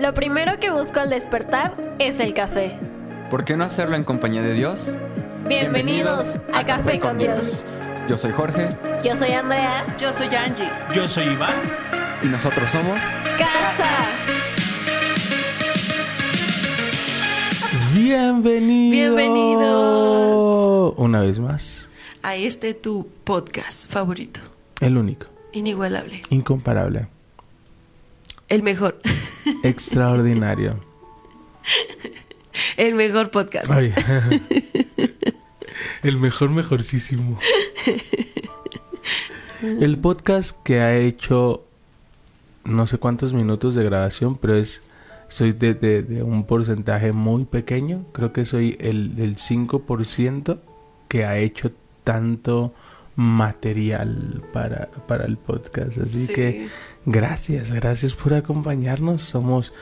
Lo 0.00 0.14
primero 0.14 0.58
que 0.58 0.70
busco 0.70 1.00
al 1.00 1.10
despertar 1.10 1.74
es 1.98 2.20
el 2.20 2.32
café. 2.34 2.78
¿Por 3.30 3.44
qué 3.44 3.56
no 3.56 3.64
hacerlo 3.64 3.96
en 3.96 4.04
compañía 4.04 4.42
de 4.42 4.54
Dios? 4.54 4.94
Bienvenidos, 5.46 6.36
a, 6.52 6.64
Café 6.64 6.98
con 6.98 7.18
Dios. 7.18 7.64
Yo 8.08 8.16
soy 8.16 8.30
Jorge 8.32 8.68
Yo 9.04 9.14
soy 9.16 9.30
Andrea. 9.32 9.84
Yo 9.98 10.12
soy 10.12 10.34
Angie. 10.34 10.68
Yo 10.94 11.06
soy 11.06 11.24
Iván. 11.28 11.54
y 12.22 12.26
nosotros 12.28 12.70
somos 12.70 13.00
Casa. 13.38 13.88
Bienvenidos. 17.94 18.92
Bienvenidos. 19.16 20.94
Una 20.96 21.20
vez 21.22 21.38
más, 21.38 21.88
A 22.22 22.36
este 22.36 22.74
tu 22.74 23.08
podcast 23.24 23.90
favorito. 23.90 24.40
el 24.80 24.96
único, 24.96 25.26
Inigualable. 25.52 26.22
incomparable, 26.30 27.08
El 28.48 28.62
mejor. 28.62 28.98
Extraordinario. 29.62 30.80
El 32.76 32.94
mejor 32.94 33.30
podcast. 33.30 33.70
Ay. 33.70 33.92
el 36.02 36.16
mejor, 36.18 36.50
mejorcísimo. 36.50 37.38
El 39.62 39.98
podcast 39.98 40.56
que 40.62 40.80
ha 40.80 40.96
hecho 40.96 41.64
no 42.64 42.86
sé 42.86 42.98
cuántos 42.98 43.32
minutos 43.32 43.74
de 43.74 43.84
grabación, 43.84 44.36
pero 44.36 44.54
es 44.56 44.80
soy 45.28 45.52
de, 45.52 45.74
de- 45.74 46.02
de 46.02 46.22
un 46.22 46.44
porcentaje 46.44 47.12
muy 47.12 47.44
pequeño. 47.44 48.04
Creo 48.12 48.32
que 48.32 48.44
soy 48.44 48.76
el 48.80 49.14
del 49.14 49.36
5% 49.36 50.58
que 51.08 51.24
ha 51.24 51.38
hecho 51.38 51.72
tanto 52.04 52.72
material 53.16 54.42
para, 54.52 54.88
para 55.06 55.24
el 55.26 55.36
podcast. 55.36 55.98
Así 55.98 56.26
Sí. 56.26 56.32
que 56.32 56.68
gracias, 57.06 57.70
gracias 57.72 58.14
por 58.14 58.34
acompañarnos. 58.34 59.22
Somos 59.22 59.72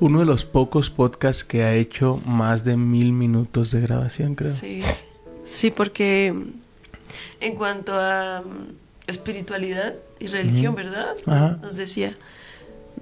uno 0.00 0.20
de 0.20 0.26
los 0.26 0.44
pocos 0.44 0.90
podcasts 0.90 1.44
que 1.44 1.64
ha 1.64 1.74
hecho 1.74 2.20
más 2.26 2.64
de 2.64 2.76
mil 2.76 3.12
minutos 3.12 3.70
de 3.70 3.80
grabación, 3.80 4.34
creo. 4.34 4.52
Sí. 4.52 4.80
Sí, 5.44 5.70
porque 5.70 6.34
en 7.40 7.54
cuanto 7.54 7.98
a 7.98 8.42
mm, 8.44 9.08
espiritualidad 9.08 9.94
y 10.18 10.26
religión. 10.26 10.74
¿verdad? 10.74 11.14
Nos, 11.26 11.60
nos 11.60 11.76
decía, 11.76 12.16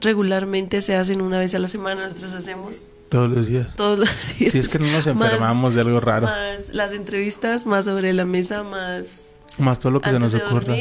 regularmente 0.00 0.82
se 0.82 0.94
hacen 0.96 1.20
una 1.20 1.38
vez 1.38 1.54
a 1.54 1.58
la 1.58 1.68
semana, 1.68 2.04
nosotros 2.06 2.34
hacemos 2.34 2.90
Todos 3.08 3.30
los 3.30 3.46
días. 3.46 3.74
todos 3.76 3.98
los 4.00 4.38
días. 4.38 4.52
Si 4.52 4.58
es 4.58 4.68
que 4.68 4.78
no 4.78 4.86
nos 4.86 5.06
Más- 5.06 5.24
enfermamos 5.32 5.74
de 5.74 5.80
algo 5.80 6.00
raro. 6.00 6.26
Más 6.26 6.72
las 6.74 6.92
entrevistas, 6.92 7.64
más 7.66 7.84
sobre 7.86 8.12
la 8.12 8.24
mesa, 8.24 8.62
más 8.62 9.33
Más 9.58 9.78
todo 9.78 9.92
lo 9.92 10.00
que 10.00 10.10
se 10.10 10.18
nos 10.18 10.34
ocurra. 10.34 10.74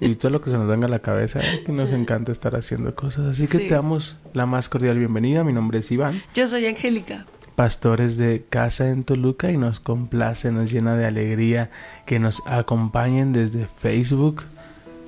Y 0.00 0.14
todo 0.16 0.30
lo 0.30 0.40
que 0.40 0.50
se 0.50 0.56
nos 0.56 0.66
venga 0.66 0.86
a 0.86 0.90
la 0.90 1.00
cabeza. 1.00 1.40
eh, 1.40 1.62
Que 1.66 1.72
nos 1.72 1.90
encanta 1.90 2.32
estar 2.32 2.54
haciendo 2.56 2.94
cosas. 2.94 3.26
Así 3.26 3.46
que 3.46 3.58
Sí. 3.58 3.68
te 3.68 3.74
damos 3.74 4.16
la 4.32 4.46
más 4.46 4.68
cordial 4.68 4.98
bienvenida. 4.98 5.44
Mi 5.44 5.52
nombre 5.52 5.78
es 5.80 5.90
Iván. 5.90 6.22
Yo 6.34 6.46
soy 6.46 6.66
Angélica. 6.66 7.26
Pastores 7.54 8.16
de 8.16 8.44
Casa 8.48 8.88
en 8.88 9.04
Toluca. 9.04 9.50
Y 9.50 9.58
nos 9.58 9.80
complace, 9.80 10.50
nos 10.50 10.72
llena 10.72 10.96
de 10.96 11.04
alegría 11.06 11.70
que 12.06 12.18
nos 12.18 12.42
acompañen 12.46 13.32
desde 13.34 13.66
Facebook, 13.66 14.44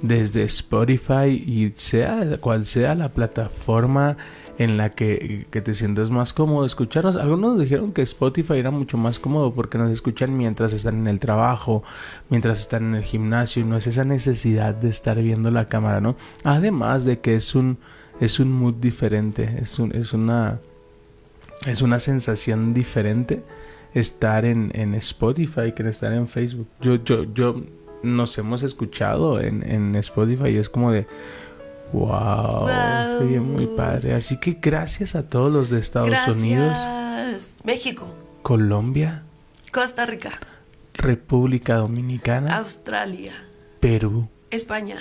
desde 0.03 0.45
Spotify 0.45 1.29
y 1.31 1.73
sea 1.77 2.37
cual 2.41 2.67
sea 2.67 2.95
la 2.95 3.09
plataforma 3.09 4.19
en 4.59 4.77
la 4.77 4.91
que, 4.91 5.47
que 5.51 5.61
te 5.61 5.75
sientas 5.75 6.11
más 6.11 6.33
cómodo 6.33 6.65
escucharnos. 6.65 7.17
Algunos 7.17 7.59
dijeron 7.59 7.93
que 7.93 8.03
Spotify 8.03 8.55
era 8.59 8.71
mucho 8.71 8.97
más 8.97 9.19
cómodo 9.19 9.53
porque 9.55 9.79
nos 9.79 9.91
escuchan 9.91 10.37
mientras 10.37 10.73
están 10.73 10.97
en 10.97 11.09
el 11.09 11.19
trabajo, 11.19 11.83
mientras 12.29 12.61
están 12.61 12.85
en 12.85 12.95
el 12.97 13.05
gimnasio 13.05 13.63
y 13.63 13.67
no 13.67 13.77
es 13.77 13.87
esa 13.87 14.05
necesidad 14.05 14.75
de 14.75 14.91
estar 14.91 15.21
viendo 15.21 15.51
la 15.51 15.69
cámara, 15.69 16.01
¿no? 16.01 16.17
Además 16.45 17.05
de 17.05 17.21
que 17.21 17.37
es 17.37 17.55
un 17.55 17.79
es 18.21 18.39
un 18.39 18.53
mood 18.53 18.75
diferente, 18.75 19.59
es 19.61 19.79
un, 19.79 19.93
es 19.93 20.13
una 20.13 20.61
es 21.67 21.83
una 21.83 21.99
sensación 21.99 22.75
diferente 22.75 23.43
estar 23.95 24.45
en, 24.45 24.71
en 24.75 24.95
Spotify 24.95 25.73
que 25.73 25.89
estar 25.89 26.13
en 26.13 26.29
Facebook. 26.29 26.67
Yo, 26.81 26.97
yo, 27.05 27.25
yo 27.33 27.63
nos 28.03 28.37
hemos 28.39 28.63
escuchado 28.63 29.41
en, 29.41 29.69
en 29.69 29.95
Spotify 29.97 30.49
y 30.49 30.57
es 30.57 30.69
como 30.69 30.93
de 30.93 31.07
wow, 31.93 32.61
Wow. 32.61 32.67
se 32.69 33.17
oye 33.25 33.41
muy 33.41 33.67
padre. 33.67 34.15
Así 34.15 34.39
que 34.39 34.59
gracias 34.61 35.15
a 35.15 35.29
todos 35.29 35.53
los 35.53 35.71
de 35.71 35.79
Estados 35.81 36.11
Gracias. 36.11 36.37
Unidos, 36.37 36.77
México, 37.65 38.07
Colombia, 38.43 39.23
Costa 39.73 40.07
Rica, 40.07 40.33
República 40.95 41.77
Dominicana, 41.77 42.57
Australia, 42.59 43.33
Perú, 43.81 44.29
España, 44.51 44.97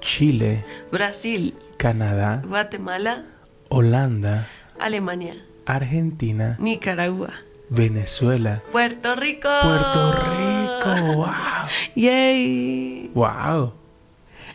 Chile, 0.00 0.64
Brasil, 0.92 1.54
Canadá, 1.76 2.42
Guatemala, 2.46 3.24
Holanda, 3.68 4.48
Alemania, 4.78 5.34
Argentina, 5.66 6.56
Nicaragua, 6.60 7.30
Venezuela, 7.68 8.62
Puerto 8.70 9.16
Rico. 9.16 9.48
Puerto 9.62 10.12
Rico. 10.12 11.14
Wow. 11.16 11.26
Yay. 11.96 13.10
Wow. 13.14 13.72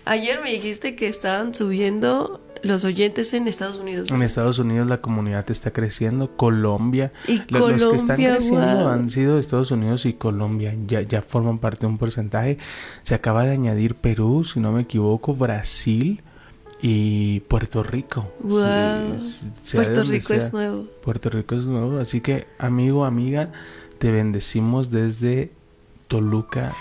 Ayer 0.06 0.40
me 0.44 0.52
dijiste 0.52 0.96
que 0.96 1.08
estaban 1.08 1.54
subiendo 1.54 2.42
los 2.64 2.86
oyentes 2.86 3.34
en 3.34 3.48
Estados 3.48 3.78
Unidos. 3.78 4.10
En 4.12 4.22
Estados 4.22 4.60
Unidos 4.60 4.88
la 4.90 5.02
comunidad 5.02 5.50
está 5.50 5.72
creciendo, 5.72 6.36
Colombia. 6.36 7.12
Y 7.28 7.42
Lo- 7.50 7.70
los 7.70 7.86
que 7.86 7.96
están 7.96 8.18
Colombia, 8.18 8.36
creciendo 8.36 8.78
wow. 8.80 8.88
han 8.90 9.10
sido 9.10 9.40
Estados 9.40 9.72
Unidos 9.72 10.06
y 10.06 10.14
Colombia. 10.14 10.76
Ya, 10.88 11.02
ya 11.02 11.22
forman 11.22 11.58
parte 11.60 11.82
de 11.82 11.88
un 11.88 11.98
porcentaje. 11.98 12.58
Se 13.04 13.16
acaba 13.16 13.44
de 13.44 13.52
añadir 13.52 13.96
Perú, 13.96 14.44
si 14.44 14.60
no 14.60 14.72
me 14.72 14.82
equivoco, 14.82 15.34
Brasil 15.36 16.22
y 16.82 17.42
Puerto 17.42 17.84
Rico. 17.84 18.32
Wow. 18.42 19.20
Sí, 19.64 19.76
Puerto 19.76 20.04
Rico 20.04 20.34
es 20.34 20.52
nuevo. 20.54 20.86
Puerto 21.04 21.30
Rico 21.30 21.56
es 21.56 21.64
nuevo. 21.64 22.00
Así 22.00 22.22
que, 22.22 22.48
amigo, 22.60 23.06
amiga, 23.06 23.52
te 24.00 24.12
bendecimos 24.12 24.90
desde 24.92 25.52
Toluca. 26.08 26.74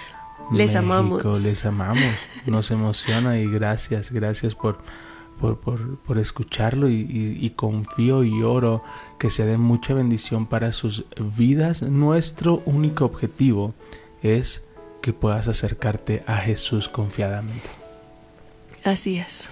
Les 0.51 0.75
México. 0.75 0.79
amamos. 0.79 1.43
Les 1.45 1.65
amamos. 1.67 2.05
Nos 2.47 2.71
emociona 2.71 3.39
y 3.39 3.47
gracias, 3.51 4.11
gracias 4.11 4.55
por, 4.55 4.79
por, 5.41 5.59
por, 5.59 5.97
por 5.99 6.19
escucharlo 6.19 6.89
y, 6.89 6.95
y- 7.03 7.39
y 7.41 7.51
confío 7.51 8.25
y 8.25 8.43
oro 8.43 8.83
que 9.19 9.31
sea 9.31 9.47
de 9.47 9.57
mucha 9.59 9.95
bendición 9.95 10.47
para 10.47 10.73
sus 10.73 11.05
vidas. 11.37 11.83
Nuestro 11.83 12.63
único 12.67 13.05
objetivo 13.05 13.75
es 14.23 14.63
que 15.03 15.13
puedas 15.13 15.49
acercarte 15.49 16.23
a 16.27 16.37
Jesús 16.39 16.89
confiadamente. 16.89 17.69
Así 18.85 19.19
es. 19.19 19.51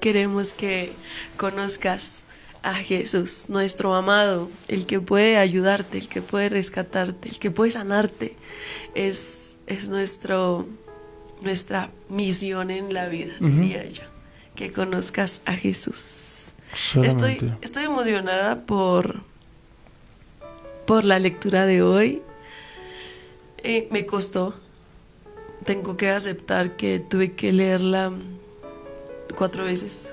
Queremos 0.00 0.52
que 0.54 0.92
conozcas 1.36 2.24
a 2.62 2.74
Jesús, 2.74 3.44
nuestro 3.48 3.94
amado, 3.94 4.50
el 4.68 4.86
que 4.86 5.00
puede 5.00 5.36
ayudarte, 5.38 5.98
el 5.98 6.08
que 6.08 6.20
puede 6.20 6.48
rescatarte, 6.48 7.28
el 7.28 7.38
que 7.38 7.50
puede 7.50 7.70
sanarte. 7.70 8.36
Es, 8.94 9.55
es 9.66 9.88
nuestro, 9.88 10.66
nuestra 11.42 11.90
misión 12.08 12.70
en 12.70 12.94
la 12.94 13.08
vida, 13.08 13.34
Ujú. 13.40 13.48
diría 13.48 13.86
yo. 13.88 14.02
Que 14.54 14.72
conozcas 14.72 15.42
a 15.44 15.52
Jesús. 15.52 16.52
Estoy, 17.02 17.52
estoy 17.62 17.84
emocionada 17.84 18.64
por, 18.66 19.22
por 20.86 21.04
la 21.04 21.18
lectura 21.18 21.66
de 21.66 21.82
hoy. 21.82 22.22
Eh, 23.58 23.88
me 23.90 24.06
costó. 24.06 24.54
Tengo 25.64 25.96
que 25.96 26.10
aceptar 26.10 26.76
que 26.76 27.00
tuve 27.00 27.32
que 27.32 27.52
leerla 27.52 28.12
cuatro 29.36 29.64
veces. 29.64 30.10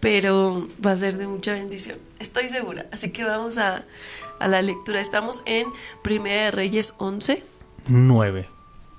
Pero 0.00 0.68
va 0.84 0.92
a 0.92 0.96
ser 0.96 1.16
de 1.16 1.26
mucha 1.26 1.52
bendición. 1.52 1.98
Estoy 2.18 2.48
segura. 2.48 2.86
Así 2.92 3.10
que 3.10 3.24
vamos 3.24 3.58
a, 3.58 3.84
a 4.38 4.48
la 4.48 4.62
lectura. 4.62 5.00
Estamos 5.00 5.42
en 5.46 5.68
Primera 6.02 6.44
de 6.44 6.50
Reyes 6.50 6.94
11, 6.98 7.42
Nueve. 7.88 8.48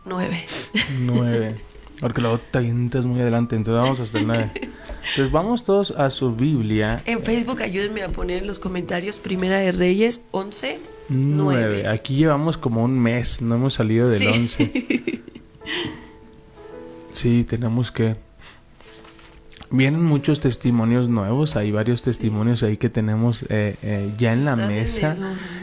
9. 0.06 0.46
9. 1.02 1.56
Porque 2.02 2.22
luego 2.22 2.40
te 2.40 2.60
avientas 2.60 3.06
muy 3.06 3.20
adelante, 3.20 3.56
entonces 3.58 3.82
vamos 3.84 4.00
hasta 4.00 4.20
el 4.20 4.28
9. 4.28 4.52
Entonces 4.54 5.31
vamos 5.31 5.63
todos 5.66 5.92
a 5.92 6.10
su 6.10 6.34
Biblia. 6.34 7.04
En 7.06 7.22
Facebook 7.24 7.62
ayúdenme 7.62 8.04
a 8.04 8.10
poner 8.10 8.38
en 8.38 8.48
los 8.48 8.60
comentarios 8.60 9.19
Primera 9.19 9.58
de 9.60 9.72
Reyes 9.74 10.22
11, 10.31 10.80
9. 11.10 11.62
9. 11.84 11.88
Aquí 11.90 12.16
llevamos 12.16 12.58
como 12.58 12.84
un 12.84 12.98
mes, 12.98 13.42
no 13.42 13.56
hemos 13.56 13.74
salido 13.74 14.08
del 14.08 14.19
Sí. 14.19 14.28
11. 14.28 15.22
Sí, 17.12 17.44
tenemos 17.44 17.92
que... 17.92 18.16
Vienen 19.71 20.04
muchos 20.04 20.39
testimonios 20.39 21.10
nuevos, 21.10 21.56
hay 21.56 21.71
varios 21.71 22.01
testimonios 22.01 22.63
ahí 22.63 22.77
que 22.77 22.89
tenemos 22.89 23.44
eh, 23.50 23.75
eh, 23.83 24.12
ya 24.18 24.33
en 24.33 24.44
la 24.44 24.56
mesa. 24.56 25.16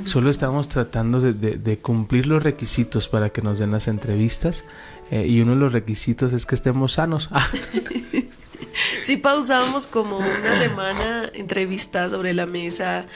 Solo 0.05 0.31
estamos 0.31 0.69
tratando 0.69 1.21
de, 1.21 1.33
de- 1.33 1.57
de 1.59 1.79
cumplir 1.79 2.27
los 2.27 2.43
requisitos 2.43 3.09
para 3.09 3.31
que 3.31 3.43
nos 3.43 3.59
den 3.59 3.73
las 3.73 3.89
entrevistas. 3.89 4.65
eh, 5.11 5.27
y 5.27 5.41
uno 5.41 5.53
de 5.55 5.59
los 5.61 5.73
requisitos 5.73 6.33
es 6.33 6.47
que 6.47 6.55
estemos 6.55 6.93
sanos. 6.93 7.29
Ah, 7.33 7.47
Sí 9.01 9.17
pausamos 9.17 9.87
como 9.87 10.19
una 10.19 10.59
semana 10.59 11.31
entrevistas 11.35 12.11
sobre 12.11 12.35
la 12.35 12.45
mesa 12.47 13.07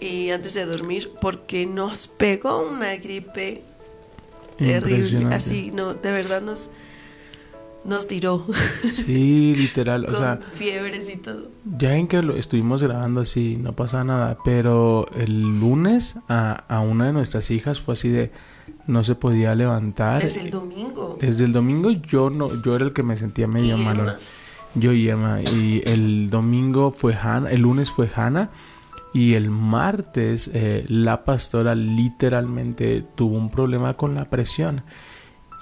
y 0.00 0.30
antes 0.30 0.54
de 0.54 0.64
dormir 0.66 1.10
porque 1.20 1.66
nos 1.66 2.06
pegó 2.06 2.66
una 2.68 2.96
gripe 2.96 3.62
terrible. 4.58 5.34
Así, 5.34 5.70
no, 5.72 5.94
de 5.94 6.12
verdad 6.12 6.40
nos 6.42 6.70
nos 7.84 8.06
tiró 8.06 8.44
Sí, 9.04 9.54
literal, 9.56 10.04
o 10.04 10.06
con 10.12 10.16
sea, 10.16 10.40
fiebres 10.54 11.08
y 11.10 11.16
todo. 11.16 11.48
ya 11.64 11.96
en 11.96 12.08
que 12.08 12.22
lo 12.22 12.36
estuvimos 12.36 12.82
grabando 12.82 13.20
así, 13.20 13.56
no 13.56 13.74
pasa 13.74 14.04
nada, 14.04 14.38
pero 14.44 15.06
el 15.16 15.60
lunes 15.60 16.16
a, 16.28 16.52
a 16.68 16.80
una 16.80 17.06
de 17.06 17.12
nuestras 17.12 17.50
hijas 17.50 17.80
fue 17.80 17.92
así 17.94 18.08
de 18.08 18.30
no 18.86 19.04
se 19.04 19.14
podía 19.14 19.54
levantar. 19.54 20.22
Desde 20.22 20.42
el 20.42 20.50
domingo. 20.50 21.18
Desde 21.20 21.44
el 21.44 21.52
domingo 21.52 21.90
yo 21.90 22.30
no, 22.30 22.62
yo 22.62 22.76
era 22.76 22.84
el 22.84 22.92
que 22.92 23.02
me 23.02 23.16
sentía 23.18 23.46
medio 23.46 23.76
malo. 23.78 24.14
Yo 24.74 24.92
y 24.92 25.08
Emma. 25.08 25.40
Y 25.42 25.82
el 25.86 26.30
domingo 26.30 26.90
fue 26.90 27.14
Hannah, 27.14 27.50
el 27.50 27.62
lunes 27.62 27.90
fue 27.90 28.10
Hannah. 28.14 28.50
Y 29.12 29.34
el 29.34 29.48
martes 29.48 30.50
eh, 30.52 30.84
la 30.88 31.24
pastora 31.24 31.76
literalmente 31.76 33.04
tuvo 33.14 33.36
un 33.36 33.48
problema 33.50 33.94
con 33.94 34.14
la 34.14 34.28
presión. 34.28 34.82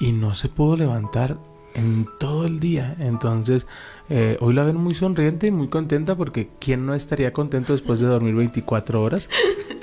Y 0.01 0.13
no 0.13 0.35
se 0.35 0.49
pudo 0.49 0.77
levantar 0.77 1.39
en 1.75 2.07
todo 2.19 2.45
el 2.45 2.61
día. 2.61 2.97
Entonces, 2.99 3.67
eh, 4.09 4.37
hoy 4.41 4.55
la 4.55 4.65
ven 4.65 4.77
muy 4.77 4.95
sonriente 4.95 5.47
y 5.47 5.51
muy 5.51 5.69
contenta 5.69 6.17
porque 6.17 6.49
¿quién 6.61 6.87
no 6.87 6.95
estaría 6.95 7.33
contento 7.33 7.73
después 7.73 8.01
de 8.01 8.07
dormir 8.07 8.35
24 8.35 9.03
horas? 9.03 9.29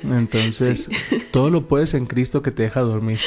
Entonces, 0.04 0.90
todo 1.32 1.50
lo 1.50 1.68
puedes 1.68 1.94
en 1.94 2.06
Cristo 2.06 2.42
que 2.42 2.52
te 2.52 2.64
deja 2.64 2.82
dormir. 2.82 3.20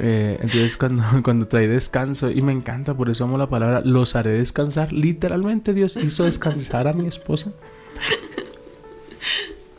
Eh, 0.00 0.38
entonces 0.40 0.76
cuando, 0.76 1.02
cuando 1.24 1.48
trae 1.48 1.66
descanso, 1.66 2.30
y 2.30 2.40
me 2.42 2.52
encanta, 2.52 2.94
por 2.94 3.10
eso 3.10 3.24
amo 3.24 3.36
la 3.36 3.48
palabra, 3.48 3.82
los 3.84 4.14
haré 4.14 4.32
descansar. 4.32 4.92
Literalmente 4.92 5.74
Dios 5.74 5.96
hizo 5.96 6.24
descansar 6.24 6.86
a 6.88 6.92
mi 6.92 7.06
esposa 7.08 7.52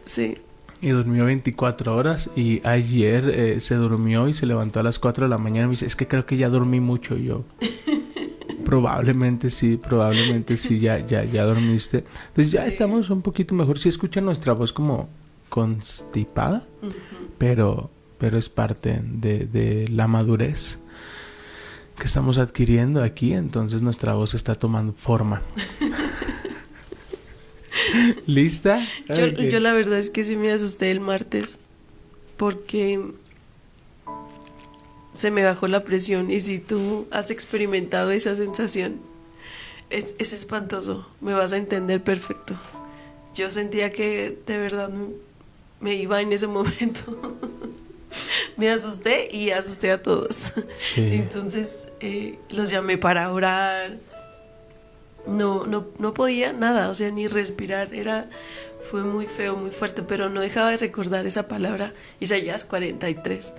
Sí. 0.05 0.37
Y 0.81 0.89
durmió 0.89 1.25
24 1.25 1.95
horas 1.95 2.29
y 2.35 2.65
ayer 2.65 3.29
eh, 3.29 3.61
se 3.61 3.75
durmió 3.75 4.27
y 4.27 4.33
se 4.33 4.45
levantó 4.45 4.79
a 4.79 4.83
las 4.83 4.99
4 4.99 5.25
de 5.25 5.29
la 5.29 5.37
mañana 5.37 5.65
y 5.65 5.67
me 5.67 5.71
dice, 5.71 5.85
es 5.85 5.95
que 5.95 6.07
creo 6.07 6.25
que 6.25 6.37
ya 6.37 6.49
dormí 6.49 6.79
mucho 6.79 7.17
yo. 7.17 7.43
Probablemente 8.65 9.49
sí, 9.49 9.77
probablemente 9.77 10.55
sí, 10.55 10.79
ya, 10.79 10.99
ya, 10.99 11.23
ya 11.23 11.43
dormiste. 11.43 12.03
Entonces 12.27 12.51
ya 12.51 12.67
estamos 12.67 13.09
un 13.09 13.23
poquito 13.23 13.55
mejor. 13.55 13.79
Si 13.79 13.89
escuchan 13.89 14.25
nuestra 14.25 14.53
voz 14.53 14.73
como 14.73 15.09
constipada, 15.49 16.61
pero, 17.39 17.89
pero 18.19 18.37
es 18.37 18.47
parte 18.47 19.01
de, 19.03 19.47
de 19.47 19.87
la 19.87 20.07
madurez 20.07 20.77
que 21.97 22.05
estamos 22.05 22.37
adquiriendo 22.37 23.03
aquí, 23.03 23.33
entonces 23.33 23.81
nuestra 23.81 24.13
voz 24.13 24.35
está 24.35 24.53
tomando 24.53 24.93
forma. 24.93 25.41
¿Lista? 28.27 28.79
Yo, 29.07 29.25
Ok. 29.25 29.39
yo 29.49 29.59
la 29.59 29.73
verdad 29.73 29.99
es 29.99 30.09
que 30.09 30.23
sí 30.23 30.35
me 30.35 30.51
asusté 30.51 30.91
el 30.91 30.99
martes 30.99 31.59
porque 32.37 32.99
se 35.13 35.31
me 35.31 35.43
bajó 35.43 35.67
la 35.67 35.83
presión 35.83 36.31
y 36.31 36.39
si 36.39 36.59
tú 36.59 37.07
has 37.11 37.31
experimentado 37.31 38.11
esa 38.11 38.35
sensación 38.35 39.01
es, 39.89 40.13
es 40.19 40.33
espantoso, 40.33 41.07
me 41.19 41.33
vas 41.33 41.51
a 41.51 41.57
entender 41.57 42.01
perfecto. 42.03 42.55
Yo 43.35 43.51
sentía 43.51 43.91
que 43.91 44.37
de 44.45 44.57
verdad 44.57 44.91
me 45.79 45.95
iba 45.95 46.21
en 46.21 46.31
ese 46.31 46.47
momento. 46.47 47.37
me 48.57 48.69
asusté 48.69 49.29
y 49.35 49.51
asusté 49.51 49.91
a 49.91 50.01
todos. 50.01 50.53
Sí. 50.93 51.13
Entonces 51.13 51.87
eh, 51.99 52.37
los 52.49 52.69
llamé 52.69 52.97
para 52.97 53.31
orar. 53.31 53.97
No, 55.29 55.65
no, 55.65 55.87
no 55.99 56.13
podía 56.13 56.53
nada, 56.53 56.89
o 56.89 56.93
sea, 56.93 57.11
ni 57.11 57.27
respirar. 57.27 57.93
Era, 57.93 58.29
fue 58.89 59.03
muy 59.03 59.27
feo, 59.27 59.55
muy 59.55 59.71
fuerte, 59.71 60.03
pero 60.03 60.29
no 60.29 60.41
dejaba 60.41 60.71
de 60.71 60.77
recordar 60.77 61.25
esa 61.25 61.47
palabra, 61.47 61.93
Isaías 62.19 62.65
43. 62.65 63.53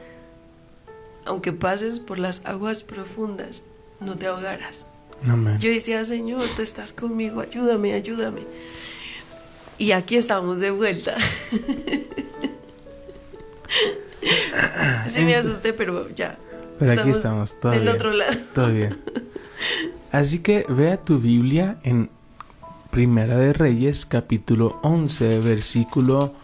Aunque 1.24 1.52
pases 1.52 2.00
por 2.00 2.18
las 2.18 2.44
aguas 2.44 2.82
profundas, 2.82 3.62
no 4.00 4.16
te 4.16 4.26
ahogarás. 4.26 4.86
Amén. 5.28 5.58
Yo 5.60 5.70
decía, 5.70 6.04
Señor, 6.04 6.42
tú 6.56 6.62
estás 6.62 6.92
conmigo, 6.92 7.40
ayúdame, 7.40 7.94
ayúdame. 7.94 8.42
Y 9.78 9.92
aquí 9.92 10.16
estamos 10.16 10.60
de 10.60 10.70
vuelta. 10.70 11.16
sí 15.08 15.22
me 15.22 15.36
asusté, 15.36 15.72
pero 15.72 16.08
ya. 16.14 16.38
Pero 16.78 17.00
aquí 17.00 17.10
estamos, 17.10 17.58
todo 17.60 17.72
del 17.72 17.82
bien. 17.82 17.94
otro 17.94 18.12
lado. 18.12 18.32
Todo 18.54 18.72
bien. 18.72 18.96
Así 20.12 20.40
que 20.40 20.64
vea 20.68 20.96
tu 20.96 21.18
Biblia 21.18 21.78
en 21.82 22.10
Primera 22.90 23.36
de 23.36 23.52
Reyes, 23.52 24.04
capítulo 24.04 24.80
11, 24.82 25.38
versículo 25.40 26.34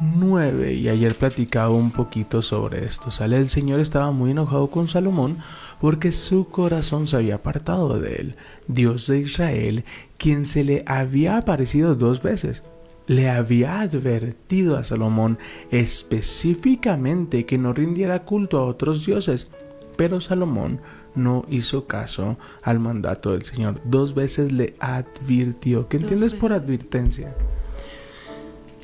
9. 0.00 0.74
Y 0.74 0.88
ayer 0.88 1.14
platicaba 1.14 1.70
un 1.70 1.90
poquito 1.90 2.42
sobre 2.42 2.84
esto. 2.86 3.10
Sale 3.10 3.36
el 3.36 3.48
Señor 3.48 3.80
estaba 3.80 4.12
muy 4.12 4.30
enojado 4.30 4.68
con 4.68 4.88
Salomón 4.88 5.38
porque 5.80 6.12
su 6.12 6.48
corazón 6.48 7.08
se 7.08 7.16
había 7.16 7.36
apartado 7.36 7.98
de 7.98 8.14
él, 8.16 8.36
Dios 8.66 9.06
de 9.06 9.18
Israel, 9.18 9.84
quien 10.16 10.46
se 10.46 10.64
le 10.64 10.84
había 10.86 11.36
aparecido 11.36 11.94
dos 11.94 12.22
veces. 12.22 12.62
Le 13.06 13.30
había 13.30 13.80
advertido 13.80 14.76
a 14.76 14.84
Salomón 14.84 15.38
específicamente 15.70 17.46
que 17.46 17.58
no 17.58 17.72
rindiera 17.72 18.24
culto 18.24 18.58
a 18.58 18.66
otros 18.66 19.06
dioses, 19.06 19.48
pero 19.96 20.20
Salomón 20.20 20.80
no 21.18 21.44
hizo 21.48 21.86
caso 21.86 22.38
al 22.62 22.80
mandato 22.80 23.32
del 23.32 23.42
Señor. 23.42 23.80
Dos 23.84 24.14
veces 24.14 24.52
le 24.52 24.74
advirtió. 24.80 25.88
¿Qué 25.88 25.98
Dos 25.98 26.04
entiendes 26.04 26.34
por 26.34 26.52
advertencia? 26.52 27.34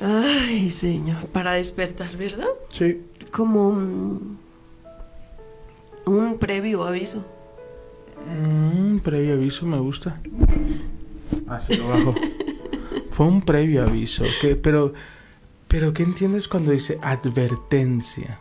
Ay, 0.01 0.69
Señor, 0.69 1.25
para 1.27 1.53
despertar, 1.53 2.15
¿verdad? 2.17 2.49
Sí. 2.71 3.01
Como 3.31 3.69
un, 3.69 4.37
un 6.05 6.37
previo 6.37 6.83
aviso. 6.83 7.25
Un 8.27 8.99
previo 9.03 9.33
aviso 9.33 9.65
me 9.65 9.79
gusta. 9.79 10.19
Así 11.47 11.75
lo 11.75 11.87
bajo. 11.87 12.15
Fue 13.11 13.25
un 13.25 13.41
previo 13.41 13.83
aviso. 13.83 14.25
¿Qué? 14.41 14.55
Pero, 14.55 14.93
pero 15.67 15.93
¿qué 15.93 16.03
entiendes 16.03 16.47
cuando 16.47 16.71
dice 16.71 16.99
advertencia? 17.01 18.39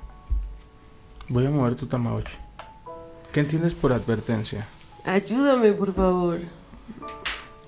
Voy 1.29 1.47
a 1.47 1.51
mover 1.51 1.77
tu 1.77 1.87
tamagotchi. 1.87 2.44
¿Qué 3.35 3.41
entiendes 3.41 3.75
por 3.75 3.93
advertencia? 3.93 4.65
Ayúdame, 5.05 5.73
por 5.73 5.93
favor. 5.93 6.39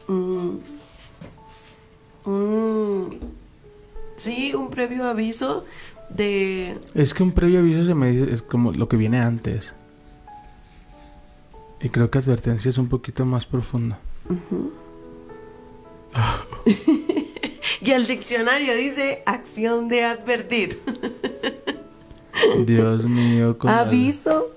Mm, 0.07 0.59
un- 2.25 3.19
sí, 4.17 4.55
un 4.55 4.71
previo 4.71 5.07
aviso 5.09 5.65
de... 6.09 6.79
Es 6.95 7.13
que 7.13 7.25
un 7.25 7.33
previo 7.33 7.59
aviso 7.59 7.85
se 7.85 7.95
me 7.97 8.13
dice 8.13 8.33
es 8.33 8.43
como 8.43 8.71
lo 8.71 8.89
que 8.89 8.97
viene 8.97 9.19
antes. 9.19 9.75
Y 11.83 11.89
creo 11.89 12.13
que 12.13 12.19
advertencia 12.19 12.71
es 12.71 12.79
un 12.79 12.89
poquito 12.89 13.27
más 13.27 13.45
profundo. 13.45 13.97
Y 17.81 17.91
el 17.91 18.07
diccionario 18.07 18.75
dice 18.77 19.23
acción 19.27 19.89
de 19.89 20.05
advertir. 20.05 20.81
Dios 22.65 23.05
mío. 23.05 23.59
con 23.59 23.71
Aviso. 23.71 24.56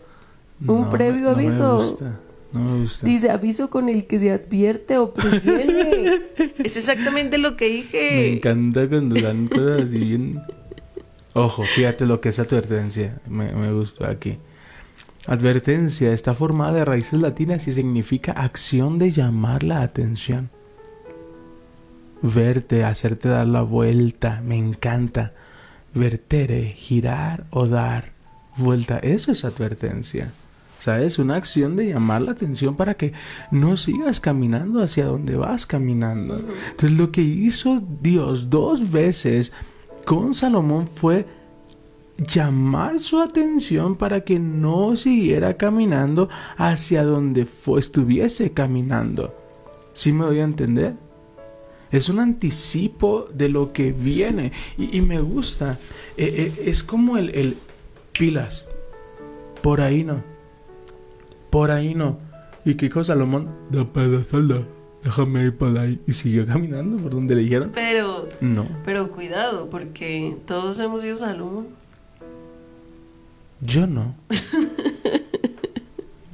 Un 0.67 0.81
No, 0.81 0.89
previo 0.89 1.29
no 1.31 1.35
me 1.35 1.43
aviso. 1.43 1.75
gusta, 1.77 2.19
No 2.51 2.59
me 2.59 2.81
gusta. 2.81 3.05
Dice 3.05 3.29
aviso 3.31 3.69
con 3.69 3.89
el 3.89 4.05
que 4.07 4.19
se 4.19 4.31
advierte 4.31 4.97
o 4.97 5.13
previene. 5.13 6.21
es 6.63 6.77
exactamente 6.77 7.37
lo 7.37 7.55
que 7.57 7.65
Me 7.65 7.71
dije. 7.75 8.33
encanta 8.35 8.87
cuando 8.87 9.19
dan 9.21 9.47
cosas 9.47 9.81
así 9.83 9.97
bien... 9.99 10.41
Ojo, 11.33 11.63
fíjate 11.63 12.05
lo 12.05 12.19
que 12.21 12.29
es 12.29 12.39
advertencia. 12.39 13.19
Me, 13.27 13.53
me 13.53 13.71
gustó 13.71 14.05
aquí. 14.05 14.37
Advertencia 15.27 16.11
está 16.11 16.33
formada 16.33 16.73
de 16.73 16.85
raíces 16.85 17.21
latinas 17.21 17.67
y 17.67 17.73
significa 17.73 18.31
acción 18.31 18.97
de 18.97 19.11
llamar 19.11 19.63
la 19.63 19.81
atención. 19.83 20.49
Verte, 22.21 22.83
hacerte 22.83 23.29
dar 23.29 23.47
la 23.47 23.61
vuelta, 23.61 24.41
me 24.43 24.57
encanta. 24.57 25.33
Vertere, 25.93 26.73
girar 26.75 27.45
o 27.51 27.67
dar 27.67 28.11
vuelta, 28.57 28.97
eso 28.99 29.31
es 29.31 29.45
advertencia. 29.45 30.31
¿Sabes? 30.79 31.19
Una 31.19 31.35
acción 31.35 31.75
de 31.75 31.87
llamar 31.87 32.21
la 32.21 32.31
atención 32.31 32.75
para 32.75 32.93
que 32.93 33.11
no 33.51 33.75
sigas 33.75 34.21
caminando 34.21 34.81
hacia 34.81 35.05
donde 35.05 35.35
vas 35.35 35.65
caminando. 35.65 36.39
Entonces 36.71 36.97
lo 36.97 37.11
que 37.11 37.21
hizo 37.21 37.83
Dios 38.01 38.49
dos 38.49 38.89
veces 38.89 39.51
con 40.05 40.33
Salomón 40.33 40.87
fue 40.87 41.25
llamar 42.17 42.99
su 42.99 43.19
atención 43.19 43.95
para 43.95 44.21
que 44.21 44.39
no 44.39 44.95
siguiera 44.95 45.57
caminando 45.57 46.29
hacia 46.57 47.03
donde 47.03 47.45
fue, 47.45 47.79
estuviese 47.79 48.51
caminando. 48.51 49.35
¿Sí 49.93 50.13
me 50.13 50.25
doy 50.25 50.39
a 50.39 50.43
entender? 50.43 50.95
Es 51.91 52.07
un 52.07 52.19
anticipo 52.19 53.27
de 53.33 53.49
lo 53.49 53.73
que 53.73 53.91
viene 53.91 54.51
y, 54.77 54.97
y 54.97 55.01
me 55.01 55.19
gusta. 55.19 55.77
Eh, 56.17 56.53
eh, 56.57 56.63
es 56.65 56.83
como 56.83 57.17
el, 57.17 57.29
el 57.35 57.57
pilas. 58.17 58.65
Por 59.61 59.81
ahí 59.81 60.03
no. 60.03 60.23
Por 61.49 61.71
ahí 61.71 61.95
no. 61.95 62.19
¿Y 62.65 62.75
qué 62.75 62.87
dijo 62.87 63.03
Salomón? 63.03 63.49
Da 63.71 63.85
pedazalda. 63.85 64.63
Déjame 65.03 65.43
ir 65.45 65.57
por 65.57 65.77
ahí. 65.77 65.99
Y 66.07 66.13
siguió 66.13 66.45
caminando 66.45 66.97
por 67.01 67.11
donde 67.11 67.35
le 67.35 67.41
dijeron. 67.43 67.71
Pero, 67.73 68.27
No. 68.41 68.67
pero 68.85 69.09
cuidado, 69.11 69.69
porque 69.69 70.35
todos 70.45 70.77
hemos 70.79 71.03
ido 71.03 71.17
Salomón. 71.17 71.67
Yo 73.61 73.87
no. 73.87 74.15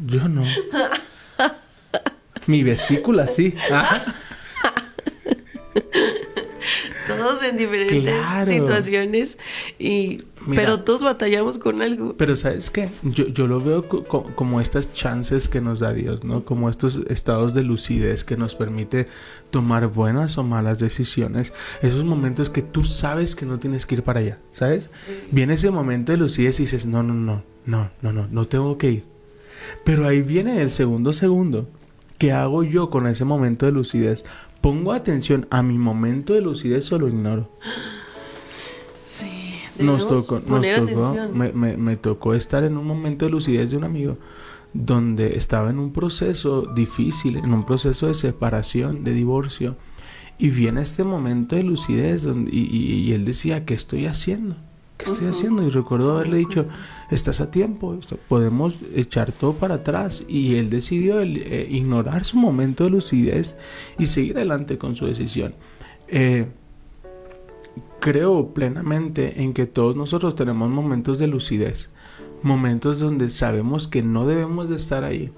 Yo 0.05 0.27
no. 0.27 0.43
Mi 2.48 2.63
vesícula, 2.63 3.25
sí. 3.27 3.53
Todos 7.07 7.43
en 7.43 7.57
diferentes 7.57 8.01
Claro. 8.03 8.45
situaciones 8.50 9.38
y 9.79 10.24
Mira. 10.48 10.62
pero 10.64 10.80
todos 10.82 11.04
batallamos 11.04 11.58
con 11.58 11.82
algo. 11.82 12.16
Pero 12.18 12.36
¿sabes 12.36 12.70
qué? 12.70 12.90
Yo, 13.04 13.25
yo 13.28 13.48
lo 13.48 13.60
veo 13.60 13.88
co- 13.88 14.04
co- 14.04 14.32
como 14.36 14.62
estas 14.62 14.94
chances 14.94 15.48
que 15.48 15.62
nos 15.62 15.80
da 15.80 15.92
Dios, 15.94 16.24
¿no? 16.24 16.46
Como 16.46 16.70
estos 16.70 17.00
estados 17.08 17.54
de 17.54 17.64
lucidez 17.64 18.24
que 18.24 18.38
nos 18.38 18.56
permite 18.56 19.08
tomar 19.52 19.88
buenas 19.88 20.38
o 20.38 20.44
malas 20.44 20.80
decisiones. 20.80 21.54
Esos 21.82 22.04
momentos 22.04 22.50
que 22.50 22.62
tú 22.62 22.84
sabes 22.84 23.36
que 23.36 23.46
no 23.46 23.60
tienes 23.60 23.86
que 23.86 23.96
ir 23.96 24.04
para 24.04 24.20
allá, 24.20 24.38
¿sabes? 24.52 24.90
Viene 25.32 25.56
ese 25.56 25.72
momento 25.72 26.12
de 26.12 26.18
lucidez 26.20 26.60
y 26.60 26.64
dices, 26.64 26.86
no, 26.86 27.02
no, 27.04 27.14
no, 27.14 27.44
no, 27.66 27.90
no, 28.02 28.14
no, 28.14 28.28
no 28.30 28.46
tengo 28.46 28.78
que 28.78 28.92
ir. 28.92 29.04
Pero 29.84 30.08
ahí 30.08 30.22
viene 30.22 30.62
el 30.62 30.70
segundo 30.72 31.12
segundo. 31.14 31.68
¿Qué 32.18 32.32
hago 32.32 32.64
yo 32.64 32.90
con 32.90 33.08
ese 33.08 33.25
momento 33.25 33.66
de 33.66 33.72
lucidez? 33.72 34.24
¿Pongo 34.62 34.94
atención 34.94 35.48
a 35.50 35.62
mi 35.64 35.78
momento 35.78 36.34
de 36.34 36.42
lucidez 36.42 36.92
o 36.92 37.00
lo 37.00 37.08
ignoro? 37.08 37.50
Nos 39.79 40.08
tocó, 40.08 40.36
nos 40.36 40.44
poner 40.46 40.86
tocó 40.86 41.05
atención. 41.05 41.38
me, 41.38 41.51
me- 41.51 41.77
me 41.77 41.96
tocó 41.98 42.34
estar 42.34 42.63
en 42.63 42.77
un 42.77 42.86
momento 42.86 43.25
de 43.25 43.32
lucidez 43.32 43.72
de 43.72 43.77
un 43.77 43.84
amigo 43.84 44.17
donde 44.74 45.38
estaba 45.38 45.70
en 45.70 45.79
un 45.79 45.91
proceso 45.94 46.63
difícil, 46.75 47.38
en 47.38 47.53
un 47.53 47.65
proceso 47.65 48.08
de 48.08 48.13
separación, 48.13 49.03
de 49.03 49.13
divorcio, 49.13 49.75
y 50.38 50.50
viene 50.50 50.82
este 50.82 51.03
momento 51.05 51.55
de 51.55 51.63
lucidez 51.63 52.24
donde, 52.24 52.51
y, 52.53 52.60
y- 52.60 52.94
y 53.10 53.13
él 53.13 53.24
decía, 53.25 53.63
¿qué 53.65 53.74
estoy 53.74 54.05
haciendo? 54.05 54.58
¿Qué 54.98 55.05
estoy 55.12 55.27
haciendo? 55.27 55.62
Y 55.63 55.70
recuerdo 55.70 56.15
haberle 56.15 56.38
dicho, 56.38 56.65
estás 57.12 57.41
a 57.41 57.51
tiempo, 57.51 57.98
podemos 58.29 58.75
echar 58.96 59.32
todo 59.34 59.53
para 59.53 59.75
atrás. 59.75 60.24
Y 60.27 60.55
él 60.55 60.70
decidió 60.70 61.20
el- 61.20 61.38
eh, 61.38 61.67
ignorar 61.70 62.24
su 62.24 62.38
momento 62.38 62.86
de 62.86 62.89
lucidez 62.91 63.58
y 64.00 64.05
seguir 64.08 64.38
adelante 64.38 64.77
con 64.77 64.96
su 64.96 65.05
decisión. 65.05 65.53
Eh, 66.08 66.48
creo 68.00 68.53
plenamente 68.53 69.41
en 69.41 69.53
que 69.53 69.65
todos 69.65 69.96
nosotros 69.96 70.36
tenemos 70.36 70.70
momentos 70.70 71.17
de 71.17 71.27
lucidez, 71.27 71.89
momentos 72.41 73.00
donde 73.00 73.29
sabemos 73.29 73.88
que 73.88 74.03
no 74.03 74.25
debemos 74.25 74.70
de 74.70 74.75
estar 74.75 75.03
ahí, 75.03 75.32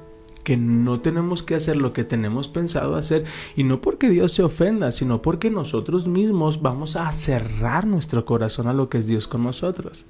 que 0.44 0.58
no 0.58 1.00
tenemos 1.02 1.44
que 1.44 1.56
hacer 1.56 1.78
lo 1.78 1.94
que 1.94 2.04
tenemos 2.04 2.48
pensado 2.48 2.96
hacer 2.96 3.26
y 3.56 3.64
no 3.64 3.82
porque 3.82 4.10
Dios 4.10 4.34
se 4.34 4.44
ofenda, 4.44 4.92
sino 4.92 5.22
porque 5.22 5.50
nosotros 5.50 6.08
mismos 6.08 6.62
vamos 6.62 6.96
a 6.96 7.12
cerrar 7.12 7.86
nuestro 7.86 8.26
corazón 8.26 8.68
a 8.68 8.74
lo 8.74 8.90
que 8.90 8.98
es 9.00 9.08
Dios 9.08 9.28
con 9.28 9.44
nosotros. 9.44 10.06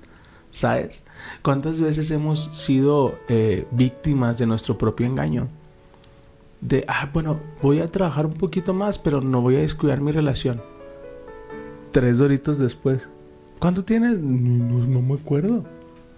¿Sabes? 0.49 1.03
¿Cuántas 1.43 1.81
veces 1.81 2.09
hemos 2.09 2.45
sido 2.55 3.15
eh, 3.27 3.67
víctimas 3.71 4.37
de 4.37 4.47
nuestro 4.47 4.77
propio 4.77 5.05
engaño? 5.05 5.49
De, 6.61 6.85
ah, 6.87 7.09
bueno, 7.13 7.39
voy 7.61 7.81
a 7.81 7.91
trabajar 7.91 8.25
un 8.25 8.33
poquito 8.33 8.73
más, 8.73 8.97
pero 8.97 9.21
no 9.21 9.41
voy 9.41 9.57
a 9.57 9.59
descuidar 9.59 10.01
mi 10.01 10.11
relación 10.11 10.61
tres 11.91 12.17
doritos 12.17 12.57
después. 12.59 13.07
¿Cuánto 13.59 13.83
tienes? 13.83 14.19
No, 14.19 14.85
no- 14.85 15.01
me 15.01 15.13
acuerdo. 15.15 15.65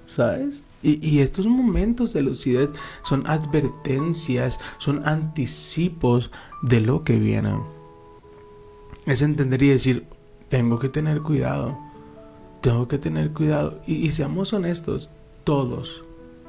¿Sabes? 0.07 0.63
Y, 0.81 1.05
y 1.07 1.19
estos 1.19 1.45
momentos 1.45 2.13
de 2.13 2.21
lucidez 2.21 2.69
son 3.03 3.27
advertencias, 3.27 4.59
son 4.77 5.07
anticipos 5.07 6.31
de 6.61 6.81
lo 6.81 7.03
que 7.03 7.17
viene. 7.19 7.59
Es 9.05 9.21
entender 9.21 9.61
y 9.63 9.69
decir, 9.69 10.05
tengo 10.49 10.79
que 10.79 10.89
tener 10.89 11.21
cuidado. 11.21 11.77
Tengo 12.61 12.87
que 12.87 12.97
tener 12.97 13.31
cuidado. 13.31 13.79
Y, 13.85 13.95
y 14.05 14.11
seamos 14.11 14.51
honestos, 14.53 15.09
todos, 15.43 16.03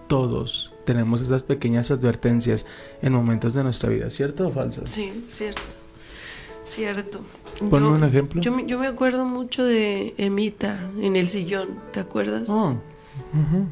todos 0.09 0.73
tenemos 0.85 1.21
esas 1.21 1.43
pequeñas 1.43 1.91
advertencias 1.91 2.67
en 3.03 3.13
momentos 3.13 3.55
de 3.55 3.63
nuestra 3.63 3.91
vida, 3.91 4.11
¿cierto 4.11 4.49
o 4.49 4.51
falso? 4.51 4.83
Sí, 4.87 5.25
cierto. 5.29 5.63
Cierto. 6.71 7.21
Ponme 7.69 7.87
Yo- 7.89 7.93
un 7.95 8.05
ejemplo. 8.05 8.41
Yo, 8.41 8.53
me- 8.53 8.67
yo 8.67 8.79
me 8.79 8.87
acuerdo 8.87 9.25
mucho 9.25 9.65
de 9.65 10.15
Emita 10.19 10.89
en 11.01 11.17
el 11.17 11.29
sillón, 11.29 11.69
¿te 11.93 12.01
acuerdas? 12.01 12.49
Oh, 12.49 12.71
ujú. 13.35 13.67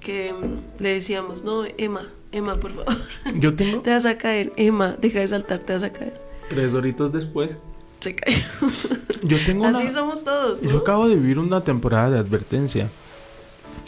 Que 0.00 0.32
mm, 0.32 0.82
le 0.82 0.94
decíamos, 0.94 1.44
no, 1.44 1.64
Emma, 1.78 2.08
Emma, 2.32 2.54
por 2.54 2.72
favor, 2.72 2.96
Yo 3.38 3.54
tengo 3.54 3.80
te 3.82 3.90
vas 3.90 4.06
a 4.06 4.16
caer, 4.18 4.52
Emma, 4.56 4.96
deja 5.00 5.20
de 5.20 5.28
saltar, 5.28 5.58
te 5.60 5.72
vas 5.74 5.82
a 5.82 5.92
caer. 5.92 6.20
tres 6.48 6.72
doritos 6.72 7.12
después. 7.12 7.56
Se 8.00 8.14
cayó. 8.14 8.38
Yo 9.22 9.36
tengo 9.44 9.66
una- 9.66 9.78
Así 9.78 9.88
somos 9.88 10.24
todos, 10.24 10.62
¿no? 10.62 10.70
Yo 10.70 10.78
acabo 10.78 11.08
de 11.08 11.14
vivir 11.16 11.38
una 11.38 11.62
temporada 11.64 12.10
de 12.10 12.18
advertencia 12.18 12.88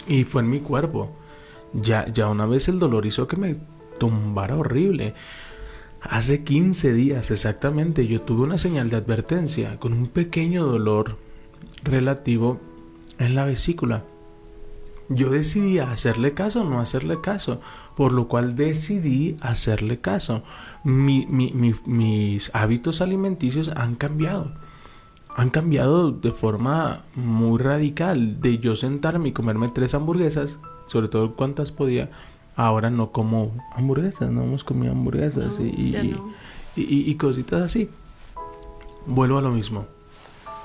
y 0.07 0.25
fue 0.25 0.43
en 0.43 0.51
mi 0.51 0.61
cuerpo. 0.61 1.11
Ya, 1.73 2.07
ya 2.13 2.29
una 2.29 2.47
vez 2.47 2.69
el 2.69 2.79
dolor 2.79 3.05
hizo 3.07 3.27
que 3.27 3.37
me 3.37 3.57
tumbara 3.99 4.57
horrible. 4.57 5.15
Hace 6.01 6.45
15 6.45 6.93
días 6.93 7.31
exactamente 7.31 8.07
yo 8.07 8.21
tuve 8.23 8.43
una 8.43 8.59
señal 8.59 8.89
de 8.89 8.97
advertencia 8.97 9.79
con 9.79 9.93
un 9.93 10.07
pequeño 10.07 10.65
dolor 10.65 11.17
relativo 11.83 12.61
en 13.19 13.35
la 13.35 13.45
vesícula. 13.45 14.05
Yo 15.09 15.31
decidí 15.31 15.79
hacerle 15.79 16.35
caso 16.35 16.61
o 16.61 16.65
no 16.65 16.81
hacerle 16.81 17.21
caso, 17.21 17.61
por 17.97 18.13
lo 18.13 18.29
cual 18.29 18.55
decidí 18.55 19.37
hacerle 19.41 20.01
caso. 20.01 20.43
Mi- 20.85 21.27
mi- 21.27 21.53
mi- 21.53 21.75
mis 21.87 22.51
hábitos 22.55 23.01
alimenticios 23.01 23.71
han 23.75 23.95
cambiado 23.97 24.53
han 25.37 25.51
cambiado 25.51 26.11
de 26.11 26.33
forma 26.33 27.05
muy 27.15 27.61
radical. 27.61 28.41
De 28.41 28.59
yo 28.59 28.75
sentarme 28.75 29.29
y 29.29 29.33
comerme 29.33 29.69
tres 29.69 29.95
hamburguesas, 29.95 30.59
sobre 30.89 31.07
todo 31.07 31.37
cuantas 31.37 31.71
podía, 31.71 32.11
ahora 32.59 32.91
no 32.91 33.13
como 33.13 33.53
hamburguesas, 33.75 34.31
no 34.31 34.43
hemos 34.43 34.65
comido 34.65 34.93
hamburguesas 34.93 35.59
No, 35.59 35.65
y, 35.65 35.93
ya 35.93 36.03
y- 36.05 36.09
no. 36.09 36.29
y- 36.77 36.83
y- 36.83 37.11
y 37.11 37.15
cositas 37.15 37.63
así. 37.63 37.89
Vuelvo 39.07 39.39
a 39.39 39.43
lo 39.43 39.51
mismo. 39.51 39.87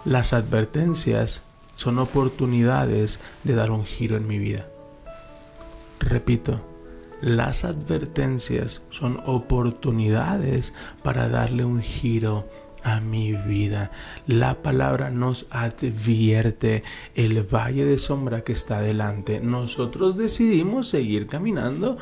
Las 0.03 0.33
advertencias 0.33 1.41
son 1.75 1.99
oportunidades 1.99 3.19
de 3.43 3.55
dar 3.55 3.71
un 3.71 3.85
giro 3.85 4.17
en 4.17 4.27
mi 4.27 4.37
vida. 4.39 4.65
Repito, 5.99 6.59
las 7.21 7.63
advertencias 7.63 8.81
son 8.89 9.21
oportunidades 9.25 10.73
para 11.03 11.29
darle 11.29 11.63
un 11.63 11.81
giro 11.81 12.47
a 12.83 12.99
mi 12.99 13.33
vida. 13.33 13.91
La 14.27 14.61
palabra 14.61 15.09
nos 15.09 15.47
advierte 15.49 16.83
el 17.15 17.43
valle 17.43 17.85
de 17.85 17.97
sombra 17.97 18.43
que 18.43 18.53
está 18.53 18.81
delante. 18.81 19.39
Nosotros 19.39 20.17
decidimos 20.17 20.89
seguir 20.89 21.27
caminando 21.27 21.97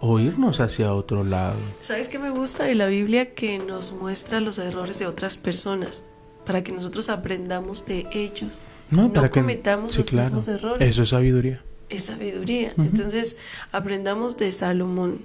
o 0.00 0.18
irnos 0.18 0.60
hacia 0.60 0.92
otro 0.92 1.24
lado. 1.24 1.56
¿Sabes 1.80 2.08
qué 2.08 2.18
me 2.18 2.30
gusta 2.30 2.64
de 2.64 2.74
la 2.74 2.86
Biblia? 2.86 3.34
Que 3.34 3.58
nos 3.58 3.92
muestra 3.92 4.40
los 4.40 4.58
errores 4.58 4.98
de 4.98 5.06
otras 5.06 5.38
personas 5.38 6.04
para 6.44 6.62
que 6.62 6.72
nosotros 6.72 7.08
aprendamos 7.08 7.86
de 7.86 8.06
ellos. 8.12 8.62
No, 8.90 9.04
No 9.04 9.12
para 9.12 9.30
que 9.30 9.40
cometamos 9.40 9.92
sí, 9.92 10.00
los 10.00 10.08
claro. 10.08 10.26
mismos 10.36 10.48
errores. 10.48 10.88
Eso 10.88 11.02
es 11.04 11.08
sabiduría. 11.08 11.62
Es 11.88 12.04
sabiduría. 12.04 12.74
Entonces, 12.76 13.38
aprendamos 13.72 14.36
de 14.36 14.52
Salomón. 14.52 15.20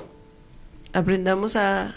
Aprendamos 0.93 1.55
a, 1.55 1.95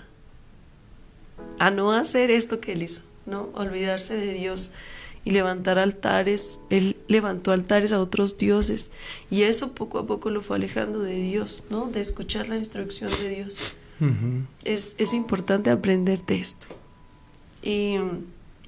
a 1.59 1.71
no 1.71 1.93
hacer 1.93 2.31
esto 2.31 2.61
que 2.61 2.73
él 2.73 2.83
hizo, 2.83 3.03
¿no? 3.27 3.51
Olvidarse 3.55 4.17
de 4.17 4.33
Dios 4.33 4.71
y 5.25 5.31
levantar 5.31 5.79
altares. 5.79 6.61
Él 6.71 6.97
levantó 7.09 7.53
altares 7.53 7.93
a 7.93 8.01
otros 8.01 8.39
dioses 8.39 8.91
y 9.31 9.43
eso 9.43 9.73
poco 9.73 9.99
a 9.99 10.07
poco 10.07 10.31
lo 10.31 10.43
fue 10.43 10.57
alejando 10.57 11.01
de 11.01 11.15
Dios, 11.15 11.65
¿no? 11.71 11.87
De 11.87 12.01
escuchar 12.01 12.49
la 12.49 12.57
instrucción 12.57 13.11
de 13.23 13.29
Dios. 13.29 13.77
Es, 14.65 14.97
es 14.99 15.15
importante 15.15 15.71
aprender 15.71 16.27
de 16.27 16.41
esto. 16.41 16.67
Y 17.63 17.99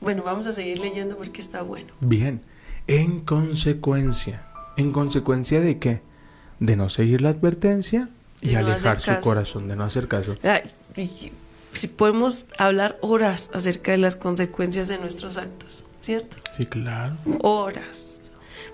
bueno, 0.01 0.23
vamos 0.23 0.47
a 0.47 0.53
seguir 0.53 0.79
leyendo 0.79 1.17
porque 1.17 1.41
está 1.41 1.63
bueno. 1.63 1.93
Bien, 1.99 2.41
en 2.87 3.21
consecuencia, 3.21 4.47
¿en 4.77 4.93
consecuencia 4.93 5.61
de 5.61 5.79
qué? 5.79 6.03
De 6.61 6.77
no 6.77 6.89
seguir 6.89 7.21
la 7.21 7.31
advertencia 7.31 8.09
y 8.41 8.51
De 8.51 8.59
alejar 8.59 9.01
su 9.01 9.19
corazón, 9.21 9.67
de 9.67 9.75
no 9.75 9.83
hacer 9.85 10.07
caso. 10.07 10.37
Ay, 10.45 10.63
Si 11.75 11.89
podemos 11.89 12.47
hablar 12.59 12.99
horas 13.01 13.51
acerca 13.53 13.93
de 13.93 13.99
las 13.99 14.17
consecuencias 14.17 14.89
de 14.89 14.99
nuestros 14.99 15.37
actos, 15.37 15.85
¿cierto? 16.01 16.37
Sí, 16.57 16.67
claro. 16.67 17.17
Horas. 17.43 18.31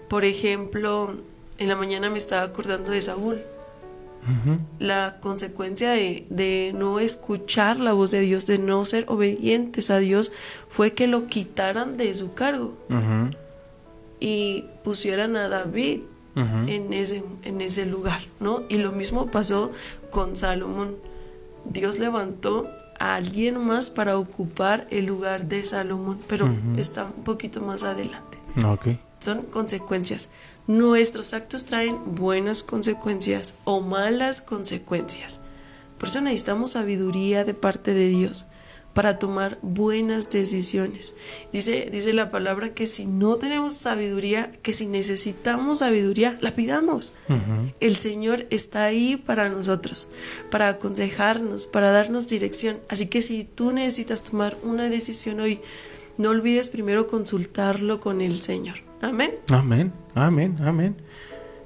Por 0.09 0.25
ejemplo, 0.25 1.15
en 1.59 1.69
la 1.69 1.77
mañana 1.77 2.11
me 2.11 2.19
estaba 2.19 2.43
acordando 2.43 2.91
de 2.91 3.03
Saúl. 3.03 3.43
La 4.79 5.17
consecuencia 5.21 5.93
de, 5.93 6.27
de 6.29 6.73
no 6.75 7.01
escuchar 7.01 7.81
la 7.81 7.95
voz 7.95 8.11
de 8.11 8.21
Dios, 8.21 8.47
de 8.47 8.59
no 8.59 8.85
ser 8.85 9.07
obedientes 9.09 9.91
a 9.91 9.99
Dios, 9.99 10.31
fue 10.69 10.93
que 10.93 11.07
lo 11.07 11.27
quitaran 11.27 11.97
de 11.97 12.15
su 12.15 12.35
cargo 12.35 12.77
y 14.21 14.67
pusieran 14.85 15.37
a 15.37 15.49
David 15.49 16.01
en 16.37 16.93
ese, 16.93 17.23
en 17.45 17.61
ese 17.61 17.87
lugar, 17.87 18.21
¿no? 18.41 18.63
Y 18.69 18.77
lo 18.77 18.93
mismo 18.93 19.31
pasó 19.31 19.73
con 20.11 20.37
Salomón. 20.37 20.97
Dios 21.65 21.99
levantó 21.99 22.71
a 23.01 23.17
alguien 23.17 23.59
más 23.59 23.91
para 23.91 24.19
ocupar 24.19 24.87
el 24.91 25.07
lugar 25.07 25.47
de 25.47 25.65
Salomón, 25.65 26.21
pero 26.29 26.55
está 26.77 27.07
un 27.07 27.25
poquito 27.25 27.61
más 27.61 27.83
adelante. 27.83 28.39
Son 29.19 29.43
consecuencias. 29.43 30.29
Nuestros 30.67 31.35
actos 31.35 31.65
traen 31.65 32.15
buenas 32.15 32.63
consecuencias 32.63 33.57
o 33.65 33.81
malas 33.81 34.41
consecuencias. 34.41 35.41
Por 35.99 36.11
eso 36.11 36.21
necesitamos 36.21 36.73
sabiduría 36.73 37.45
de 37.45 37.55
parte 37.55 37.95
de 37.95 38.09
Dios 38.09 38.47
para 38.95 39.19
tomar 39.19 39.59
buenas 39.63 40.31
decisiones. 40.31 41.15
Dice, 41.53 41.89
dice 41.93 42.13
la 42.13 42.31
palabra 42.31 42.75
que 42.75 42.87
si 42.87 43.07
no 43.07 43.37
tenemos 43.37 43.75
sabiduría, 43.75 44.51
que 44.63 44.73
si 44.73 44.87
necesitamos 44.87 45.79
sabiduría, 45.79 46.39
la 46.41 46.55
pidamos. 46.55 47.15
El 47.79 47.97
Señor 47.97 48.47
está 48.51 48.85
ahí 48.85 49.17
para 49.17 49.49
nosotros, 49.49 50.09
para 50.51 50.69
aconsejarnos, 50.69 51.67
para 51.67 51.93
darnos 51.93 52.29
dirección. 52.29 52.79
Así 52.89 53.07
que 53.07 53.23
si 53.23 53.45
tú 53.45 53.71
necesitas 53.71 54.23
tomar 54.23 54.57
una 54.63 54.89
decisión 54.89 55.41
hoy, 55.41 55.61
no 56.19 56.31
olvides 56.31 56.69
primero 56.69 57.07
consultarlo 57.07 58.01
con 58.01 58.21
el 58.21 58.43
Señor. 58.43 58.77
Amén. 59.01 59.37
Amén, 59.49 59.93
amén, 60.15 60.57
amén. 60.61 60.97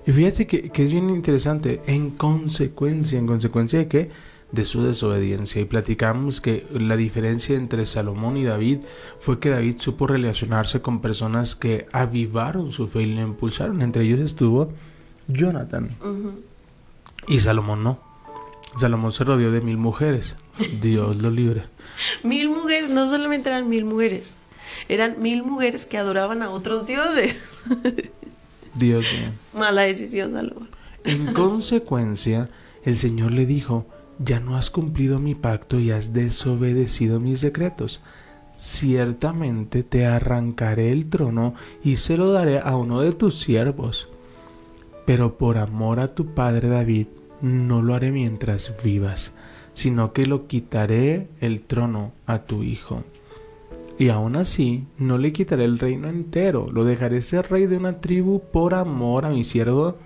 Y 0.07 0.13
fíjate 0.13 0.47
que, 0.47 0.69
que 0.69 0.85
es 0.85 0.93
bien 0.93 1.09
interesante, 1.09 1.81
en 1.87 2.11
consecuencia, 2.11 3.19
en 3.19 3.27
consecuencia 3.27 3.79
de 3.79 3.89
que 3.89 4.11
de 4.55 4.65
su 4.65 4.83
desobediencia. 4.83 5.61
Y 5.61 5.65
platicamos 5.65 6.41
que 6.41 6.67
la 6.73 6.97
diferencia 6.97 7.57
entre 7.57 7.87
Salomón 7.87 8.37
y 8.37 8.45
David 8.45 8.81
fue 9.19 9.39
que 9.39 9.51
David 9.51 9.77
supo 9.79 10.07
relacionarse 10.07 10.81
con 10.81 11.01
personas 11.01 11.57
que 11.57 11.87
avivaron 11.93 12.73
su 12.73 12.87
fe 12.87 13.03
y 13.03 13.07
le 13.07 13.23
impulsaron. 13.23 13.83
Entre 13.83 14.05
ellos 14.05 14.21
estuvo 14.21 14.73
Jonathan. 15.29 15.91
Y 17.27 17.41
Salomón 17.41 17.83
no. 17.85 18.01
Salomón 18.79 19.13
se 19.13 19.25
rodeó 19.25 19.51
de 19.51 19.61
mil 19.61 19.77
mujeres. 19.77 20.37
Dios 20.81 21.21
lo 21.21 21.31
libre. 21.31 21.65
Mil 22.23 22.49
mujeres, 22.49 22.91
no 22.91 23.07
solamente 23.07 23.49
eran 23.49 23.69
mil 23.69 23.85
mujeres, 23.85 24.37
eran 24.89 25.21
mil 25.21 25.43
mujeres 25.43 25.87
que 25.87 25.99
adoraban 25.99 26.43
a 26.43 26.51
otros 26.51 26.87
dioses. 26.87 27.37
Dios 28.75 29.05
mío. 29.13 29.33
Mala 29.53 29.83
decisión, 29.83 30.33
Salomón. 30.33 30.69
En 31.05 31.33
consecuencia, 31.33 32.49
el 32.85 32.97
Señor 32.97 33.33
le 33.33 33.47
dijo, 33.47 33.87
ya 34.25 34.41
no 34.41 34.57
has 34.57 34.71
cumplido 34.71 35.19
mi 35.19 35.35
pacto 35.35 35.79
y 35.79 35.91
has 35.91 36.13
desobedecido 36.13 37.21
mis 37.21 37.41
decretos. 37.41 38.01
Ciertamente 38.55 39.83
te 39.83 40.07
arrancaré 40.07 40.93
el 40.93 41.09
trono 41.09 41.55
y 41.83 41.97
se 41.97 42.17
lo 42.17 42.31
daré 42.31 42.61
a 42.61 42.77
uno 42.77 43.01
de 43.01 43.13
tus 43.13 43.39
siervos. 43.39 44.09
Pero 45.07 45.37
por 45.37 45.59
amor 45.59 46.01
a 46.01 46.15
tu 46.15 46.35
padre 46.35 46.69
David, 46.69 47.09
no 47.43 47.83
lo 47.83 47.95
haré 47.95 48.11
mientras 48.11 48.73
vivas, 48.83 49.33
sino 49.75 50.13
que 50.13 50.27
lo 50.27 50.47
quitaré 50.47 51.29
el 51.41 51.63
trono 51.63 52.13
a 52.27 52.39
tu 52.41 52.63
hijo. 52.63 53.05
Y 53.99 54.09
aún 54.09 54.37
así, 54.37 54.87
no 54.99 55.19
le 55.19 55.33
quitaré 55.33 55.65
el 55.65 55.79
reino 55.79 56.09
entero, 56.09 56.69
lo 56.73 56.85
dejaré 56.85 57.23
ser 57.23 57.51
rey 57.51 57.67
de 57.67 57.77
una 57.77 58.01
tribu 58.01 58.41
por 58.41 58.75
amor 58.75 59.25
a 59.25 59.31
mi 59.31 59.45
siervo 59.45 59.99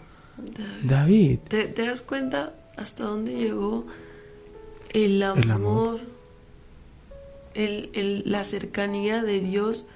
David. 0.82 1.38
¿Te, 1.48 1.64
te 1.68 1.86
das 1.86 2.02
cuenta 2.02 2.54
hasta 2.76 3.04
dónde 3.04 3.34
llegó 3.34 3.86
el 4.90 5.22
amor, 5.22 5.44
El 5.44 5.50
amor. 5.50 6.00
el- 7.54 7.90
el- 7.94 8.22
la 8.26 8.44
cercanía 8.44 9.22
de 9.22 9.40
Dios, 9.40 9.86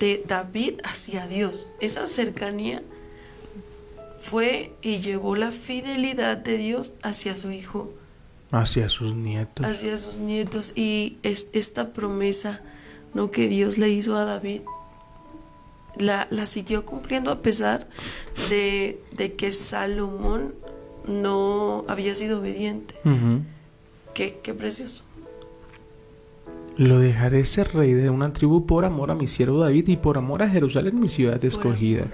de 0.00 0.22
David 0.26 0.80
hacia 0.84 1.26
Dios? 1.26 1.70
Esa 1.80 2.06
cercanía 2.06 2.82
fue 4.20 4.72
y 4.82 4.98
llevó 4.98 5.36
la 5.36 5.52
fidelidad 5.52 6.36
de 6.36 6.56
Dios 6.58 6.92
hacia 7.02 7.36
su 7.36 7.50
hijo, 7.52 7.92
hacia 8.50 8.88
sus 8.88 9.14
nietos. 9.14 9.64
hacia 9.66 9.98
sus 9.98 10.16
nietos. 10.16 10.72
Y 10.76 11.18
es, 11.22 11.48
esta 11.52 11.92
promesa 11.92 12.60
¿no? 13.14 13.30
que 13.30 13.48
Dios 13.48 13.78
le 13.78 13.88
hizo 13.90 14.16
a 14.16 14.24
David. 14.24 14.62
La, 15.96 16.26
la 16.30 16.46
siguió 16.46 16.84
cumpliendo 16.84 17.30
a 17.30 17.40
pesar 17.40 17.88
de, 18.50 19.00
de 19.12 19.34
que 19.34 19.50
Salomón 19.52 20.54
no 21.06 21.84
había 21.88 22.14
sido 22.14 22.40
obediente. 22.40 22.94
Qué, 24.16 24.40
qué 24.42 24.54
precioso. 24.54 25.02
Lo 26.78 26.98
dejaré 26.98 27.44
ser 27.44 27.74
rey 27.74 27.92
de 27.92 28.08
una 28.08 28.32
tribu 28.32 28.64
por 28.64 28.86
amor 28.86 29.10
a 29.10 29.14
mi 29.14 29.26
siervo 29.26 29.58
David 29.60 29.88
y 29.88 29.96
por 29.98 30.16
amor 30.16 30.42
a 30.42 30.48
Jerusalén, 30.48 30.98
mi 30.98 31.10
ciudad 31.10 31.44
escogida. 31.44 32.06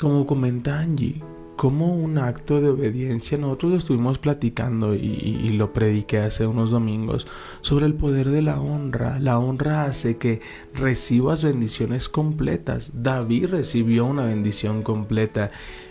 Como 0.00 0.26
comenta 0.26 0.78
Angie, 0.80 1.22
como 1.56 1.94
un 1.94 2.16
acto 2.18 2.60
de 2.62 2.68
obediencia, 2.70 3.38
nosotros 3.38 3.72
lo 3.72 3.78
estuvimos 3.78 4.18
platicando 4.18 4.94
y, 4.94 4.98
y- 4.98 5.40
y 5.46 5.50
lo 5.50 5.72
prediqué 5.74 6.18
hace 6.18 6.46
unos 6.46 6.70
domingos 6.70 7.26
sobre 7.60 7.86
el 7.86 7.94
poder 7.94 8.30
de 8.30 8.40
la 8.42 8.60
honra. 8.60 9.18
La 9.20 9.38
honra 9.38 9.84
hace 9.84 10.16
que 10.16 10.40
recibas 10.74 11.44
bendiciones 11.44 12.08
completas. 12.08 12.90
David 12.94 13.46
recibió 13.50 14.04
una 14.06 14.24
bendición 14.24 14.82
completa. 14.82 15.50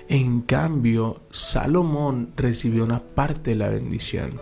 En 0.10 0.42
cambio, 0.42 1.22
Salomón 1.32 2.34
recibió 2.36 2.84
una 2.84 3.00
parte 3.00 3.52
de 3.52 3.56
la 3.56 3.70
bendición 3.70 4.39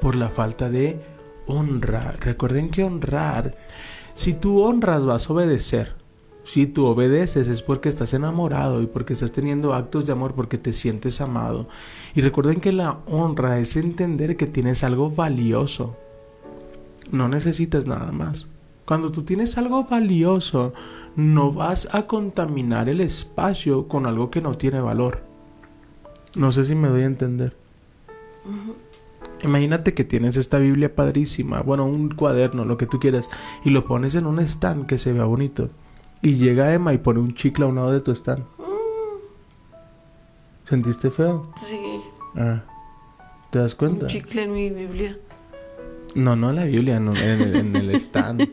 por 0.00 0.14
la 0.16 0.28
falta 0.28 0.70
de 0.70 1.00
honra. 1.46 2.12
Recuerden 2.20 2.70
que 2.70 2.84
honrar, 2.84 3.56
si 4.14 4.34
tú 4.34 4.62
honras 4.62 5.04
vas 5.04 5.28
a 5.28 5.32
obedecer. 5.32 6.00
Si 6.44 6.66
tú 6.66 6.86
obedeces 6.86 7.46
es 7.46 7.62
porque 7.62 7.88
estás 7.88 8.14
enamorado 8.14 8.82
y 8.82 8.86
porque 8.86 9.12
estás 9.12 9.30
teniendo 9.30 9.74
actos 9.74 10.06
de 10.06 10.12
amor 10.12 10.34
porque 10.34 10.58
te 10.58 10.72
sientes 10.72 11.20
amado. 11.20 11.68
Y 12.16 12.20
recuerden 12.20 12.60
que 12.60 12.72
la 12.72 12.98
honra 13.06 13.60
es 13.60 13.76
entender 13.76 14.36
que 14.36 14.48
tienes 14.48 14.82
algo 14.82 15.08
valioso. 15.08 15.96
No 17.12 17.28
necesitas 17.28 17.86
nada 17.86 18.10
más. 18.10 18.48
Cuando 18.84 19.12
tú 19.12 19.22
tienes 19.22 19.56
algo 19.56 19.84
valioso, 19.84 20.72
no 21.16 21.52
vas 21.52 21.88
a 21.92 22.06
contaminar 22.06 22.88
el 22.88 23.00
espacio 23.00 23.88
con 23.88 24.06
algo 24.06 24.30
que 24.30 24.40
no 24.40 24.54
tiene 24.54 24.80
valor. 24.80 25.22
No 26.34 26.52
sé 26.52 26.64
si 26.64 26.74
me 26.74 26.88
doy 26.88 27.02
a 27.02 27.06
entender. 27.06 27.54
Imagínate 29.42 29.92
que 29.94 30.04
tienes 30.04 30.36
esta 30.36 30.58
Biblia 30.58 30.94
padrísima, 30.94 31.62
bueno, 31.62 31.84
un 31.84 32.10
cuaderno, 32.14 32.64
lo 32.64 32.76
que 32.78 32.86
tú 32.86 33.00
quieras, 33.00 33.28
y 33.64 33.70
lo 33.70 33.84
pones 33.84 34.14
en 34.14 34.26
un 34.26 34.38
stand 34.40 34.86
que 34.86 34.98
se 34.98 35.12
vea 35.12 35.24
bonito. 35.24 35.68
Y 36.22 36.34
llega 36.36 36.72
Emma 36.72 36.92
y 36.94 36.98
pone 36.98 37.18
un 37.20 37.34
chicle 37.34 37.64
a 37.64 37.68
un 37.68 37.74
lado 37.74 37.90
de 37.92 38.00
tu 38.00 38.12
stand. 38.12 38.44
¿Sentiste 40.68 41.10
feo? 41.10 41.52
Sí, 41.56 41.78
Ah. 42.36 42.62
¿Te 43.50 43.58
das 43.58 43.74
cuenta? 43.74 44.06
un 44.06 44.10
chicle 44.10 44.44
en 44.44 44.52
mi 44.54 44.70
Biblia. 44.70 45.18
No, 46.14 46.36
no 46.36 46.50
en 46.50 46.56
la 46.56 46.64
Biblia, 46.64 46.98
no, 47.00 47.12
en, 47.14 47.40
el, 47.42 47.56
en 47.56 47.76
el 47.76 47.90
stand. 48.00 48.48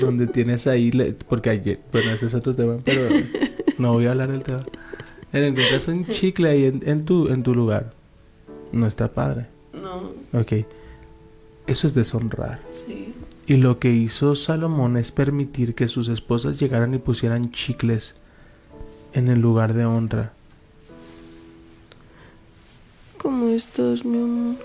Donde 0.00 0.26
tienes 0.26 0.66
ahí, 0.66 0.90
le- 0.92 1.12
porque 1.12 1.50
ayer, 1.50 1.80
bueno, 1.92 2.10
ese 2.12 2.26
es 2.26 2.34
otro 2.34 2.54
tema, 2.54 2.76
pero 2.84 3.08
no 3.78 3.92
voy 3.92 4.06
a 4.06 4.10
hablar 4.12 4.30
del 4.32 4.42
tema. 4.42 4.64
En 5.32 5.42
encuentras 5.44 5.88
un 5.88 6.04
chicle 6.06 6.48
ahí 6.48 6.64
en, 6.66 6.82
en 6.86 7.04
tu, 7.04 7.28
en 7.28 7.42
tu 7.42 7.54
lugar. 7.54 7.92
No 8.72 8.86
está 8.86 9.08
padre. 9.12 9.46
No, 9.72 10.12
Ok. 10.38 10.52
Eso 11.66 11.86
es 11.86 11.94
deshonrar. 11.94 12.60
sí. 12.70 13.14
Y 13.46 13.56
lo 13.58 13.78
que 13.78 13.90
hizo 13.92 14.34
Salomón 14.36 14.96
es 14.96 15.10
permitir 15.12 15.74
que 15.74 15.86
sus 15.88 16.08
esposas 16.08 16.58
llegaran 16.58 16.94
y 16.94 16.98
pusieran 16.98 17.50
chicles 17.52 18.14
en 19.12 19.28
el 19.28 19.40
lugar 19.40 19.74
de 19.74 19.84
honra. 19.84 20.32
¿Cómo 23.18 23.48
estás, 23.48 24.02
mi 24.04 24.16
amor? 24.22 24.56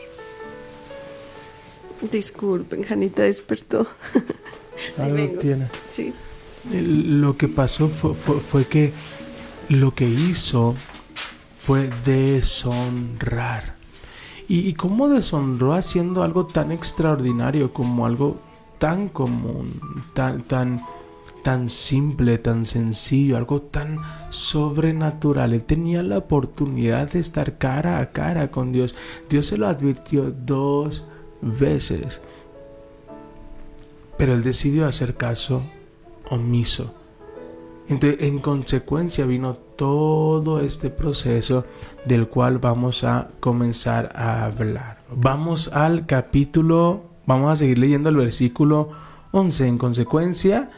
Disculpen, 2.09 2.83
Janita 2.83 3.23
despertó. 3.23 3.85
Algo 4.97 5.39
tiene. 5.39 5.67
Sí. 5.89 6.13
Lo 6.71 7.37
que 7.37 7.47
pasó 7.47 7.87
fue, 7.87 8.13
fue, 8.13 8.39
fue 8.39 8.65
que 8.65 8.91
lo 9.69 9.93
que 9.93 10.05
hizo 10.05 10.75
fue 11.57 11.89
deshonrar. 12.03 13.75
¿Y, 14.47 14.67
¿Y 14.67 14.73
cómo 14.73 15.09
deshonró 15.09 15.73
haciendo 15.73 16.23
algo 16.23 16.47
tan 16.47 16.71
extraordinario 16.71 17.71
como 17.71 18.05
algo 18.05 18.39
tan 18.79 19.09
común, 19.09 19.79
tan, 20.13 20.41
tan, 20.43 20.81
tan 21.43 21.69
simple, 21.69 22.39
tan 22.39 22.65
sencillo, 22.65 23.37
algo 23.37 23.61
tan 23.61 23.99
sobrenatural? 24.31 25.53
Él 25.53 25.63
tenía 25.63 26.01
la 26.01 26.17
oportunidad 26.17 27.11
de 27.11 27.19
estar 27.19 27.57
cara 27.57 27.99
a 27.99 28.11
cara 28.11 28.49
con 28.49 28.71
Dios. 28.71 28.95
Dios 29.29 29.47
se 29.47 29.57
lo 29.57 29.67
advirtió 29.67 30.31
dos 30.31 31.03
veces. 31.41 32.21
Pero 34.19 34.33
él 34.33 34.43
decidió 34.43 34.85
hacer 34.85 35.15
caso 35.15 35.63
omiso. 36.29 36.93
Entonces, 37.87 38.21
en 38.21 38.39
consecuencia 38.39 39.25
vino 39.25 39.55
todo 39.55 40.59
este 40.59 40.89
proceso 40.89 41.63
del 42.03 42.27
cual 42.27 42.59
vamos 42.59 43.05
a 43.05 43.29
comenzar 43.39 44.11
a 44.13 44.43
hablar. 44.43 45.03
Vamos 45.15 45.69
al 45.69 46.05
capítulo, 46.05 47.05
vamos 47.25 47.53
a 47.53 47.55
seguir 47.55 47.79
leyendo 47.79 48.09
el 48.09 48.17
versículo 48.17 48.89
11. 49.31 49.67
En 49.67 49.77
consecuencia, 49.77 50.69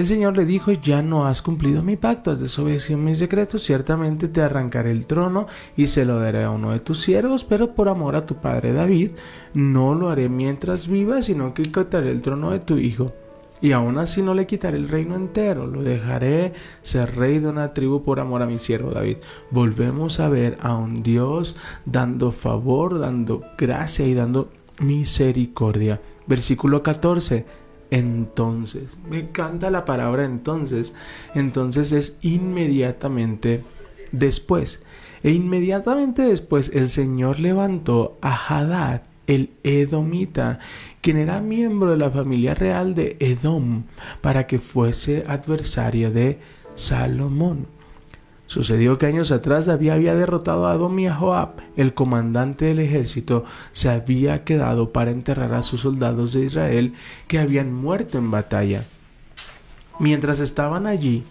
el 0.00 0.06
Señor 0.06 0.36
le 0.36 0.44
dijo, 0.44 0.72
ya 0.72 1.00
no 1.00 1.26
has 1.26 1.40
cumplido 1.40 1.82
mi 1.82 1.96
pacto, 1.96 2.30
has 2.30 2.40
desobedecido 2.40 2.98
mis 2.98 3.18
decretos, 3.18 3.62
ciertamente 3.62 4.28
te 4.28 4.42
arrancaré 4.42 4.90
el 4.90 5.06
trono 5.06 5.46
y 5.76 5.86
se 5.86 6.04
lo 6.04 6.20
daré 6.20 6.44
a 6.44 6.50
uno 6.50 6.72
de 6.72 6.80
tus 6.80 7.00
siervos, 7.00 7.44
pero 7.44 7.74
por 7.74 7.88
amor 7.88 8.14
a 8.14 8.26
tu 8.26 8.34
padre 8.36 8.74
David, 8.74 9.12
no 9.54 9.94
lo 9.94 10.10
haré 10.10 10.28
mientras 10.28 10.88
viva, 10.88 11.22
sino 11.22 11.54
que 11.54 11.62
quitaré 11.62 12.10
el 12.10 12.20
trono 12.20 12.50
de 12.50 12.60
tu 12.60 12.76
hijo. 12.76 13.12
Y 13.62 13.72
aún 13.72 13.96
así 13.96 14.20
no 14.20 14.34
le 14.34 14.46
quitaré 14.46 14.76
el 14.76 14.88
reino 14.88 15.16
entero, 15.16 15.66
lo 15.66 15.82
dejaré 15.82 16.52
ser 16.82 17.16
rey 17.16 17.38
de 17.38 17.48
una 17.48 17.72
tribu 17.72 18.02
por 18.02 18.20
amor 18.20 18.42
a 18.42 18.46
mi 18.46 18.58
siervo 18.58 18.90
David. 18.90 19.16
Volvemos 19.50 20.20
a 20.20 20.28
ver 20.28 20.58
a 20.60 20.74
un 20.74 21.02
Dios 21.02 21.56
dando 21.86 22.32
favor, 22.32 22.98
dando 22.98 23.42
gracia 23.56 24.06
y 24.06 24.12
dando 24.12 24.50
misericordia. 24.78 26.02
Versículo 26.26 26.82
14. 26.82 27.65
Entonces, 27.90 28.96
me 29.08 29.20
encanta 29.20 29.70
la 29.70 29.84
palabra 29.84 30.24
entonces. 30.24 30.94
Entonces 31.34 31.92
es 31.92 32.18
inmediatamente 32.22 33.62
después. 34.12 34.80
E 35.22 35.30
inmediatamente 35.30 36.22
después 36.22 36.70
el 36.74 36.88
Señor 36.88 37.40
levantó 37.40 38.18
a 38.20 38.34
Hadad, 38.34 39.02
el 39.26 39.50
Edomita, 39.64 40.60
quien 41.00 41.16
era 41.16 41.40
miembro 41.40 41.90
de 41.90 41.96
la 41.96 42.10
familia 42.10 42.54
real 42.54 42.94
de 42.94 43.16
Edom, 43.18 43.84
para 44.20 44.46
que 44.46 44.58
fuese 44.58 45.24
adversario 45.26 46.10
de 46.12 46.38
Salomón. 46.74 47.75
Sucedió 48.46 48.96
que 48.96 49.06
años 49.06 49.32
atrás 49.32 49.68
había, 49.68 49.94
había 49.94 50.14
derrotado 50.14 50.66
a 50.66 50.72
Adom 50.72 50.96
y 51.00 51.08
a 51.08 51.14
Joab. 51.14 51.56
El 51.76 51.94
comandante 51.94 52.66
del 52.66 52.78
ejército 52.78 53.44
se 53.72 53.90
había 53.90 54.44
quedado 54.44 54.90
para 54.90 55.10
enterrar 55.10 55.52
a 55.54 55.62
sus 55.62 55.80
soldados 55.80 56.32
de 56.32 56.44
Israel 56.44 56.94
que 57.26 57.40
habían 57.40 57.72
muerto 57.72 58.18
en 58.18 58.30
batalla. 58.30 58.84
Mientras 59.98 60.38
estaban 60.40 60.86
allí, 60.86 61.24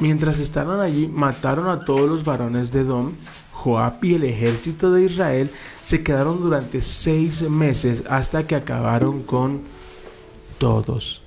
mientras 0.00 0.38
estaban 0.38 0.80
allí, 0.80 1.08
mataron 1.08 1.68
a 1.68 1.80
todos 1.80 2.08
los 2.08 2.24
varones 2.24 2.72
de 2.72 2.80
Edom. 2.80 3.12
Joab 3.52 4.02
y 4.04 4.14
el 4.14 4.24
ejército 4.24 4.92
de 4.92 5.04
Israel 5.04 5.50
se 5.82 6.02
quedaron 6.02 6.40
durante 6.40 6.82
seis 6.82 7.42
meses 7.42 8.04
hasta 8.08 8.46
que 8.46 8.54
acabaron 8.54 9.24
con 9.24 9.62
todos. 10.58 11.25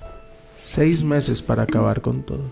Seis 0.59 1.03
meses 1.03 1.41
para 1.41 1.63
acabar 1.63 2.01
con 2.01 2.23
todos. 2.23 2.51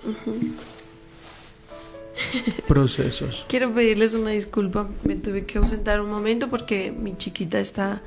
Procesos. 2.68 3.46
Quiero 3.50 3.72
pedirles 3.74 4.14
una 4.14 4.32
disculpa. 4.32 4.88
Me 5.04 5.16
tuve 5.16 5.46
que 5.46 5.58
ausentar 5.58 6.02
un 6.02 6.10
momento 6.10 6.50
porque 6.50 6.92
mi 6.92 7.16
chiquita 7.18 7.60
está 7.60 8.02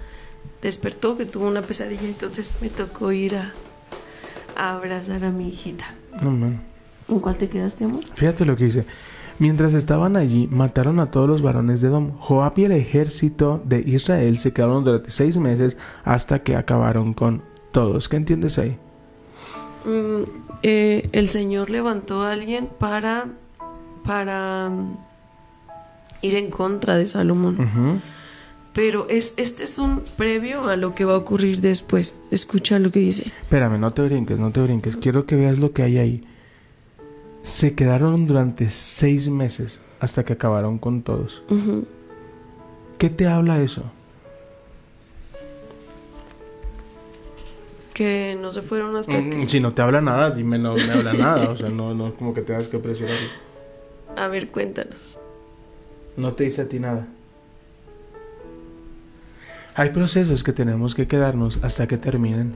despertó, 0.62 1.16
que 1.16 1.26
tuvo 1.26 1.48
una 1.48 1.62
pesadilla, 1.62 2.04
entonces 2.06 2.54
me 2.60 2.68
tocó 2.68 3.12
ir 3.12 3.36
a, 3.36 3.52
a 4.56 4.74
abrazar 4.74 5.24
a 5.24 5.30
mi 5.30 5.48
hijita. 5.48 5.94
No, 6.22 6.30
man. 6.30 6.60
¿En 7.08 7.20
cuál 7.20 7.36
te 7.36 7.48
quedaste, 7.48 7.84
amor? 7.84 8.02
Fíjate 8.14 8.44
lo 8.44 8.56
que 8.56 8.64
dice. 8.64 8.84
Mientras 9.38 9.72
estaban 9.72 10.16
allí, 10.16 10.48
mataron 10.48 11.00
a 11.00 11.10
todos 11.10 11.28
los 11.28 11.40
varones 11.40 11.80
de 11.80 11.88
Edom. 11.88 12.12
Joab 12.18 12.58
y 12.58 12.64
el 12.64 12.72
ejército 12.72 13.62
de 13.64 13.80
Israel 13.80 14.38
se 14.38 14.52
quedaron 14.52 14.84
durante 14.84 15.10
seis 15.10 15.38
meses 15.38 15.78
hasta 16.04 16.42
que 16.42 16.56
acabaron 16.56 17.14
con 17.14 17.42
todos. 17.72 18.08
¿Qué 18.08 18.16
entiendes 18.16 18.58
ahí? 18.58 18.78
Mm, 19.85 20.23
eh, 20.62 21.09
el 21.12 21.31
Señor 21.31 21.71
levantó 21.71 22.23
a 22.23 22.33
alguien 22.33 22.69
para, 22.79 23.27
para 24.05 24.69
mm, 24.69 24.97
ir 26.23 26.35
en 26.35 26.51
contra 26.51 26.97
de 26.97 27.07
Salomón. 27.07 28.03
Pero 28.73 29.09
es, 29.09 29.35
este 29.37 29.64
es 29.64 29.79
un 29.79 30.03
previo 30.16 30.69
a 30.69 30.77
lo 30.77 30.95
que 30.95 31.05
va 31.05 31.14
a 31.14 31.16
ocurrir 31.16 31.61
después. 31.61 32.14
Escucha 32.31 32.79
lo 32.79 32.93
que 32.93 33.01
dice. 33.01 33.33
Espérame, 33.43 33.81
no 33.81 33.93
te 33.93 34.03
brinques, 34.03 34.38
no 34.38 34.53
te 34.53 34.61
brinques. 34.61 34.97
Quiero 34.97 35.27
que 35.27 35.35
veas 35.35 35.59
lo 35.59 35.73
que 35.73 35.83
hay 35.83 35.99
ahí. 35.99 36.25
Se 37.43 37.75
quedaron 37.75 38.27
durante 38.27 38.71
seis 38.71 39.29
meses 39.29 39.81
hasta 39.99 40.25
que 40.25 40.35
acabaron 40.35 40.79
con 40.79 41.03
todos. 41.03 41.43
¿Qué 42.99 43.11
te 43.11 43.27
habla 43.27 43.61
eso? 43.61 43.85
Que 47.94 48.38
no 48.40 48.53
se 48.53 48.62
fueron 48.62 48.96
hasta 48.96 49.12
Mm, 49.18 49.31
que... 49.31 49.48
Si 49.48 49.61
no 49.61 49.72
te 49.72 49.83
habla 49.83 50.00
nada, 50.00 50.31
dime 50.31 50.59
no 50.59 50.74
me 50.74 50.90
habla 50.92 51.12
nada. 51.12 51.50
O 51.50 51.57
sea, 51.57 51.68
no, 51.68 51.94
no 51.94 52.09
es 52.09 52.14
como 52.14 52.33
que 52.33 52.42
tengas 52.42 52.68
que 52.68 52.79
presionarlo. 52.79 53.29
A 54.16 54.29
ver, 54.29 54.48
cuéntanos. 54.48 55.18
No 56.16 56.33
te 56.33 56.44
dice 56.44 56.62
a 56.62 56.68
ti 56.68 56.79
nada. 56.79 57.07
Hay 59.74 59.90
procesos 59.90 60.42
que 60.42 60.53
tenemos 60.53 60.94
que 60.94 61.07
quedarnos 61.07 61.59
hasta 61.62 61.87
que 61.87 61.96
terminen. 61.96 62.55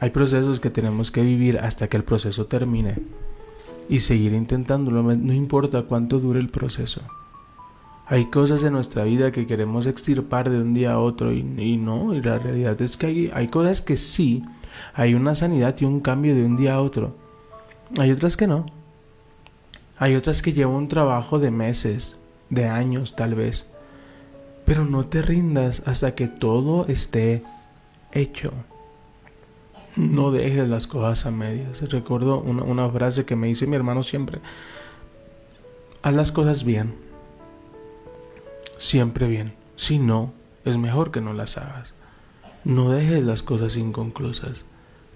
Hay 0.00 0.10
procesos 0.10 0.60
que 0.60 0.70
tenemos 0.70 1.10
que 1.10 1.22
vivir 1.22 1.58
hasta 1.58 1.88
que 1.88 1.96
el 1.96 2.04
proceso 2.04 2.46
termine. 2.46 2.96
Y 3.88 4.00
seguir 4.00 4.32
intentándolo, 4.32 5.02
no 5.02 5.32
importa 5.32 5.82
cuánto 5.82 6.18
dure 6.20 6.40
el 6.40 6.48
proceso. 6.48 7.02
Hay 8.06 8.26
cosas 8.26 8.62
en 8.64 8.74
nuestra 8.74 9.04
vida 9.04 9.32
que 9.32 9.46
queremos 9.46 9.86
extirpar 9.86 10.50
de 10.50 10.58
un 10.58 10.74
día 10.74 10.92
a 10.92 10.98
otro 10.98 11.32
y, 11.32 11.42
no, 11.42 12.14
y 12.14 12.20
la 12.20 12.38
realidad 12.38 12.80
es 12.82 12.98
que 12.98 13.06
hay, 13.06 13.30
hay 13.32 13.48
cosas 13.48 13.80
que 13.80 13.96
sí, 13.96 14.42
hay 14.92 15.14
una 15.14 15.34
sanidad 15.34 15.74
y 15.80 15.86
un 15.86 16.00
cambio 16.00 16.34
de 16.34 16.44
un 16.44 16.56
día 16.56 16.74
a 16.74 16.82
otro. 16.82 17.16
Hay 17.98 18.10
otras 18.10 18.36
que 18.36 18.46
no. 18.46 18.66
Hay 19.96 20.16
otras 20.16 20.42
que 20.42 20.52
llevan 20.52 20.74
un 20.74 20.88
trabajo 20.88 21.38
de 21.38 21.50
meses, 21.50 22.18
de 22.50 22.68
años 22.68 23.16
tal 23.16 23.34
vez. 23.34 23.66
Pero 24.66 24.84
no 24.84 25.06
te 25.06 25.22
rindas 25.22 25.82
hasta 25.86 26.14
que 26.14 26.28
todo 26.28 26.86
esté 26.88 27.42
hecho. 28.12 28.52
No 29.96 30.30
dejes 30.30 30.68
las 30.68 30.86
cosas 30.86 31.24
a 31.24 31.30
medias. 31.30 31.80
Recuerdo 31.90 32.40
una, 32.40 32.64
una 32.64 32.88
frase 32.90 33.24
que 33.24 33.36
me 33.36 33.46
dice 33.46 33.66
mi 33.66 33.76
hermano 33.76 34.02
siempre. 34.02 34.40
Haz 36.02 36.14
las 36.14 36.32
cosas 36.32 36.64
bien. 36.64 37.03
Siempre 38.78 39.26
bien. 39.26 39.54
Si 39.76 39.98
no, 39.98 40.32
es 40.64 40.76
mejor 40.76 41.10
que 41.10 41.20
no 41.20 41.32
las 41.32 41.58
hagas. 41.58 41.94
No 42.64 42.90
dejes 42.90 43.22
las 43.24 43.42
cosas 43.42 43.76
inconclusas. 43.76 44.64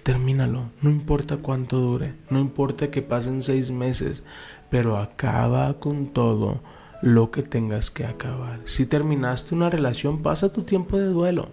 Termínalo. 0.02 0.70
No 0.80 0.90
importa 0.90 1.38
cuánto 1.38 1.78
dure. 1.78 2.14
No 2.30 2.40
importa 2.40 2.90
que 2.90 3.02
pasen 3.02 3.42
seis 3.42 3.70
meses. 3.70 4.22
Pero 4.70 4.98
acaba 4.98 5.74
con 5.80 6.08
todo 6.08 6.60
lo 7.02 7.30
que 7.30 7.42
tengas 7.42 7.90
que 7.90 8.04
acabar. 8.04 8.60
Si 8.64 8.86
terminaste 8.86 9.54
una 9.54 9.70
relación, 9.70 10.22
pasa 10.22 10.52
tu 10.52 10.62
tiempo 10.62 10.98
de 10.98 11.06
duelo. 11.06 11.48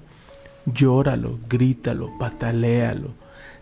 Llóralo, 0.66 1.40
grítalo, 1.48 2.12
pataléalo. 2.20 3.12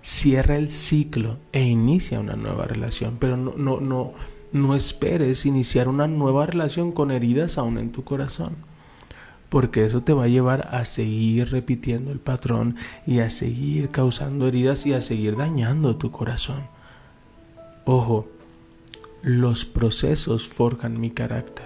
Cierra 0.01 0.57
el 0.57 0.69
ciclo 0.69 1.37
e 1.51 1.61
inicia 1.63 2.19
una 2.19 2.35
nueva 2.35 2.65
relación. 2.65 3.17
Pero 3.19 3.37
no, 3.37 3.53
no, 3.55 3.79
no, 3.79 4.13
no 4.53 4.75
esperes 4.75 5.47
iniciar 5.47 5.87
una 5.87 6.07
nueva 6.07 6.45
relación 6.45 6.91
con 6.91 7.09
heridas 7.09 7.57
aún 7.57 7.79
en 7.79 7.91
tu 7.91 8.03
corazón. 8.03 8.55
Porque 9.49 9.83
eso 9.83 10.01
te 10.01 10.13
va 10.13 10.25
a 10.25 10.27
llevar 10.27 10.69
a 10.71 10.85
seguir 10.85 11.51
repitiendo 11.51 12.11
el 12.11 12.19
patrón 12.19 12.75
y 13.05 13.19
a 13.19 13.29
seguir 13.29 13.89
causando 13.89 14.47
heridas 14.47 14.85
y 14.85 14.93
a 14.93 15.01
seguir 15.01 15.35
dañando 15.35 15.95
tu 15.95 16.11
corazón. 16.11 16.63
Ojo, 17.85 18.27
los 19.23 19.65
procesos 19.65 20.47
forjan 20.47 20.99
mi 20.99 21.09
carácter. 21.09 21.65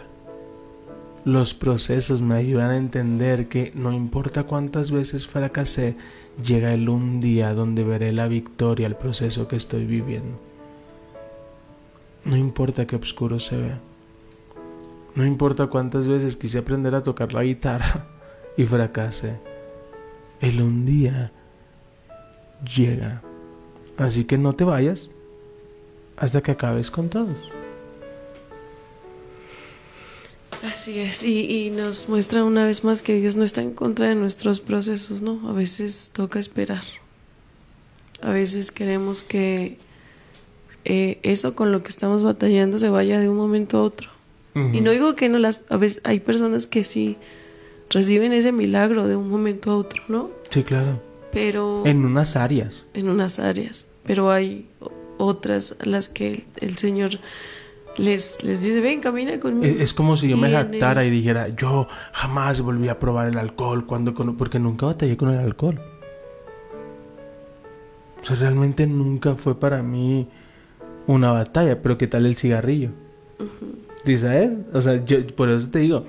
Los 1.25 1.53
procesos 1.53 2.21
me 2.21 2.35
ayudan 2.35 2.71
a 2.71 2.77
entender 2.77 3.49
que 3.49 3.73
no 3.75 3.91
importa 3.91 4.43
cuántas 4.43 4.91
veces 4.91 5.27
fracasé, 5.27 5.97
llega 6.41 6.73
el 6.73 6.87
un 6.87 7.19
día 7.19 7.53
donde 7.53 7.83
veré 7.83 8.13
la 8.13 8.29
victoria 8.29 8.87
al 8.87 8.95
proceso 8.95 9.47
que 9.49 9.57
estoy 9.57 9.85
viviendo. 9.85 10.46
No 12.27 12.35
importa 12.35 12.85
qué 12.85 12.97
oscuro 12.97 13.39
se 13.39 13.55
vea. 13.55 13.79
No 15.15 15.25
importa 15.25 15.67
cuántas 15.67 16.09
veces 16.09 16.35
quise 16.35 16.57
aprender 16.57 16.93
a 16.93 17.01
tocar 17.01 17.33
la 17.33 17.41
guitarra 17.41 18.05
y 18.57 18.65
fracasé. 18.65 19.39
El 20.41 20.61
un 20.61 20.85
día 20.85 21.31
llega. 22.75 23.21
Así 23.97 24.25
que 24.25 24.37
no 24.37 24.53
te 24.53 24.65
vayas 24.65 25.09
hasta 26.17 26.41
que 26.41 26.51
acabes 26.51 26.91
con 26.91 27.07
todos. 27.07 27.51
Así 30.69 30.99
es, 30.99 31.23
y, 31.23 31.67
y 31.67 31.69
nos 31.69 32.09
muestra 32.09 32.43
una 32.43 32.65
vez 32.65 32.83
más 32.83 33.01
que 33.01 33.21
Dios 33.21 33.37
no 33.37 33.45
está 33.45 33.61
en 33.61 33.73
contra 33.73 34.09
de 34.09 34.15
nuestros 34.15 34.59
procesos, 34.59 35.21
¿no? 35.21 35.47
A 35.49 35.53
veces 35.53 36.11
toca 36.13 36.39
esperar. 36.39 36.83
A 38.21 38.31
veces 38.31 38.71
queremos 38.71 39.23
que 39.23 39.77
eh, 40.85 41.19
eso 41.23 41.55
con 41.55 41.71
lo 41.71 41.81
que 41.83 41.89
estamos 41.89 42.23
batallando 42.23 42.79
se 42.79 42.89
vaya 42.89 43.19
de 43.19 43.29
un 43.29 43.37
momento 43.37 43.77
a 43.77 43.83
otro. 43.83 44.09
Y 44.73 44.81
no 44.81 44.89
digo 44.89 45.13
que 45.15 45.29
no 45.29 45.37
las... 45.37 45.65
A 45.69 45.77
veces 45.77 46.01
hay 46.03 46.19
personas 46.19 46.65
que 46.65 46.83
sí 46.83 47.15
reciben 47.91 48.33
ese 48.33 48.51
milagro 48.51 49.07
de 49.07 49.15
un 49.15 49.29
momento 49.29 49.69
a 49.69 49.75
otro, 49.77 50.01
¿no? 50.07 50.31
Sí, 50.49 50.63
claro. 50.63 50.99
Pero... 51.31 51.83
En 51.85 52.03
unas 52.03 52.35
áreas. 52.35 52.83
en 52.95 53.07
unas 53.07 53.37
áreas, 53.37 53.85
pero 54.03 54.31
hay 54.31 54.67
otras 55.19 55.75
a 55.79 55.85
las 55.87 56.09
que 56.09 56.27
el, 56.31 56.43
el 56.59 56.77
Señor 56.77 57.11
les, 57.97 58.43
les 58.43 58.63
dice, 58.63 58.81
ven, 58.81 58.99
camina 58.99 59.39
conmigo. 59.39 59.65
E- 59.65 59.83
Es 59.83 59.93
como 59.93 60.17
si 60.17 60.27
yo 60.27 60.37
me 60.37 60.51
jactara 60.51 61.05
y 61.05 61.11
dijera, 61.11 61.49
yo 61.49 61.87
jamás 62.11 62.59
volví 62.61 62.87
a 62.89 62.97
probar 62.97 63.27
el 63.27 63.37
alcohol 63.37 63.85
cuando 63.85 64.15
porque 64.15 64.57
nunca 64.57 64.87
batallé 64.87 65.17
con 65.17 65.29
el 65.29 65.39
alcohol. 65.39 65.79
O 68.21 68.25
sea, 68.25 68.35
realmente 68.37 68.87
nunca 68.87 69.35
fue 69.35 69.59
para 69.59 69.83
mí 69.83 70.27
una 71.07 71.31
batalla, 71.31 71.81
pero 71.81 71.97
¿qué 71.97 72.07
tal 72.07 72.25
el 72.25 72.35
cigarrillo? 72.35 72.91
¿Sí 74.05 74.17
sabes? 74.17 74.51
O 74.73 74.81
sea, 74.81 75.03
yo 75.05 75.25
por 75.35 75.49
eso 75.49 75.67
te 75.69 75.79
digo, 75.79 76.05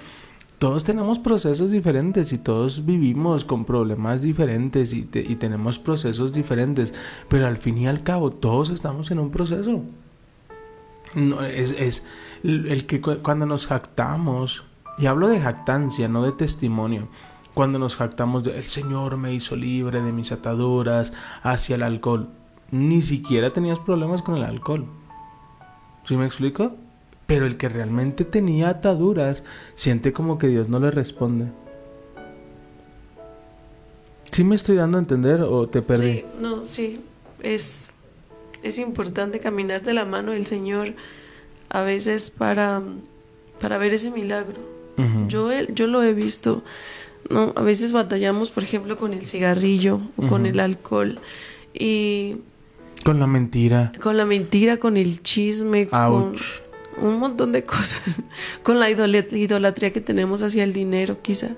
todos 0.58 0.84
tenemos 0.84 1.18
procesos 1.18 1.70
diferentes 1.70 2.32
y 2.32 2.38
todos 2.38 2.84
vivimos 2.84 3.44
con 3.44 3.64
problemas 3.64 4.22
diferentes 4.22 4.92
y, 4.92 5.02
te- 5.02 5.20
y 5.26 5.36
tenemos 5.36 5.78
procesos 5.78 6.32
diferentes, 6.32 6.92
pero 7.28 7.46
al 7.46 7.56
fin 7.58 7.78
y 7.78 7.86
al 7.88 8.02
cabo 8.02 8.30
todos 8.32 8.70
estamos 8.70 9.10
en 9.10 9.18
un 9.20 9.30
proceso. 9.30 9.82
No, 11.14 11.42
es, 11.42 11.70
es 11.72 12.04
el 12.44 12.86
que 12.86 13.00
cu- 13.00 13.18
cuando 13.22 13.46
nos 13.46 13.66
jactamos, 13.66 14.64
y 14.98 15.06
hablo 15.06 15.28
de 15.28 15.40
jactancia, 15.40 16.08
no 16.08 16.22
de 16.24 16.32
testimonio, 16.32 17.08
cuando 17.54 17.78
nos 17.78 17.96
jactamos 17.96 18.44
de 18.44 18.56
el 18.56 18.62
Señor 18.64 19.16
me 19.16 19.32
hizo 19.32 19.56
libre 19.56 20.02
de 20.02 20.12
mis 20.12 20.32
ataduras 20.32 21.12
hacia 21.42 21.76
el 21.76 21.82
alcohol, 21.82 22.28
ni 22.70 23.02
siquiera 23.02 23.52
tenías 23.52 23.78
problemas 23.78 24.22
con 24.22 24.36
el 24.36 24.44
alcohol. 24.44 24.86
¿Sí 26.06 26.16
me 26.16 26.26
explico? 26.26 26.72
Pero 27.26 27.46
el 27.46 27.56
que 27.56 27.68
realmente 27.68 28.24
tenía 28.24 28.70
ataduras 28.70 29.44
siente 29.74 30.12
como 30.12 30.38
que 30.38 30.48
Dios 30.48 30.68
no 30.68 30.80
le 30.80 30.90
responde. 30.90 31.46
¿Sí 34.32 34.44
me 34.44 34.56
estoy 34.56 34.76
dando 34.76 34.98
a 34.98 35.00
entender 35.00 35.42
o 35.42 35.68
te 35.68 35.82
perdí? 35.82 36.12
Sí, 36.12 36.24
no, 36.40 36.64
sí. 36.64 37.00
Es, 37.42 37.90
es 38.62 38.78
importante 38.78 39.40
caminar 39.40 39.82
de 39.82 39.94
la 39.94 40.04
mano 40.04 40.32
del 40.32 40.46
Señor 40.46 40.94
a 41.70 41.82
veces 41.82 42.30
para, 42.30 42.82
para 43.60 43.78
ver 43.78 43.94
ese 43.94 44.10
milagro. 44.10 44.56
Yo, 45.28 45.52
he- 45.52 45.72
yo 45.72 45.86
lo 45.86 46.02
he 46.02 46.12
visto. 46.12 46.64
No, 47.30 47.52
a 47.56 47.62
veces 47.62 47.92
batallamos, 47.92 48.50
por 48.50 48.64
ejemplo, 48.64 48.96
con 48.98 49.12
el 49.12 49.24
cigarrillo 49.24 50.00
o 50.16 50.26
con 50.26 50.44
el 50.46 50.58
alcohol 50.58 51.20
y 51.72 52.38
Con 53.04 53.20
la 53.20 53.26
mentira. 53.26 53.92
con 54.00 54.16
la 54.16 54.24
mentira, 54.24 54.76
con 54.78 54.96
el 54.96 55.22
chisme, 55.22 55.88
con 55.88 56.34
un 57.00 57.18
montón 57.18 57.52
de 57.52 57.64
cosas, 57.64 58.22
con 58.62 58.78
la 58.78 58.90
idolatría 58.90 59.92
que 59.92 60.00
tenemos 60.00 60.42
hacia 60.42 60.64
el 60.64 60.72
dinero, 60.72 61.22
quizá. 61.22 61.56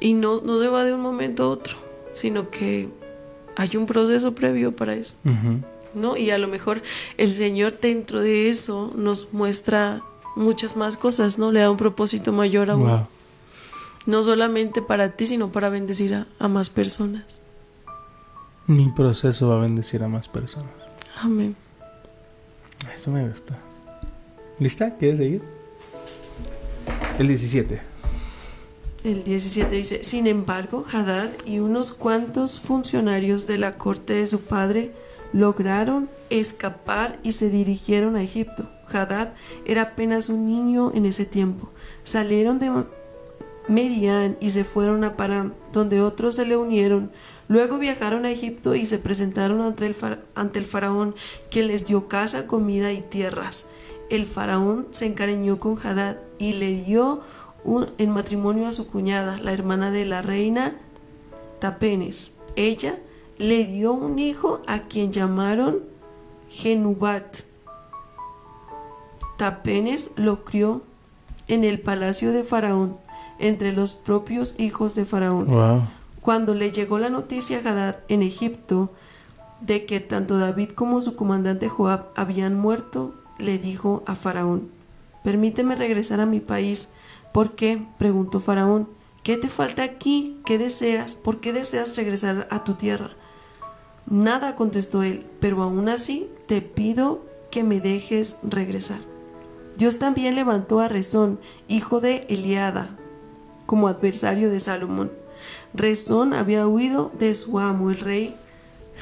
Y 0.00 0.12
no, 0.14 0.40
no 0.40 0.60
se 0.60 0.68
va 0.68 0.84
de 0.84 0.92
un 0.92 1.00
momento 1.00 1.44
a 1.44 1.48
otro, 1.48 1.76
sino 2.12 2.50
que 2.50 2.88
hay 3.56 3.76
un 3.76 3.86
proceso 3.86 4.34
previo 4.34 4.74
para 4.74 4.94
eso. 4.94 5.14
¿no? 5.94 6.16
Y 6.16 6.30
a 6.30 6.38
lo 6.38 6.48
mejor 6.48 6.82
el 7.16 7.32
Señor 7.32 7.78
dentro 7.80 8.20
de 8.20 8.48
eso 8.48 8.92
nos 8.94 9.32
muestra 9.32 10.02
muchas 10.36 10.76
más 10.76 10.96
cosas, 10.96 11.38
¿no? 11.38 11.52
Le 11.52 11.60
da 11.60 11.70
un 11.70 11.76
propósito 11.76 12.32
mayor 12.32 12.70
aún. 12.70 12.88
Wow. 12.88 13.06
No 14.06 14.22
solamente 14.22 14.82
para 14.82 15.10
ti, 15.10 15.26
sino 15.26 15.52
para 15.52 15.70
bendecir 15.70 16.14
a, 16.14 16.26
a 16.38 16.48
más 16.48 16.68
personas. 16.68 17.40
Mi 18.66 18.88
proceso 18.88 19.48
va 19.48 19.56
a 19.56 19.60
bendecir 19.60 20.02
a 20.02 20.08
más 20.08 20.28
personas. 20.28 20.70
Amén. 21.20 21.54
Eso 22.94 23.10
me 23.10 23.28
gusta. 23.28 23.58
¿Lista? 24.58 24.96
¿Quieres 24.96 25.18
seguir? 25.18 25.42
El 27.18 27.28
17. 27.28 27.80
El 29.04 29.22
17 29.22 29.76
dice, 29.76 30.02
sin 30.02 30.26
embargo, 30.26 30.86
Hadad 30.90 31.30
y 31.44 31.58
unos 31.58 31.92
cuantos 31.92 32.58
funcionarios 32.58 33.46
de 33.46 33.58
la 33.58 33.74
corte 33.74 34.14
de 34.14 34.26
su 34.26 34.40
padre 34.40 34.92
lograron 35.34 36.08
escapar 36.30 37.18
y 37.22 37.32
se 37.32 37.50
dirigieron 37.50 38.16
a 38.16 38.22
Egipto. 38.22 38.66
Hadad 38.90 39.34
era 39.66 39.82
apenas 39.82 40.30
un 40.30 40.46
niño 40.46 40.90
en 40.94 41.04
ese 41.04 41.26
tiempo. 41.26 41.68
Salieron 42.02 42.58
de 42.58 42.84
Medián 43.68 44.38
y 44.40 44.50
se 44.50 44.64
fueron 44.64 45.04
a 45.04 45.16
Param, 45.16 45.52
donde 45.72 46.00
otros 46.00 46.36
se 46.36 46.46
le 46.46 46.56
unieron. 46.56 47.10
Luego 47.48 47.78
viajaron 47.78 48.24
a 48.24 48.30
Egipto 48.30 48.74
y 48.74 48.86
se 48.86 48.98
presentaron 48.98 49.60
ante 49.60 49.86
el, 49.86 49.96
ante 50.34 50.58
el 50.58 50.64
faraón, 50.64 51.14
quien 51.50 51.66
les 51.68 51.86
dio 51.86 52.08
casa, 52.08 52.46
comida 52.46 52.92
y 52.92 53.02
tierras. 53.02 53.66
El 54.10 54.26
faraón 54.26 54.86
se 54.92 55.06
encariñó 55.06 55.58
con 55.58 55.78
Hadad 55.78 56.16
y 56.38 56.54
le 56.54 56.82
dio 56.84 57.20
un- 57.64 57.90
en 57.98 58.10
matrimonio 58.10 58.66
a 58.68 58.72
su 58.72 58.86
cuñada, 58.86 59.38
la 59.38 59.52
hermana 59.52 59.90
de 59.90 60.04
la 60.04 60.22
reina 60.22 60.76
Tapenes. 61.60 62.34
Ella 62.56 62.98
le 63.38 63.64
dio 63.64 63.92
un 63.92 64.18
hijo 64.18 64.60
a 64.66 64.80
quien 64.80 65.12
llamaron 65.12 65.80
Genubat. 66.50 67.38
Tapenes 69.36 70.10
lo 70.16 70.44
crió 70.44 70.82
en 71.48 71.64
el 71.64 71.80
palacio 71.80 72.32
de 72.32 72.44
Faraón, 72.44 72.96
entre 73.38 73.72
los 73.72 73.94
propios 73.94 74.54
hijos 74.58 74.94
de 74.94 75.04
Faraón. 75.04 75.46
Wow. 75.46 75.82
Cuando 76.24 76.54
le 76.54 76.72
llegó 76.72 76.98
la 76.98 77.10
noticia 77.10 77.58
a 77.58 77.70
Hadad 77.70 77.96
en 78.08 78.22
Egipto 78.22 78.90
de 79.60 79.84
que 79.84 80.00
tanto 80.00 80.38
David 80.38 80.70
como 80.70 81.02
su 81.02 81.16
comandante 81.16 81.68
Joab 81.68 82.06
habían 82.16 82.58
muerto, 82.58 83.14
le 83.36 83.58
dijo 83.58 84.02
a 84.06 84.14
Faraón, 84.14 84.70
permíteme 85.22 85.76
regresar 85.76 86.20
a 86.20 86.26
mi 86.26 86.40
país. 86.40 86.88
¿Por 87.34 87.54
qué? 87.54 87.86
preguntó 87.98 88.40
Faraón. 88.40 88.88
¿Qué 89.22 89.36
te 89.36 89.50
falta 89.50 89.82
aquí? 89.82 90.40
¿Qué 90.46 90.56
deseas? 90.56 91.14
¿Por 91.14 91.40
qué 91.40 91.52
deseas 91.52 91.94
regresar 91.94 92.48
a 92.50 92.64
tu 92.64 92.72
tierra? 92.72 93.10
Nada, 94.06 94.54
contestó 94.54 95.02
él, 95.02 95.26
pero 95.40 95.62
aún 95.62 95.90
así 95.90 96.30
te 96.46 96.62
pido 96.62 97.20
que 97.50 97.64
me 97.64 97.82
dejes 97.82 98.38
regresar. 98.42 99.00
Dios 99.76 99.98
también 99.98 100.36
levantó 100.36 100.80
a 100.80 100.88
Rezón, 100.88 101.38
hijo 101.68 102.00
de 102.00 102.24
Eliada, 102.30 102.96
como 103.66 103.88
adversario 103.88 104.48
de 104.48 104.60
Salomón. 104.60 105.12
Rezón 105.74 106.34
había 106.34 106.68
huido 106.68 107.10
de 107.18 107.34
su 107.34 107.58
amo, 107.58 107.90
el 107.90 107.98
rey 107.98 108.36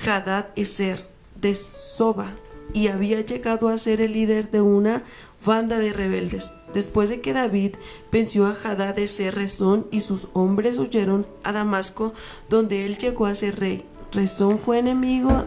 Hadad 0.07 0.47
Eser, 0.57 1.07
de 1.39 1.55
Soba, 1.55 2.33
y 2.73 2.89
había 2.89 3.21
llegado 3.21 3.69
a 3.69 3.77
ser 3.77 4.01
el 4.01 4.15
líder 4.15 4.51
de 4.51 4.63
una 4.63 5.05
banda 5.45 5.79
de 5.79 5.93
rebeldes. 5.93 6.55
Después 6.73 7.11
de 7.11 7.21
que 7.21 7.35
David 7.35 7.75
venció 8.11 8.47
a 8.47 8.57
Hadad 8.65 8.99
Eser, 8.99 9.35
Rezón 9.35 9.87
y 9.91 10.01
sus 10.01 10.29
hombres 10.33 10.79
huyeron 10.79 11.27
a 11.43 11.53
Damasco, 11.53 12.15
donde 12.49 12.87
él 12.87 12.97
llegó 12.97 13.27
a 13.27 13.35
ser 13.35 13.61
rey. 13.61 13.85
Rezón 14.11 14.59
fue 14.59 14.79
enemigo 14.79 15.45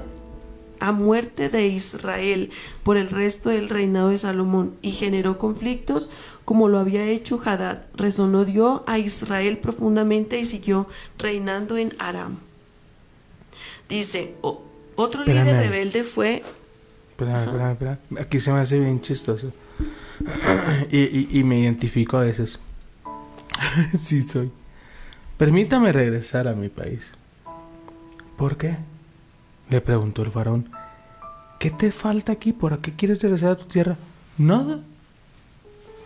a 0.79 0.91
muerte 0.91 1.49
de 1.49 1.67
Israel 1.67 2.51
por 2.83 2.97
el 2.97 3.09
resto 3.09 3.49
del 3.49 3.69
reinado 3.69 4.09
de 4.09 4.17
Salomón 4.19 4.75
y 4.81 4.91
generó 4.91 5.37
conflictos 5.37 6.11
como 6.45 6.67
lo 6.69 6.79
había 6.79 7.05
hecho 7.07 7.41
Hadad. 7.43 7.81
Odió 8.19 8.83
a 8.87 8.97
Israel 8.99 9.57
profundamente 9.57 10.39
y 10.39 10.45
siguió 10.45 10.87
reinando 11.17 11.77
en 11.77 11.93
Aram. 11.99 12.37
Dice, 13.89 14.35
"O- 14.41 14.61
otro 14.95 15.21
líder 15.23 15.39
Espérame. 15.47 15.61
rebelde 15.63 16.03
fue... 16.03 16.43
Espera, 17.11 17.43
espera, 17.45 17.71
espera. 17.71 17.99
Aquí 18.19 18.39
se 18.39 18.51
me 18.51 18.59
hace 18.59 18.79
bien 18.79 19.01
chistoso. 19.01 19.51
y, 20.91 20.99
y, 20.99 21.29
y 21.39 21.43
me 21.43 21.59
identifico 21.59 22.17
a 22.17 22.21
veces. 22.21 22.59
sí 23.99 24.23
soy. 24.23 24.51
Permítame 25.37 25.91
regresar 25.91 26.47
a 26.47 26.53
mi 26.53 26.69
país. 26.69 27.01
¿Por 28.37 28.57
qué? 28.57 28.77
Le 29.69 29.81
preguntó 29.81 30.21
el 30.23 30.31
faraón. 30.31 30.69
¿Qué 31.59 31.71
te 31.71 31.91
falta 31.91 32.31
aquí? 32.33 32.53
¿Por 32.53 32.79
qué 32.79 32.93
quieres 32.93 33.21
regresar 33.21 33.51
a 33.51 33.57
tu 33.57 33.65
tierra? 33.65 33.95
Nada. 34.37 34.79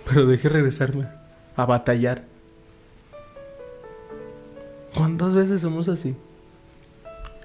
Pero 0.09 0.25
deje 0.25 0.49
regresarme 0.49 1.07
a 1.55 1.65
batallar. 1.65 2.23
¿Cuántas 4.95 5.33
veces 5.35 5.61
somos 5.61 5.87
así? 5.87 6.15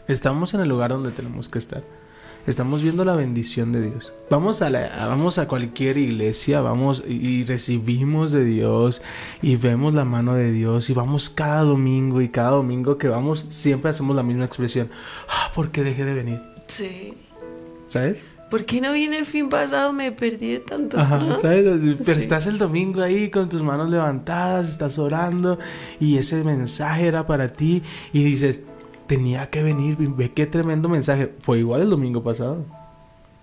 Estamos 0.09 0.55
en 0.55 0.61
el 0.61 0.69
lugar 0.69 0.91
donde 0.91 1.11
tenemos 1.11 1.49
que 1.49 1.59
estar. 1.59 1.83
Estamos 2.47 2.83
viendo 2.83 3.07
la 3.07 3.15
bendición 3.17 3.73
de 3.73 3.81
Dios. 3.81 4.13
Vamos 4.29 4.61
a, 4.61 4.69
la- 4.69 5.07
vamos 5.07 5.39
a 5.39 5.49
cualquier 5.49 5.97
iglesia, 5.97 6.61
vamos 6.61 7.03
y, 7.07 7.13
y 7.15 7.45
recibimos 7.45 8.33
de 8.33 8.45
Dios 8.45 9.01
y 9.41 9.57
vemos 9.57 9.95
la 9.95 10.05
mano 10.05 10.35
de 10.35 10.53
Dios 10.53 10.91
y 10.91 10.95
vamos 10.95 11.31
cada 11.31 11.63
domingo 11.63 12.21
y 12.21 12.29
cada 12.29 12.51
domingo 12.51 12.99
que 12.99 13.09
vamos 13.09 13.47
siempre 13.49 13.91
hacemos 13.91 14.15
la 14.15 14.23
misma 14.23 14.45
expresión. 14.45 14.91
Ah, 15.29 15.51
¿Por 15.55 15.71
qué 15.71 15.83
dejé 15.83 16.05
de 16.05 16.13
venir? 16.15 16.41
Sí. 16.67 17.15
¿Sabes? 17.89 18.19
¿Por 18.55 18.67
qué 18.67 18.81
no 18.81 18.93
vine 18.93 19.19
el 19.19 19.27
fin 19.27 19.49
pasado? 19.49 19.93
Me 19.93 20.13
perdí 20.13 20.53
de 20.53 20.61
tanto. 20.61 20.97
Ajá, 20.97 21.19
¿no? 21.19 21.41
¿sabes? 21.41 21.65
Pero 22.05 22.15
Sí. 22.19 22.23
estás 22.23 22.47
el 22.47 22.57
domingo 22.57 23.03
ahí 23.03 23.29
con 23.29 23.49
tus 23.49 23.65
manos 23.65 23.91
levantadas, 23.91 24.69
estás 24.69 24.97
orando 24.97 25.59
y 25.99 26.19
ese 26.19 26.45
mensaje 26.45 27.09
era 27.09 27.27
para 27.27 27.53
ti 27.53 27.83
y 28.13 28.23
dices, 28.23 28.61
tenía 29.09 29.51
que 29.51 29.65
venir, 29.65 29.97
ve 29.99 30.31
qué 30.31 30.47
tremendo 30.47 30.89
mensaje. 30.89 31.33
Fue 31.41 31.59
igual 31.59 31.83
el 31.83 31.91
domingo 31.91 32.23
pasado. 32.23 32.65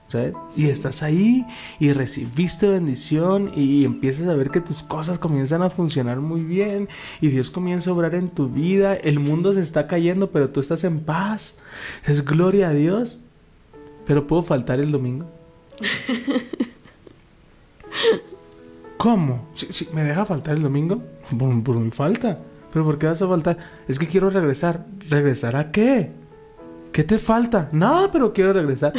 ¿Sabes? 0.07 0.33
Y 0.55 0.69
estás 0.69 1.03
ahí 1.03 1.45
y 1.77 1.91
recibiste 1.91 2.69
bendición 2.69 3.51
y 3.53 3.83
empiezas 3.83 4.29
a 4.29 4.33
ver 4.35 4.49
que 4.49 4.61
tus 4.61 4.81
cosas 4.81 5.19
comienzan 5.19 5.61
a 5.61 5.69
funcionar 5.69 6.21
muy 6.21 6.39
bien 6.41 6.87
y 7.19 7.27
Dios 7.27 7.51
comienza 7.51 7.89
a 7.89 7.93
obrar 7.93 8.15
en 8.15 8.29
tu 8.29 8.47
vida. 8.47 8.93
El 8.95 9.19
mundo 9.19 9.51
se 9.51 9.59
está 9.59 9.87
cayendo, 9.87 10.31
pero 10.31 10.51
tú 10.51 10.61
estás 10.61 10.85
en 10.85 11.01
paz. 11.01 11.55
Es 12.05 12.23
gloria 12.23 12.69
a 12.69 12.73
Dios. 12.73 13.20
Pero 14.11 14.27
puedo 14.27 14.43
faltar 14.43 14.81
el 14.81 14.91
domingo. 14.91 15.25
¿Cómo? 18.97 19.47
Si, 19.55 19.71
si 19.71 19.87
me 19.93 20.03
deja 20.03 20.25
faltar 20.25 20.55
el 20.55 20.63
domingo, 20.63 21.01
por, 21.39 21.63
por 21.63 21.77
mi 21.77 21.91
falta. 21.91 22.37
¿Pero 22.73 22.83
por 22.83 22.99
qué 22.99 23.05
vas 23.05 23.21
a 23.21 23.27
faltar? 23.29 23.57
Es 23.87 23.97
que 23.97 24.09
quiero 24.09 24.29
regresar. 24.29 24.85
¿Regresar 25.07 25.55
a 25.55 25.71
qué? 25.71 26.11
¿Qué 26.91 27.05
te 27.05 27.19
falta? 27.19 27.69
Nada, 27.71 28.11
pero 28.11 28.33
quiero 28.33 28.51
regresar. 28.51 28.91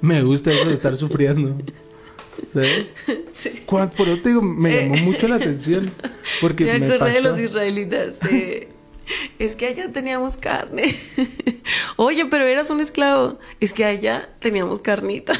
me 0.00 0.22
gusta 0.22 0.52
eso 0.52 0.68
de 0.68 0.74
estar 0.74 0.96
sufriendo. 0.96 1.56
¿Sabes? 2.52 2.86
Sí. 3.32 3.64
Por 3.66 3.90
eso 3.90 4.22
te 4.22 4.28
digo, 4.28 4.40
me 4.40 4.82
llamó 4.86 5.02
mucho 5.02 5.26
la 5.26 5.34
atención. 5.34 5.90
Porque 6.40 6.64
Me 6.64 6.78
me, 6.78 6.94
acordé 6.94 7.14
de 7.14 7.20
los 7.22 7.40
israelitas. 7.40 8.20
de, 8.20 8.68
es 9.40 9.56
que 9.56 9.66
allá 9.66 9.90
teníamos 9.90 10.36
carne. 10.36 10.94
Oye, 11.96 12.26
pero 12.26 12.44
eras 12.44 12.70
un 12.70 12.80
esclavo. 12.80 13.38
Es 13.60 13.72
que 13.72 13.84
allá 13.84 14.28
teníamos 14.40 14.80
carnita. 14.80 15.34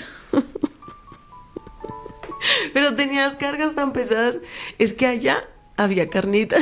pero 2.72 2.94
tenías 2.94 3.36
cargas 3.36 3.74
tan 3.74 3.92
pesadas. 3.92 4.40
Es 4.78 4.92
que 4.94 5.06
allá 5.06 5.44
había 5.76 6.08
carnita. 6.08 6.56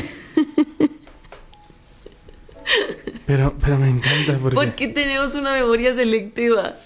Pero, 3.26 3.54
pero 3.60 3.78
me 3.78 3.88
encanta 3.88 4.38
porque 4.40 4.54
Porque 4.54 4.88
tenemos 4.88 5.34
una 5.34 5.52
memoria 5.52 5.94
selectiva. 5.94 6.76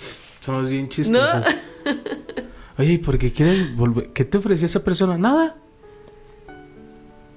somos 0.41 0.71
bien 0.71 0.89
chistosos. 0.89 1.47
Oye, 2.79 2.93
¿y 2.95 2.99
por 2.99 3.19
qué 3.19 3.33
quieres 3.33 3.75
volver? 3.75 4.13
¿Qué 4.13 4.25
te 4.25 4.39
ofreció 4.39 4.67
esa 4.67 4.85
persona? 4.85 5.17
Nada. 5.17 5.57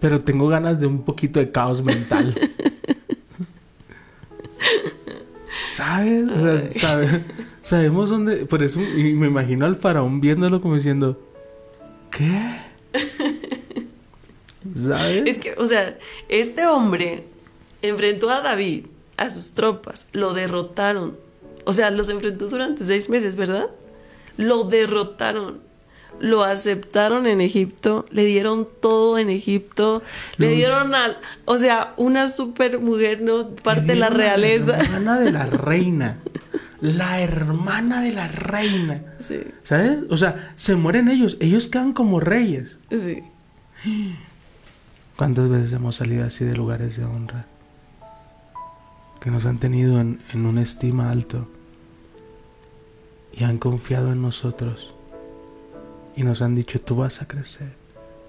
Pero 0.02 0.22
tengo 0.22 0.48
ganas 0.48 0.80
de 0.80 0.88
un 0.88 1.04
poquito 1.04 1.40
de 1.40 1.52
caos 1.52 1.82
mental. 1.82 2.36
¿Sabes? 5.80 6.30
O 6.30 6.40
sea, 6.58 6.72
sabe- 6.72 7.24
sabemos 7.62 8.10
dónde. 8.10 8.46
Por 8.46 8.62
eso, 8.64 8.80
y 8.82 9.14
me 9.14 9.28
imagino 9.28 9.66
al 9.66 9.76
faraón 9.78 10.20
viéndolo 10.20 10.62
como 10.62 10.76
diciendo: 10.76 11.20
¿Qué? 12.12 12.60
¿Sabes? 14.76 15.24
Es 15.26 15.40
que, 15.40 15.54
o 15.58 15.66
sea, 15.66 15.98
este 16.28 16.66
hombre 16.68 17.24
enfrentó 17.82 18.30
a 18.30 18.42
David, 18.42 18.86
a 19.18 19.30
sus 19.30 19.54
tropas, 19.54 20.08
lo 20.12 20.34
derrotaron. 20.34 21.18
O 21.66 21.74
sea, 21.74 21.92
los 21.92 22.10
enfrentó 22.10 22.50
durante 22.50 22.84
seis 22.86 23.10
meses, 23.10 23.36
¿verdad? 23.36 23.68
Lo 24.38 24.66
derrotaron. 24.66 25.62
Lo 26.20 26.44
aceptaron 26.44 27.28
en 27.28 27.42
Egipto, 27.42 28.06
le 28.12 28.26
dieron 28.26 28.68
todo 28.82 29.18
en 29.18 29.30
Egipto, 29.30 30.04
le 30.38 30.50
dieron 30.50 30.94
al, 30.96 31.18
o 31.46 31.58
sea, 31.58 31.94
una 31.98 32.30
super 32.30 32.80
mujer, 32.80 33.22
¿no? 33.22 33.50
Parte 33.50 33.84
de 33.84 33.96
la 33.96 34.10
realeza. 34.10 34.78
La 34.78 34.84
hermana 34.84 35.20
de 35.20 35.32
la 35.32 35.46
reina. 35.48 36.18
La 36.82 37.20
hermana 37.20 38.02
de 38.02 38.14
la 38.14 38.28
reina. 38.28 39.02
Sí, 39.20 39.42
¿Sabes? 39.64 40.00
O 40.10 40.18
sea, 40.18 40.54
se 40.56 40.76
mueren 40.76 41.10
ellos. 41.10 41.38
Ellos 41.40 41.68
quedan 41.68 41.94
como 41.94 42.20
reyes. 42.20 42.78
sí. 42.90 43.24
¿Cuántas 45.16 45.50
veces 45.50 45.74
hemos 45.74 45.98
salido 45.98 46.26
así 46.26 46.46
de 46.46 46.56
lugares 46.56 46.96
de 46.96 47.04
honra? 47.04 47.46
Que 49.20 49.30
nos 49.32 49.46
han 49.46 49.58
tenido 49.58 50.00
en, 50.00 50.22
en 50.34 50.46
una 50.46 50.62
estima 50.62 51.12
alto. 51.12 51.50
Y 53.34 53.44
han 53.44 53.58
confiado 53.58 54.14
en 54.14 54.22
nosotros. 54.22 54.94
Y 56.20 56.24
nos 56.24 56.42
han 56.42 56.54
dicho, 56.54 56.82
tú 56.82 56.98
vas 56.98 57.22
a 57.22 57.28
crecer. 57.30 57.72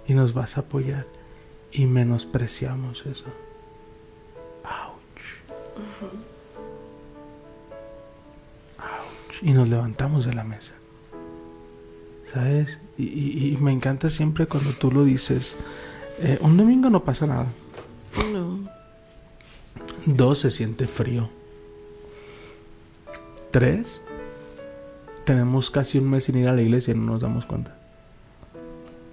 Y 0.07 0.15
nos 0.15 0.33
vas 0.33 0.57
a 0.57 0.61
apoyar. 0.61 1.07
Y 1.73 1.87
menospreciamos 1.87 3.01
eso. 3.05 3.25
Ouch. 4.63 5.25
Ouch. 8.79 9.43
Y 9.43 9.51
nos 9.53 9.69
levantamos 9.69 10.25
de 10.25 10.35
la 10.35 10.45
mesa. 10.45 10.73
¿Sabes? 12.33 12.79
Y, 12.97 13.07
y- 13.09 13.55
y 13.55 13.57
me 13.57 13.73
encanta 13.73 14.09
siempre 14.09 14.47
cuando 14.47 14.71
tú 14.71 14.93
lo 14.93 15.03
dices. 15.05 15.57
Eh, 16.21 16.39
un 16.43 16.57
domingo 16.57 16.91
no 16.91 17.03
pasa 17.03 17.27
nada. 17.27 17.47
No. 18.33 18.61
Dos, 20.07 20.39
se 20.39 20.53
siente 20.53 20.87
frío. 20.87 21.29
Tres, 23.51 24.01
tenemos 25.25 25.73
casi 25.73 25.99
un 25.99 26.09
mes 26.09 26.23
sin 26.25 26.37
ir 26.39 26.47
a 26.47 26.53
la 26.53 26.63
iglesia 26.63 26.95
y 26.95 26.97
no 26.97 27.07
nos 27.15 27.21
damos 27.21 27.47
cuenta. 27.47 27.80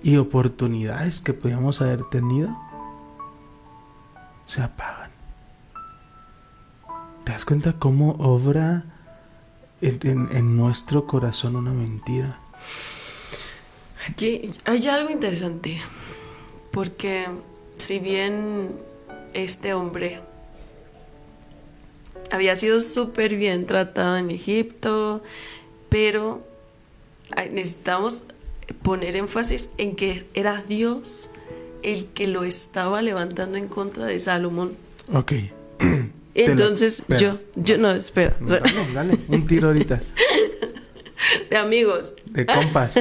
Y 0.08 0.16
oportunidades 0.16 1.20
que 1.20 1.34
podíamos 1.34 1.82
haber 1.82 2.06
tenido 2.06 2.58
se 4.46 4.62
apagan. 4.62 5.12
¿Te 7.26 7.34
das 7.34 7.44
cuenta 7.44 7.74
cómo 7.74 8.12
obra 8.14 8.86
en, 9.82 10.30
en- 10.32 10.56
nuestro 10.56 11.06
corazón 11.06 11.58
una 11.58 11.72
mentira? 11.72 12.40
Aquí 14.10 14.54
hay 14.64 14.88
algo 14.88 15.10
interesante, 15.10 15.82
porque 16.72 17.28
si 17.78 18.00
bien 18.00 18.72
este 19.34 19.74
hombre 19.74 20.22
había 22.32 22.56
sido 22.56 22.80
súper 22.80 23.36
bien 23.36 23.66
tratado 23.68 24.16
en 24.16 24.32
Egipto, 24.32 25.22
pero 25.90 26.48
necesitamos 27.52 28.24
poner 28.74 29.16
énfasis 29.16 29.70
en 29.78 29.96
que 29.96 30.26
era 30.34 30.62
Dios 30.62 31.30
el 31.84 32.08
que 32.08 32.28
lo 32.28 32.44
estaba 32.44 33.02
levantando 33.02 33.58
en 33.58 33.68
contra 33.68 34.06
de 34.06 34.20
Salomón. 34.20 34.76
Ok. 35.14 35.34
Entonces 36.36 37.04
yo, 37.20 37.40
yo 37.56 37.78
no, 37.78 37.92
espera, 37.92 38.38
o 38.44 38.48
sea, 38.48 38.60
Dale, 38.60 38.94
dale, 38.94 39.18
un 39.28 39.46
tiro 39.48 39.70
ahorita. 39.70 40.02
de 41.50 41.58
amigos. 41.58 42.14
De 42.26 42.46
compas. 42.46 42.94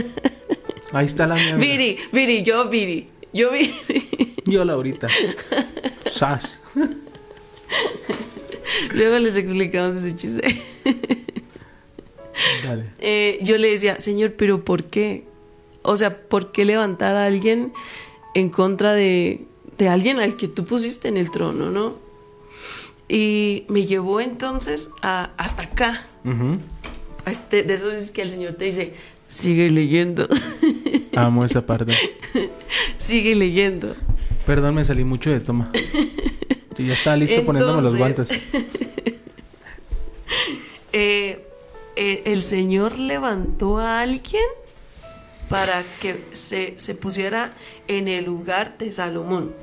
Ahí 0.92 1.06
está 1.06 1.26
la 1.26 1.34
mierda. 1.34 1.58
Viri, 1.58 1.98
Viri, 2.12 2.42
yo 2.42 2.68
Viri, 2.68 3.08
yo 3.32 3.50
Viri. 3.50 4.34
Yo 4.46 4.64
Laurita. 4.64 5.08
Sas. 6.08 6.60
Luego 8.94 9.18
les 9.18 9.36
explicamos 9.36 9.96
ese 9.96 10.14
chiste. 10.14 10.62
Dale. 12.64 12.84
Eh, 13.00 13.40
yo 13.42 13.58
le 13.58 13.72
decía, 13.72 13.98
Señor, 13.98 14.34
pero 14.34 14.64
¿por 14.64 14.84
qué? 14.84 15.24
O 15.86 15.96
sea, 15.96 16.22
¿por 16.28 16.52
qué 16.52 16.64
levantar 16.64 17.16
a 17.16 17.26
alguien 17.26 17.72
en 18.34 18.50
contra 18.50 18.92
de, 18.92 19.46
de 19.78 19.88
alguien 19.88 20.20
al 20.20 20.36
que 20.36 20.48
tú 20.48 20.64
pusiste 20.64 21.08
en 21.08 21.16
el 21.16 21.30
trono, 21.30 21.70
no? 21.70 21.94
Y 23.08 23.64
me 23.68 23.86
llevó 23.86 24.20
entonces 24.20 24.90
a, 25.02 25.30
hasta 25.36 25.62
acá. 25.62 26.06
Este- 27.24 27.62
De 27.62 27.74
esas 27.74 27.90
veces 27.90 28.10
que 28.10 28.22
el 28.22 28.30
Señor 28.30 28.54
te 28.54 28.64
dice, 28.66 28.94
sigue 29.28 29.70
leyendo, 29.70 30.28
Amo 31.16 31.44
esa 31.44 31.64
parte. 31.64 31.94
sigue 32.98 33.34
leyendo. 33.36 33.94
Perdón, 34.44 34.74
me 34.74 34.84
salí 34.84 35.02
mucho 35.04 35.30
de 35.30 35.40
toma. 35.40 35.70
Yo 36.76 36.84
ya 36.84 36.92
estaba 36.92 37.16
listo 37.16 37.42
poniéndome 37.44 37.82
los 37.82 37.96
guantes. 37.96 38.28
Eh, 40.92 41.44
eh, 41.96 42.22
el 42.26 42.42
Señor 42.42 42.98
levantó 42.98 43.78
a 43.78 44.00
alguien 44.00 44.42
para 45.48 45.84
que 46.00 46.24
se, 46.32 46.74
se 46.78 46.94
pusiera 46.94 47.54
en 47.88 48.08
el 48.08 48.24
lugar 48.24 48.78
de 48.78 48.90
Salomón. 48.92 49.54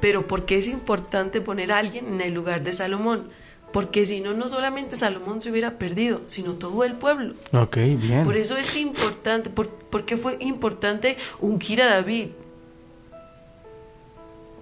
Pero 0.00 0.26
¿por 0.26 0.44
qué 0.44 0.58
es 0.58 0.68
importante 0.68 1.40
poner 1.40 1.72
a 1.72 1.78
alguien 1.78 2.06
en 2.06 2.20
el 2.20 2.34
lugar 2.34 2.62
de 2.62 2.72
Salomón? 2.72 3.28
Porque 3.72 4.06
si 4.06 4.20
no, 4.20 4.32
no 4.32 4.48
solamente 4.48 4.96
Salomón 4.96 5.42
se 5.42 5.50
hubiera 5.50 5.78
perdido, 5.78 6.22
sino 6.26 6.54
todo 6.54 6.84
el 6.84 6.94
pueblo. 6.94 7.34
Ok, 7.52 7.76
bien. 7.76 8.24
Por 8.24 8.36
eso 8.36 8.56
es 8.56 8.76
importante. 8.76 9.50
¿Por, 9.50 9.68
por 9.68 10.06
qué 10.06 10.16
fue 10.16 10.36
importante 10.40 11.16
ungir 11.40 11.82
a 11.82 11.86
David? 11.86 12.28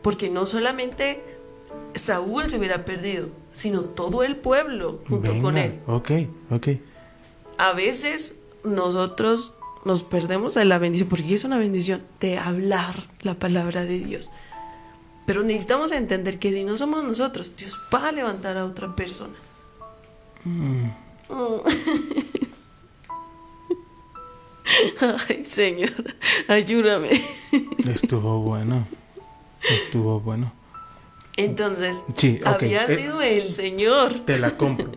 Porque 0.02 0.30
no 0.30 0.46
solamente 0.46 1.22
Saúl 1.94 2.50
se 2.50 2.58
hubiera 2.58 2.84
perdido, 2.84 3.28
sino 3.52 3.82
todo 3.82 4.24
el 4.24 4.36
pueblo 4.36 5.00
junto 5.08 5.40
con 5.40 5.56
él. 5.58 5.80
Ok, 5.86 6.10
ok. 6.50 6.68
A 7.58 7.72
veces 7.72 8.36
nosotros 8.64 9.56
nos 9.84 10.02
perdemos 10.02 10.54
de 10.54 10.64
la 10.64 10.78
bendición, 10.78 11.08
porque 11.08 11.34
es 11.34 11.44
una 11.44 11.58
bendición 11.58 12.02
de 12.20 12.38
hablar 12.38 13.08
la 13.22 13.34
palabra 13.34 13.84
de 13.84 13.98
Dios. 14.00 14.30
Pero 15.26 15.42
necesitamos 15.42 15.90
entender 15.92 16.38
que 16.38 16.52
si 16.52 16.64
no 16.64 16.76
somos 16.76 17.02
nosotros, 17.04 17.52
Dios 17.56 17.78
va 17.92 18.08
a 18.08 18.12
levantar 18.12 18.56
a 18.58 18.64
otra 18.66 18.94
persona. 18.94 19.34
Oh. 21.28 21.62
Ay, 25.28 25.44
Señor, 25.44 25.92
ayúdame. 26.48 27.22
Estuvo 27.92 28.40
bueno. 28.40 28.86
Estuvo 29.68 30.20
bueno. 30.20 30.52
Entonces, 31.36 32.04
Sí, 32.16 32.40
había 32.44 32.84
Eh, 32.86 32.96
sido 32.96 33.20
el 33.20 33.50
Señor. 33.50 34.12
Te 34.20 34.38
la 34.38 34.56
compro. 34.56 34.92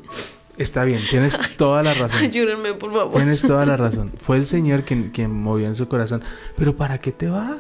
Está 0.57 0.83
bien, 0.83 0.99
tienes 1.07 1.37
toda 1.55 1.83
la 1.83 1.93
razón. 1.93 2.19
Ayúdenme, 2.19 2.73
por 2.73 2.91
favor. 2.91 3.13
Tienes 3.13 3.41
toda 3.41 3.65
la 3.65 3.77
razón. 3.77 4.11
Fue 4.19 4.37
el 4.37 4.45
Señor 4.45 4.83
quien, 4.83 5.11
quien 5.11 5.31
movió 5.31 5.67
en 5.67 5.75
su 5.75 5.87
corazón. 5.87 6.23
Pero 6.57 6.75
¿para 6.75 6.97
qué 6.97 7.11
te 7.11 7.27
vas? 7.27 7.57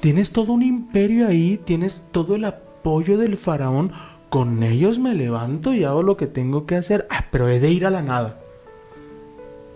Tienes 0.00 0.30
todo 0.30 0.52
un 0.52 0.62
imperio 0.62 1.26
ahí, 1.26 1.60
tienes 1.62 2.04
todo 2.12 2.36
el 2.36 2.44
apoyo 2.44 3.18
del 3.18 3.36
faraón. 3.36 3.92
Con 4.28 4.62
ellos 4.62 5.00
me 5.00 5.14
levanto 5.14 5.74
y 5.74 5.82
hago 5.82 6.04
lo 6.04 6.16
que 6.16 6.28
tengo 6.28 6.66
que 6.66 6.76
hacer. 6.76 7.06
Ah, 7.10 7.26
pero 7.32 7.48
he 7.48 7.58
de 7.58 7.70
ir 7.70 7.84
a 7.84 7.90
la 7.90 8.02
nada. 8.02 8.38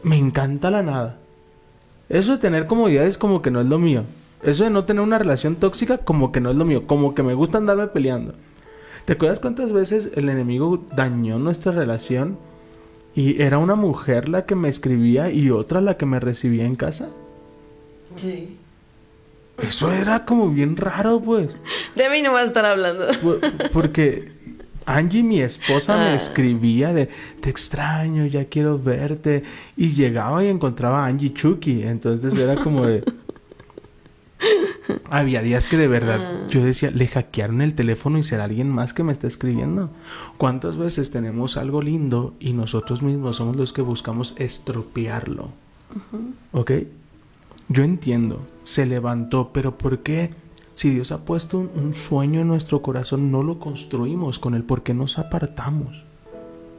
Me 0.05 0.17
encanta 0.17 0.71
la 0.71 0.83
nada. 0.83 1.19
Eso 2.09 2.33
de 2.33 2.39
tener 2.39 2.67
comodidades 2.67 3.19
como 3.19 3.43
que 3.43 3.51
no 3.51 3.61
es 3.61 3.67
lo 3.67 3.81
mío. 3.81 4.05
Eso 4.43 4.63
de 4.63 4.71
no 4.71 4.85
tener 4.85 5.03
una 5.03 5.19
relación 5.19 5.57
tóxica 5.57 5.99
como 5.99 6.31
que 6.31 6.41
no 6.41 6.51
es 6.51 6.57
lo 6.57 6.65
mío. 6.65 6.87
Como 6.87 7.15
que 7.15 7.25
me 7.25 7.35
gusta 7.35 7.59
andarme 7.59 7.89
peleando. 7.89 8.35
¿Te 9.05 9.13
acuerdas 9.15 9.39
cuántas 9.41 9.73
veces 9.73 10.11
el 10.15 10.29
enemigo 10.29 10.83
dañó 10.97 11.39
nuestra 11.39 11.73
relación? 11.73 12.39
Y 13.15 13.41
era 13.43 13.59
una 13.59 13.75
mujer 13.75 14.29
la 14.29 14.45
que 14.47 14.55
me 14.55 14.69
escribía 14.69 15.31
y 15.31 15.51
otra 15.51 15.81
la 15.81 15.97
que 15.97 16.07
me 16.07 16.21
recibía 16.21 16.65
en 16.65 16.75
casa. 16.75 17.11
Sí. 18.17 18.57
Eso 19.59 19.93
era 19.93 20.25
como 20.25 20.49
bien 20.51 20.77
raro, 20.77 21.21
pues. 21.21 21.57
De 21.95 22.09
mí 22.11 22.23
no 22.23 22.33
vas 22.33 22.43
a 22.43 22.47
estar 22.47 22.65
hablando. 22.65 23.07
Por- 23.23 23.41
Porque 23.73 24.33
Angie, 24.87 25.23
mi 25.23 25.41
esposa, 25.41 25.97
me 25.97 26.05
Ah. 26.07 26.15
escribía 26.17 26.93
de 26.93 27.09
te 27.41 27.51
extraño, 27.51 28.27
ya 28.27 28.47
quiero 28.47 28.79
verte. 28.79 29.45
Y 29.77 29.91
llegaba 29.93 30.43
y 30.45 30.49
encontraba 30.49 31.05
a 31.05 31.07
Angie 31.07 31.33
Chucky. 31.33 31.85
Entonces 31.85 32.37
era 32.39 32.57
como 32.57 32.85
de. 32.87 33.05
Había 35.11 35.43
días 35.43 35.67
que 35.67 35.77
de 35.77 35.89
verdad 35.89 36.49
yo 36.49 36.65
decía, 36.65 36.91
le 36.91 37.07
hackearon 37.07 37.63
el 37.63 37.75
teléfono 37.75 38.19
y 38.19 38.23
será 38.23 38.45
alguien 38.45 38.71
más 38.71 38.93
que 38.93 39.03
me 39.03 39.13
está 39.13 39.27
escribiendo. 39.27 39.91
¿Cuántas 40.37 40.77
veces 40.77 41.11
tenemos 41.11 41.57
algo 41.57 41.83
lindo 41.83 42.35
y 42.39 42.53
nosotros 42.53 43.03
mismos 43.03 43.37
somos 43.37 43.57
los 43.57 43.73
que 43.73 43.83
buscamos 43.83 44.35
estropearlo? 44.37 45.51
¿Ok? 46.53 46.73
Yo 47.69 47.83
entiendo, 47.83 48.47
se 48.63 48.85
levantó, 48.87 49.51
pero 49.53 49.79
¿por 49.79 50.01
qué? 50.01 50.35
Si 50.75 50.91
Dios 50.91 51.13
ha 51.13 51.25
puesto 51.25 51.59
un, 51.59 51.71
un 51.75 51.95
sueño 51.95 52.41
en 52.41 52.49
nuestro 52.49 52.83
corazón, 52.83 53.31
no 53.31 53.43
lo 53.43 53.59
construimos 53.59 54.39
con 54.39 54.55
él, 54.55 54.65
¿por 54.65 54.83
qué 54.83 54.93
nos 54.93 55.19
apartamos? 55.19 56.03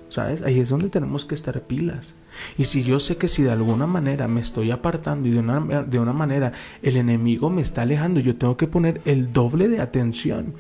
¿Sabes? 0.09 0.41
Ahí 0.43 0.59
es 0.59 0.69
donde 0.69 0.89
tenemos 0.89 1.25
que 1.25 1.33
estar 1.33 1.59
pilas. 1.61 2.13
Y 2.57 2.65
si 2.65 2.83
yo 2.83 2.99
sé 2.99 3.17
que 3.17 3.27
si 3.27 3.43
de 3.43 3.51
alguna 3.51 3.87
manera 3.87 4.27
me 4.27 4.41
estoy 4.41 4.71
apartando 4.71 5.27
y 5.27 5.31
de 5.31 5.39
una, 5.39 5.83
de 5.83 5.99
una 5.99 6.13
manera 6.13 6.53
el 6.81 6.97
enemigo 6.97 7.49
me 7.49 7.61
está 7.61 7.83
alejando, 7.83 8.19
yo 8.19 8.35
tengo 8.35 8.57
que 8.57 8.67
poner 8.67 9.01
el 9.05 9.33
doble 9.33 9.67
de 9.67 9.81
atención 9.81 10.53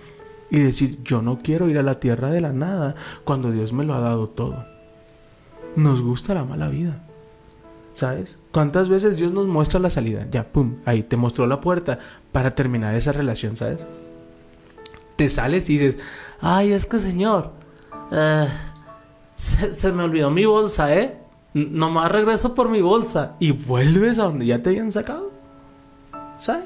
y 0.49 0.59
decir, 0.59 0.99
yo 1.03 1.21
no 1.21 1.39
quiero 1.39 1.69
ir 1.69 1.77
a 1.77 1.83
la 1.83 1.99
tierra 1.99 2.31
de 2.31 2.41
la 2.41 2.53
nada 2.53 2.95
cuando 3.23 3.51
Dios 3.51 3.73
me 3.73 3.83
lo 3.83 3.93
ha 3.93 3.99
dado 3.99 4.29
todo. 4.29 4.65
Nos 5.75 6.01
gusta 6.01 6.33
la 6.33 6.45
mala 6.45 6.69
vida. 6.69 7.01
¿Sabes? 7.93 8.37
¿Cuántas 8.51 8.89
veces 8.89 9.17
Dios 9.17 9.31
nos 9.31 9.47
muestra 9.47 9.79
la 9.79 9.89
salida? 9.89 10.27
Ya, 10.29 10.43
pum, 10.43 10.75
ahí 10.85 11.03
te 11.03 11.15
mostró 11.15 11.47
la 11.47 11.61
puerta 11.61 11.99
para 12.31 12.51
terminar 12.51 12.93
esa 12.95 13.13
relación, 13.13 13.55
¿sabes? 13.55 13.79
Te 15.15 15.29
sales 15.29 15.69
y 15.69 15.77
dices, 15.77 16.03
ay, 16.41 16.73
es 16.73 16.85
que 16.85 16.99
señor, 16.99 17.53
eh, 18.11 18.47
se, 19.37 19.73
se 19.75 19.91
me 19.93 20.03
olvidó 20.03 20.29
mi 20.29 20.45
bolsa, 20.45 20.93
¿eh? 20.93 21.17
Nomás 21.55 22.11
regreso 22.11 22.53
por 22.53 22.69
mi 22.69 22.81
bolsa 22.81 23.35
y 23.39 23.51
vuelves 23.51 24.19
a 24.19 24.23
donde 24.25 24.45
ya 24.45 24.61
te 24.61 24.69
habían 24.69 24.91
sacado, 24.91 25.31
¿sabes? 26.41 26.65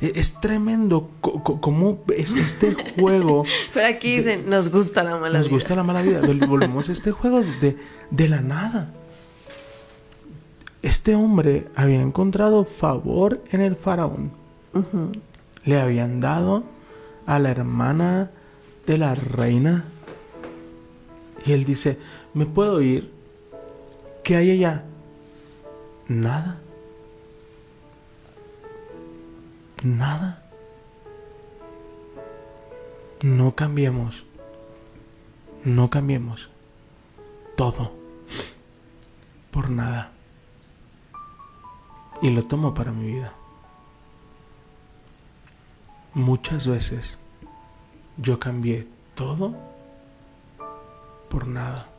E- 0.00 0.12
Es 0.14 0.40
tremendo 0.40 1.10
cómo 1.20 1.98
es 2.16 2.32
este 2.32 2.74
juego 2.74 3.42
Pero 3.74 3.86
aquí 3.88 4.16
dicen, 4.16 4.48
nos 4.48 4.70
gusta 4.70 5.02
la 5.02 5.16
mala 5.16 5.38
nos 5.38 5.48
vida. 5.48 5.56
gusta 5.56 5.74
la 5.74 5.82
mala 5.82 6.02
vida. 6.02 6.20
Vol- 6.22 6.46
Volvemos 6.46 6.88
a 6.88 6.92
este 6.92 7.10
juego 7.10 7.42
de, 7.60 7.76
de 8.10 8.28
la 8.28 8.40
nada. 8.40 8.90
Este 10.82 11.16
hombre 11.16 11.66
había 11.74 12.00
encontrado 12.00 12.64
favor 12.64 13.42
en 13.50 13.60
el 13.62 13.74
faraón. 13.74 14.30
Le 15.64 15.80
habían 15.80 16.20
dado 16.20 16.62
a 17.26 17.38
la 17.40 17.50
hermana 17.50 18.30
de 18.86 18.98
la 18.98 19.14
reina. 19.16 19.84
Y 21.44 21.50
él 21.52 21.64
dice, 21.64 21.98
¿me 22.34 22.46
puedo 22.46 22.80
ir? 22.82 23.15
¿Qué 24.26 24.34
hay 24.34 24.50
allá? 24.50 24.82
Nada. 26.08 26.58
Nada. 29.84 30.42
No 33.22 33.54
cambiemos. 33.54 34.24
No 35.62 35.90
cambiemos. 35.90 36.50
Todo. 37.56 37.92
Por 39.52 39.70
nada. 39.70 40.10
Y 42.20 42.30
lo 42.30 42.42
tomo 42.42 42.74
para 42.74 42.90
mi 42.90 43.06
vida. 43.06 43.32
Muchas 46.14 46.66
veces 46.66 47.16
yo 48.16 48.40
cambié 48.40 48.88
todo 49.14 49.54
por 51.30 51.46
nada. 51.46 51.95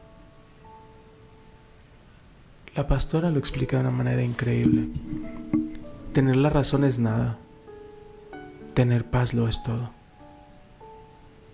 La 2.78 2.88
pastora 2.88 3.32
lo 3.32 3.40
explica 3.40 3.78
de 3.78 3.82
una 3.82 3.90
manera 3.90 4.22
increíble. 4.22 4.90
Tener 6.14 6.36
la 6.36 6.52
razón 6.52 6.84
es 6.84 7.00
nada. 7.00 7.40
Tener 8.76 9.04
paz 9.04 9.34
lo 9.34 9.48
es 9.48 9.64
todo. 9.64 9.90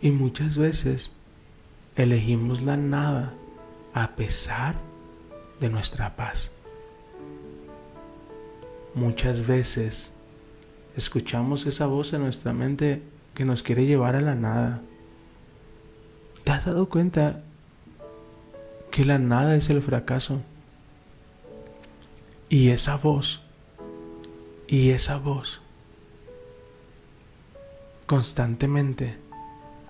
Y 0.02 0.12
muchas 0.12 0.58
veces 0.58 1.14
elegimos 1.96 2.64
la 2.64 2.76
nada 2.76 3.32
a 3.94 4.18
pesar 4.18 4.76
de 5.62 5.70
nuestra 5.70 6.18
paz. 6.18 6.52
Muchas 8.94 9.48
veces 9.48 10.12
escuchamos 10.98 11.66
esa 11.68 11.86
voz 11.86 12.12
en 12.12 12.24
nuestra 12.24 12.52
mente 12.52 13.02
que 13.34 13.46
nos 13.46 13.64
quiere 13.64 13.86
llevar 13.86 14.18
a 14.18 14.22
la 14.22 14.36
nada. 14.36 14.82
¿Te 16.44 16.52
has 16.52 16.66
dado 16.66 16.90
cuenta 16.90 17.44
que 18.92 19.06
la 19.06 19.20
nada 19.20 19.56
es 19.56 19.70
el 19.70 19.82
fracaso? 19.82 20.42
Y 22.54 22.70
esa 22.70 22.98
voz, 22.98 23.42
y 24.68 24.92
esa 24.92 25.18
voz, 25.18 25.60
constantemente 28.06 29.18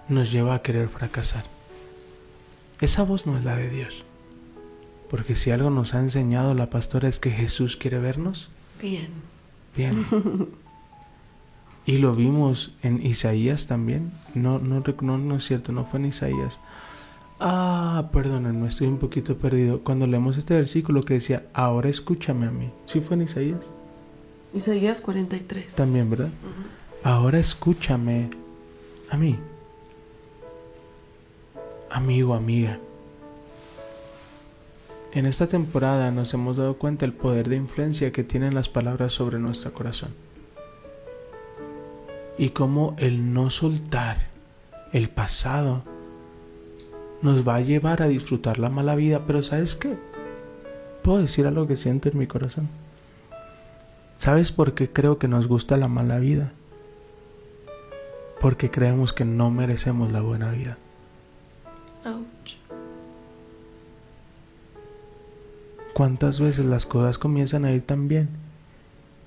nos 0.07 0.32
lleva 0.32 0.55
a 0.55 0.61
querer 0.61 0.88
fracasar. 0.88 1.43
Esa 2.80 3.03
voz 3.03 3.28
no 3.28 3.38
es 3.38 3.43
la 3.43 3.57
de 3.57 3.70
Dios. 3.70 4.05
Porque 5.09 5.36
si 5.36 5.51
algo 5.51 5.72
nos 5.72 5.93
ha 5.93 5.99
enseñado 5.99 6.53
la 6.53 6.70
pastora 6.70 7.09
es 7.09 7.20
que 7.20 7.32
Jesús 7.32 7.76
quiere 7.76 7.99
vernos 7.99 8.47
Bien. 8.82 9.09
bien. 9.76 10.05
Y 11.86 11.97
lo 11.97 12.16
vimos 12.16 12.76
en 12.82 13.05
Isaías 13.05 13.68
también. 13.68 14.14
No, 14.36 14.59
no, 14.59 14.82
no, 15.01 15.18
no 15.18 15.36
es 15.36 15.45
cierto, 15.45 15.74
no 15.74 15.84
fue 15.84 15.99
en 15.99 16.05
Isaías. 16.05 16.61
Ah, 17.45 18.09
perdónenme, 18.13 18.69
estoy 18.69 18.87
un 18.87 18.99
poquito 18.99 19.37
perdido. 19.37 19.83
Cuando 19.83 20.07
leemos 20.07 20.37
este 20.37 20.53
versículo 20.53 21.03
que 21.03 21.15
decía, 21.15 21.47
ahora 21.53 21.89
escúchame 21.89 22.45
a 22.45 22.51
mí. 22.51 22.71
¿Sí 22.85 23.01
fue 23.01 23.17
en 23.17 23.23
Isaías? 23.23 23.59
Isaías 24.53 25.01
43. 25.01 25.75
También, 25.75 26.09
¿verdad? 26.09 26.29
Ahora 27.03 27.39
escúchame 27.39 28.29
a 29.09 29.17
mí. 29.17 29.37
Amigo, 31.91 32.33
amiga. 32.33 32.79
En 35.11 35.25
esta 35.25 35.47
temporada 35.47 36.11
nos 36.11 36.33
hemos 36.33 36.55
dado 36.55 36.77
cuenta 36.77 37.03
el 37.03 37.11
poder 37.11 37.49
de 37.49 37.57
influencia 37.57 38.13
que 38.13 38.23
tienen 38.23 38.55
las 38.55 38.69
palabras 38.69 39.11
sobre 39.11 39.37
nuestro 39.37 39.73
corazón. 39.73 40.11
Y 42.37 42.51
cómo 42.51 42.95
el 42.97 43.33
no 43.33 43.49
soltar 43.49 44.29
el 44.93 45.09
pasado 45.09 45.83
nos 47.24 47.47
va 47.47 47.55
a 47.55 47.61
llevar 47.61 48.03
a 48.03 48.07
disfrutar 48.07 48.59
la 48.59 48.69
mala 48.69 48.95
vida. 48.95 49.24
Pero 49.26 49.41
¿sabes 49.41 49.76
qué? 49.76 49.97
Puedo 51.01 51.19
decir 51.19 51.47
algo 51.47 51.65
que 51.65 51.78
siento 51.78 52.09
en 52.09 52.17
mi 52.17 52.28
corazón. 52.28 52.69
¿Sabes 54.17 54.51
por 54.51 54.74
qué 54.74 54.89
creo 54.89 55.17
que 55.17 55.28
nos 55.28 55.47
gusta 55.47 55.78
la 55.78 55.88
mala 55.88 56.19
vida? 56.19 56.51
Porque 58.39 58.69
creemos 58.69 59.13
que 59.13 59.26
no 59.26 59.49
merecemos 59.49 60.11
la 60.11 60.21
buena 60.21 60.51
vida. 60.51 60.78
Ouch. 62.05 62.57
¿Cuántas 65.93 66.39
veces 66.39 66.65
las 66.65 66.86
cosas 66.86 67.17
comienzan 67.17 67.65
a 67.65 67.71
ir 67.71 67.84
tan 67.84 68.07
bien 68.07 68.30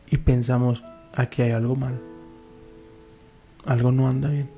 y 0.09 0.19
pensamos, 0.19 0.83
aquí 1.15 1.43
hay 1.43 1.53
algo 1.53 1.77
mal? 1.77 1.99
Algo 3.65 3.93
no 3.93 4.09
anda 4.09 4.29
bien. 4.29 4.51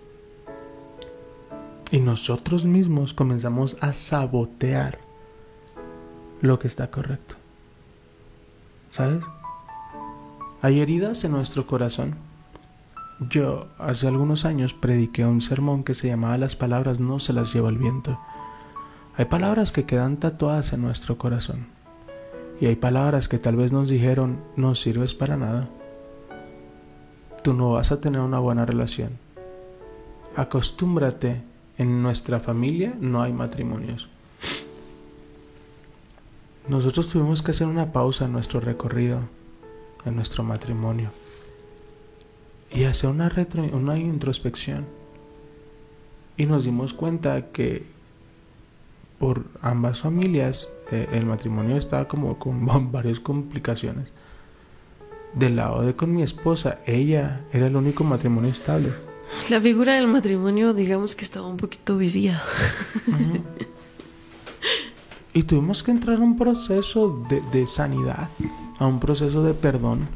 Y 1.91 2.01
nosotros 2.01 2.66
mismos 2.66 3.14
comenzamos 3.14 3.76
a 3.80 3.93
sabotear 3.93 4.99
lo 6.43 6.59
que 6.59 6.68
está 6.68 6.91
correcto. 6.91 7.36
¿Sabes? 8.91 9.22
Hay 10.61 10.80
heridas 10.80 11.24
en 11.24 11.32
nuestro 11.32 11.66
corazón. 11.66 12.16
Yo 13.30 13.68
hace 13.78 14.07
algunos 14.07 14.45
años 14.45 14.74
prediqué 14.74 15.24
un 15.24 15.41
sermón 15.41 15.82
que 15.82 15.95
se 15.95 16.09
llamaba 16.09 16.36
Las 16.39 16.57
palabras 16.57 17.01
no 17.01 17.20
se 17.20 17.32
las 17.32 17.53
lleva 17.53 17.68
el 17.68 17.78
viento. 17.78 18.18
Hay 19.16 19.24
palabras 19.24 19.72
que 19.72 19.84
quedan 19.84 20.18
tatuadas 20.18 20.72
en 20.72 20.82
nuestro 20.82 21.16
corazón. 21.16 21.66
Y 22.61 22.66
hay 22.66 22.76
palabras 22.76 23.28
que 23.28 23.39
tal 23.39 23.57
vez 23.57 23.72
nos 23.72 23.89
dijeron 23.89 24.41
no 24.57 24.74
sirves 24.74 25.14
para 25.14 25.36
nada. 25.36 25.68
Tú 27.43 27.55
no 27.55 27.72
vas 27.72 27.93
a 27.93 28.01
tener 28.01 28.20
una 28.20 28.41
buena 28.41 28.66
relación. 28.66 29.18
Acostúmbrate, 30.36 31.43
en 31.79 32.03
nuestra 32.03 32.41
familia 32.41 32.93
no 33.01 33.22
hay 33.22 33.33
matrimonios. 33.33 34.09
Nosotros 36.68 37.09
tuvimos 37.09 37.41
que 37.41 37.53
hacer 37.53 37.66
una 37.66 37.93
pausa 37.93 38.26
en 38.26 38.33
nuestro 38.33 38.61
recorrido, 38.61 39.20
en 40.05 40.16
nuestro 40.16 40.43
matrimonio, 40.43 41.11
y 42.70 42.85
hacer 42.85 43.09
una, 43.09 43.29
retro, 43.29 43.62
una 43.62 43.97
introspección. 43.99 44.85
Y 46.37 46.45
nos 46.47 46.64
dimos 46.64 46.93
cuenta 46.93 47.51
que 47.53 47.87
por 49.18 49.47
ambas 49.62 50.01
familias 50.01 50.68
eh, 50.91 51.09
el 51.12 51.24
matrimonio 51.26 51.76
estaba 51.76 52.07
como 52.07 52.39
con 52.39 52.66
varias 52.93 53.20
complicaciones. 53.20 54.09
del 55.35 55.57
lado 55.57 55.83
de 55.83 55.95
con 55.95 56.14
mi 56.14 56.22
esposa, 56.22 56.79
ella 56.87 57.45
era 57.53 57.66
el 57.66 57.76
único 57.76 58.03
matrimonio 58.03 58.51
estable. 58.51 59.07
La 59.51 59.61
figura 59.61 59.95
del 59.95 60.09
matrimonio, 60.09 60.74
digamos 60.74 61.16
que 61.16 61.24
estaba 61.24 61.47
un 61.47 61.57
poquito 61.57 61.97
viciada. 61.97 62.43
Y 65.33 65.45
tuvimos 65.45 65.83
que 65.83 65.93
entrar 65.93 66.18
a 66.18 66.22
un 66.22 66.37
proceso 66.37 67.24
de, 67.29 67.41
de 67.53 67.66
sanidad, 67.66 68.29
a 68.79 68.87
un 68.87 68.99
proceso 68.99 69.43
de 69.43 69.55
perdón, 69.55 70.09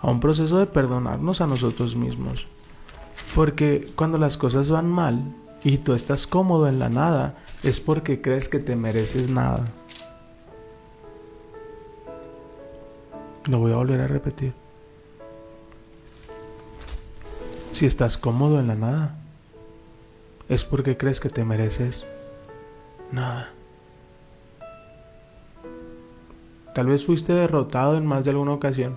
a 0.00 0.10
un 0.10 0.18
proceso 0.18 0.58
de 0.58 0.66
perdonarnos 0.66 1.40
a 1.40 1.46
nosotros 1.46 1.94
mismos. 1.94 2.46
Porque 3.34 3.86
cuando 3.94 4.18
las 4.18 4.36
cosas 4.36 4.70
van 4.70 4.90
mal 4.90 5.22
y 5.62 5.78
tú 5.78 5.92
estás 5.92 6.26
cómodo 6.26 6.66
en 6.66 6.78
la 6.78 6.88
nada, 6.88 7.38
es 7.62 7.80
porque 7.80 8.20
crees 8.20 8.48
que 8.48 8.58
te 8.58 8.74
mereces 8.76 9.30
nada. 9.30 9.64
Lo 13.46 13.58
voy 13.58 13.72
a 13.72 13.76
volver 13.76 14.00
a 14.00 14.06
repetir. 14.06 14.63
Si 17.74 17.86
estás 17.86 18.16
cómodo 18.16 18.60
en 18.60 18.68
la 18.68 18.76
nada, 18.76 19.16
es 20.48 20.62
porque 20.62 20.96
crees 20.96 21.18
que 21.18 21.28
te 21.28 21.44
mereces 21.44 22.06
nada. 23.10 23.50
Tal 26.72 26.86
vez 26.86 27.04
fuiste 27.04 27.32
derrotado 27.32 27.96
en 27.96 28.06
más 28.06 28.22
de 28.22 28.30
alguna 28.30 28.52
ocasión. 28.52 28.96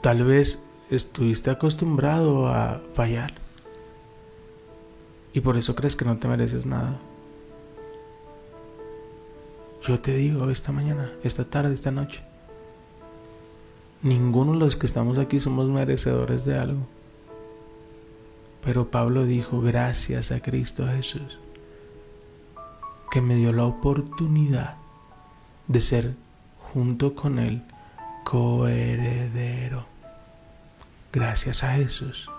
Tal 0.00 0.24
vez 0.24 0.60
estuviste 0.90 1.50
acostumbrado 1.50 2.48
a 2.48 2.80
fallar. 2.94 3.32
Y 5.32 5.42
por 5.42 5.56
eso 5.56 5.76
crees 5.76 5.94
que 5.94 6.04
no 6.04 6.16
te 6.16 6.26
mereces 6.26 6.66
nada. 6.66 6.98
Yo 9.82 10.00
te 10.00 10.14
digo 10.14 10.50
esta 10.50 10.72
mañana, 10.72 11.12
esta 11.22 11.44
tarde, 11.44 11.74
esta 11.74 11.92
noche. 11.92 12.24
Ninguno 14.02 14.52
de 14.52 14.58
los 14.58 14.76
que 14.76 14.86
estamos 14.86 15.18
aquí 15.18 15.40
somos 15.40 15.68
merecedores 15.68 16.44
de 16.46 16.58
algo. 16.58 16.86
Pero 18.64 18.90
Pablo 18.90 19.24
dijo, 19.24 19.60
gracias 19.60 20.32
a 20.32 20.40
Cristo 20.40 20.86
Jesús, 20.86 21.38
que 23.10 23.20
me 23.20 23.34
dio 23.34 23.52
la 23.52 23.64
oportunidad 23.64 24.76
de 25.66 25.80
ser 25.80 26.14
junto 26.72 27.14
con 27.14 27.38
Él 27.38 27.62
coheredero. 28.24 29.84
Gracias 31.12 31.62
a 31.62 31.72
Jesús, 31.72 32.30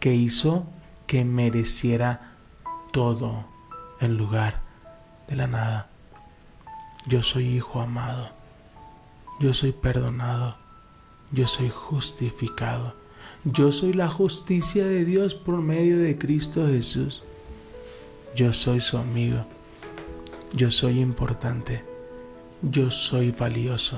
que 0.00 0.14
hizo 0.14 0.64
que 1.06 1.24
mereciera 1.24 2.32
todo 2.92 3.44
en 4.00 4.16
lugar 4.16 4.60
de 5.28 5.36
la 5.36 5.46
nada. 5.46 5.88
Yo 7.06 7.22
soy 7.22 7.46
hijo 7.48 7.80
amado, 7.80 8.30
yo 9.40 9.54
soy 9.54 9.72
perdonado, 9.72 10.56
yo 11.32 11.46
soy 11.46 11.70
justificado, 11.70 12.92
yo 13.44 13.72
soy 13.72 13.94
la 13.94 14.08
justicia 14.08 14.84
de 14.84 15.06
Dios 15.06 15.34
por 15.34 15.62
medio 15.62 15.98
de 15.98 16.18
Cristo 16.18 16.66
Jesús. 16.66 17.22
Yo 18.36 18.52
soy 18.52 18.80
su 18.80 18.98
amigo, 18.98 19.46
yo 20.52 20.70
soy 20.70 21.00
importante, 21.00 21.82
yo 22.60 22.90
soy 22.90 23.30
valioso, 23.30 23.96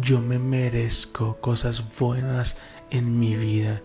yo 0.00 0.20
me 0.20 0.38
merezco 0.38 1.36
cosas 1.36 1.84
buenas 1.98 2.56
en 2.90 3.20
mi 3.20 3.36
vida. 3.36 3.82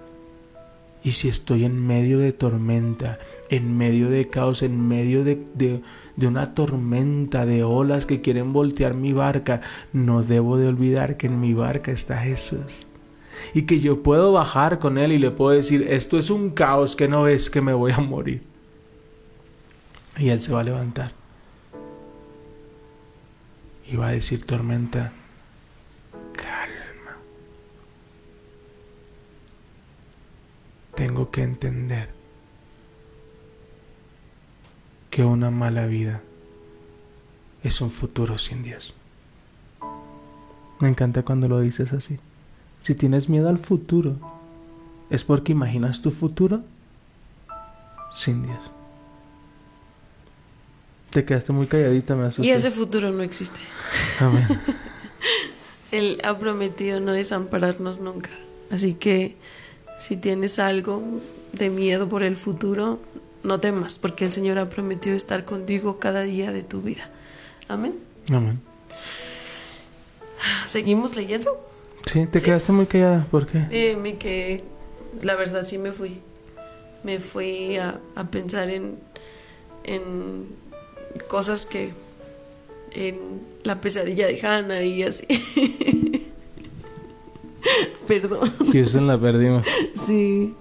Y 1.04 1.12
si 1.12 1.30
estoy 1.30 1.66
en 1.66 1.86
medio 1.86 2.20
de 2.20 2.32
tormenta, 2.32 3.18
en 3.50 3.76
medio 3.76 4.10
de 4.10 4.28
caos, 4.28 4.62
en 4.62 4.88
medio 4.88 5.24
de, 5.24 5.44
de, 5.56 5.82
de, 6.16 6.28
una 6.28 6.54
tormenta 6.54 7.46
de 7.46 7.64
olas 7.64 8.06
que 8.06 8.22
quieren 8.22 8.54
voltear 8.54 8.94
mi 8.94 9.12
barca, 9.12 9.62
no 9.94 10.22
debo 10.22 10.58
de 10.58 10.68
olvidar 10.68 11.18
que 11.18 11.28
en 11.28 11.40
mi 11.40 11.54
barca 11.54 11.92
está 11.92 12.18
Jesús. 12.20 12.86
Y 13.56 13.64
que 13.64 13.80
yo 13.80 14.04
puedo 14.04 14.32
bajar 14.32 14.78
con 14.78 15.00
Él 15.00 15.12
y 15.12 15.18
le 15.18 15.32
puedo 15.32 15.52
decir, 15.52 15.88
esto 15.90 16.20
es 16.20 16.30
un 16.30 16.52
caos 16.52 16.96
que 16.96 17.08
no 17.08 17.24
ves 17.24 17.50
que 17.50 17.62
me 17.62 17.74
voy 17.74 17.94
a 17.94 18.00
morir. 18.00 18.44
Y 20.18 20.30
Él 20.30 20.42
se 20.42 20.54
va 20.54 20.60
a 20.60 20.64
levantar. 20.64 21.12
Y 23.92 23.96
va 23.96 24.10
a 24.10 24.12
decir, 24.12 24.46
tormenta, 24.46 25.12
Tengo 31.02 31.32
que 31.32 31.42
entender 31.42 32.10
que 35.10 35.24
una 35.24 35.50
mala 35.50 35.88
vida 35.88 36.22
es 37.64 37.82
un 37.82 37.90
futuro 37.90 38.38
sin 38.38 38.62
Dios. 38.62 38.94
Me 40.80 40.90
encanta 40.90 41.24
cuando 41.24 41.48
lo 41.48 41.60
dices 41.60 41.92
así. 41.94 42.20
Si 42.84 42.94
tienes 42.94 43.30
miedo 43.30 43.50
al 43.50 43.58
futuro, 43.58 44.16
es 45.10 45.24
porque 45.24 45.54
imaginas 45.54 46.04
tu 46.04 46.12
futuro 46.12 46.62
sin 48.14 48.44
Dios. 48.44 48.62
Te 51.10 51.26
quedaste 51.26 51.52
muy 51.52 51.66
calladita, 51.66 52.16
me 52.16 52.28
asusté. 52.28 52.46
Y 52.46 52.52
ese 52.52 52.70
futuro 52.70 53.12
no 53.12 53.24
existe. 53.24 53.60
Amén. 54.20 54.48
Él 55.92 56.22
ha 56.24 56.38
prometido 56.38 57.00
no 57.00 57.14
desampararnos 57.14 58.02
nunca. 58.02 58.30
Así 58.70 58.94
que 58.94 59.36
si 60.02 60.18
tienes 60.18 60.58
algo 60.58 61.04
de 61.54 61.70
miedo 61.70 62.10
por 62.10 62.24
el 62.24 62.36
futuro, 62.38 63.00
no 63.44 63.60
temas, 63.60 64.00
porque 64.00 64.26
el 64.26 64.34
Señor 64.34 64.58
ha 64.58 64.68
prometido 64.70 65.16
estar 65.16 65.46
contigo 65.46 66.00
cada 66.00 66.22
día 66.24 66.52
de 66.52 66.64
tu 66.64 66.82
vida. 66.82 67.10
Amén. 67.68 67.94
Amén. 68.32 68.60
¿Seguimos 70.66 71.16
leyendo? 71.16 71.68
Sí, 72.12 72.26
te 72.26 72.40
Sí. 72.40 72.46
quedaste 72.46 72.72
muy 72.72 72.88
callada. 72.88 73.28
¿Por 73.30 73.46
qué? 73.48 73.66
Eh, 73.70 73.96
me 73.96 74.18
quedé, 74.18 74.64
la 75.22 75.36
verdad 75.36 75.64
sí 75.64 75.78
me 75.78 75.92
fui. 75.92 76.18
Me 77.04 77.20
fui 77.20 77.78
a, 77.78 78.00
a 78.16 78.26
pensar 78.26 78.70
en, 78.70 78.98
en 79.84 80.48
cosas 81.28 81.66
que, 81.66 81.92
en 82.92 83.18
la 83.64 83.80
pesadilla 83.82 84.28
de 84.28 84.40
Hannah 84.42 84.84
y 84.84 85.04
así. 85.04 85.26
Perdón. 88.08 88.52
Houston 88.72 89.08
la 89.08 89.20
perdimos. 89.20 89.66
Sí. 89.96 90.54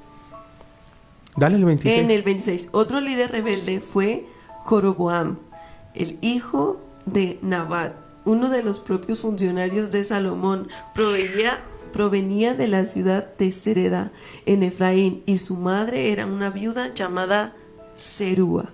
Dale 1.36 1.56
el 1.56 1.64
26. 1.64 1.98
En 1.98 2.10
el 2.10 2.22
26, 2.22 2.68
otro 2.72 3.00
líder 3.00 3.30
rebelde 3.30 3.80
fue 3.80 4.26
Joroboam, 4.64 5.38
el 5.94 6.18
hijo 6.20 6.80
de 7.06 7.38
Nabat, 7.40 7.94
uno 8.24 8.50
de 8.50 8.62
los 8.62 8.80
propios 8.80 9.20
funcionarios 9.20 9.90
de 9.90 10.04
Salomón. 10.04 10.68
Provenía, 10.94 11.62
provenía 11.92 12.54
de 12.54 12.68
la 12.68 12.84
ciudad 12.84 13.34
de 13.36 13.52
Sereda, 13.52 14.12
en 14.44 14.62
Efraín, 14.62 15.22
y 15.24 15.38
su 15.38 15.56
madre 15.56 16.12
era 16.12 16.26
una 16.26 16.50
viuda 16.50 16.92
llamada 16.94 17.54
Serúa. 17.94 18.70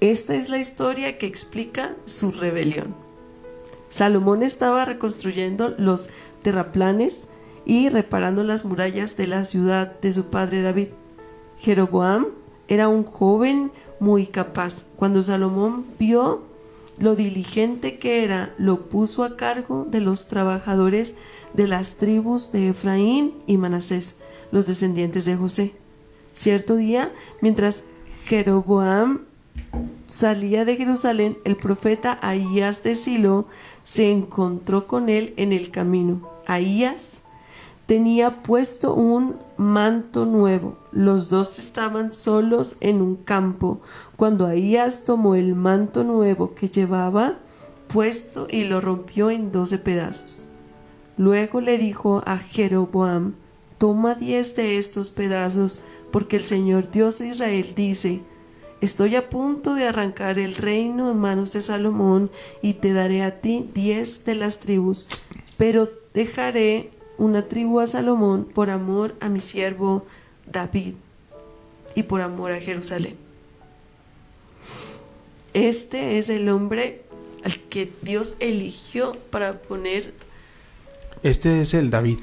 Esta 0.00 0.34
es 0.34 0.48
la 0.48 0.58
historia 0.58 1.18
que 1.18 1.26
explica 1.26 1.96
su 2.04 2.32
rebelión. 2.32 2.94
Salomón 3.88 4.42
estaba 4.42 4.84
reconstruyendo 4.84 5.74
los 5.78 6.10
terraplanes 6.42 7.30
y 7.68 7.90
reparando 7.90 8.42
las 8.42 8.64
murallas 8.64 9.16
de 9.18 9.28
la 9.28 9.44
ciudad 9.44 10.00
de 10.00 10.12
su 10.12 10.30
padre 10.30 10.62
David. 10.62 10.88
Jeroboam 11.58 12.28
era 12.66 12.88
un 12.88 13.04
joven 13.04 13.70
muy 14.00 14.26
capaz. 14.26 14.86
Cuando 14.96 15.22
Salomón 15.22 15.84
vio 15.98 16.42
lo 16.98 17.14
diligente 17.14 17.98
que 17.98 18.24
era, 18.24 18.54
lo 18.56 18.88
puso 18.88 19.22
a 19.22 19.36
cargo 19.36 19.84
de 19.84 20.00
los 20.00 20.28
trabajadores 20.28 21.16
de 21.52 21.68
las 21.68 21.96
tribus 21.96 22.52
de 22.52 22.70
Efraín 22.70 23.34
y 23.46 23.58
Manasés, 23.58 24.16
los 24.50 24.66
descendientes 24.66 25.26
de 25.26 25.36
José. 25.36 25.74
Cierto 26.32 26.74
día, 26.74 27.12
mientras 27.42 27.84
Jeroboam 28.24 29.26
salía 30.06 30.64
de 30.64 30.76
Jerusalén, 30.76 31.36
el 31.44 31.56
profeta 31.56 32.18
Ahías 32.22 32.82
de 32.82 32.96
Silo 32.96 33.46
se 33.82 34.10
encontró 34.10 34.86
con 34.86 35.10
él 35.10 35.34
en 35.36 35.52
el 35.52 35.70
camino. 35.70 36.30
Ahías 36.46 37.24
tenía 37.88 38.42
puesto 38.42 38.92
un 38.92 39.36
manto 39.56 40.26
nuevo. 40.26 40.76
Los 40.92 41.30
dos 41.30 41.58
estaban 41.58 42.12
solos 42.12 42.76
en 42.80 43.00
un 43.00 43.16
campo, 43.16 43.80
cuando 44.14 44.46
Ahías 44.46 45.04
tomó 45.06 45.34
el 45.34 45.54
manto 45.54 46.04
nuevo 46.04 46.54
que 46.54 46.68
llevaba 46.68 47.38
puesto 47.86 48.46
y 48.50 48.64
lo 48.64 48.82
rompió 48.82 49.30
en 49.30 49.52
doce 49.52 49.78
pedazos. 49.78 50.44
Luego 51.16 51.62
le 51.62 51.78
dijo 51.78 52.22
a 52.26 52.36
Jeroboam, 52.36 53.36
toma 53.78 54.14
diez 54.14 54.54
de 54.54 54.76
estos 54.76 55.08
pedazos, 55.08 55.80
porque 56.10 56.36
el 56.36 56.44
Señor 56.44 56.90
Dios 56.90 57.18
de 57.18 57.28
Israel 57.28 57.72
dice, 57.74 58.20
Estoy 58.82 59.16
a 59.16 59.30
punto 59.30 59.74
de 59.74 59.88
arrancar 59.88 60.38
el 60.38 60.56
reino 60.56 61.10
en 61.10 61.18
manos 61.18 61.52
de 61.52 61.62
Salomón 61.62 62.30
y 62.60 62.74
te 62.74 62.92
daré 62.92 63.22
a 63.22 63.40
ti 63.40 63.66
diez 63.72 64.26
de 64.26 64.34
las 64.34 64.60
tribus, 64.60 65.06
pero 65.56 65.88
dejaré 66.12 66.90
una 67.18 67.42
tribu 67.42 67.80
a 67.80 67.86
Salomón 67.86 68.44
por 68.44 68.70
amor 68.70 69.14
a 69.20 69.28
mi 69.28 69.40
siervo 69.40 70.06
David 70.50 70.94
y 71.94 72.04
por 72.04 72.20
amor 72.22 72.52
a 72.52 72.60
Jerusalén. 72.60 73.16
Este 75.54 76.18
es 76.18 76.28
el 76.28 76.48
hombre 76.48 77.02
al 77.44 77.56
que 77.68 77.90
Dios 78.02 78.36
eligió 78.40 79.16
para 79.30 79.58
poner 79.60 80.12
Este 81.22 81.60
es 81.60 81.74
el 81.74 81.90
David 81.90 82.20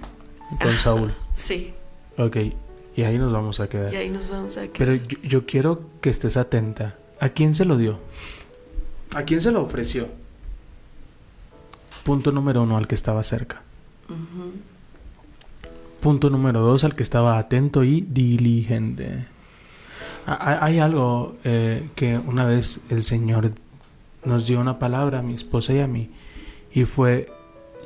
con 0.62 0.70
Ajá. 0.70 0.84
Saúl. 0.84 1.14
Sí, 1.36 1.74
Ok, 2.18 2.38
y 2.96 3.04
ahí 3.04 3.18
nos 3.18 3.34
vamos 3.34 3.60
a 3.60 3.68
quedar. 3.68 3.94
y 3.94 3.98
ahí 3.98 4.10
nos 4.10 4.30
vamos 4.30 4.56
a 4.58 4.62
quedar. 4.62 4.78
Pero 4.78 4.96
yo, 4.96 5.18
yo 5.22 5.46
quiero 5.46 5.82
que 6.00 6.10
estés 6.10 6.38
atenta. 6.38 6.96
¿A 7.20 7.30
quién 7.30 7.54
se 7.56 7.66
lo 7.66 7.78
dio? 7.78 8.00
¿A 9.14 9.24
quién 9.24 9.42
se 9.42 9.52
lo 9.52 9.62
ofreció? 9.64 10.08
Punto 12.04 12.32
número 12.32 12.64
uno, 12.64 12.78
al 12.78 12.88
que 12.88 12.96
estaba 12.96 13.22
cerca. 13.24 13.64
Punto 16.06 16.30
número 16.30 16.60
dos, 16.62 16.84
al 16.84 16.94
que 16.94 17.02
estaba 17.02 17.40
atento 17.40 17.84
y 17.84 18.02
diligente. 18.02 19.26
Ha- 20.28 20.34
ha- 20.34 20.64
Hay 20.64 20.78
algo 20.78 21.36
eh, 21.44 21.90
que 21.96 22.20
una 22.20 22.46
vez 22.46 22.80
el 22.92 23.02
Señor 23.02 23.52
nos 24.24 24.46
dio 24.46 24.60
una 24.60 24.78
palabra 24.78 25.20
a 25.20 25.22
mi 25.24 25.34
esposa 25.34 25.74
y 25.74 25.80
a 25.80 25.88
mí, 25.88 26.12
y 26.74 26.86
fue, 26.86 27.32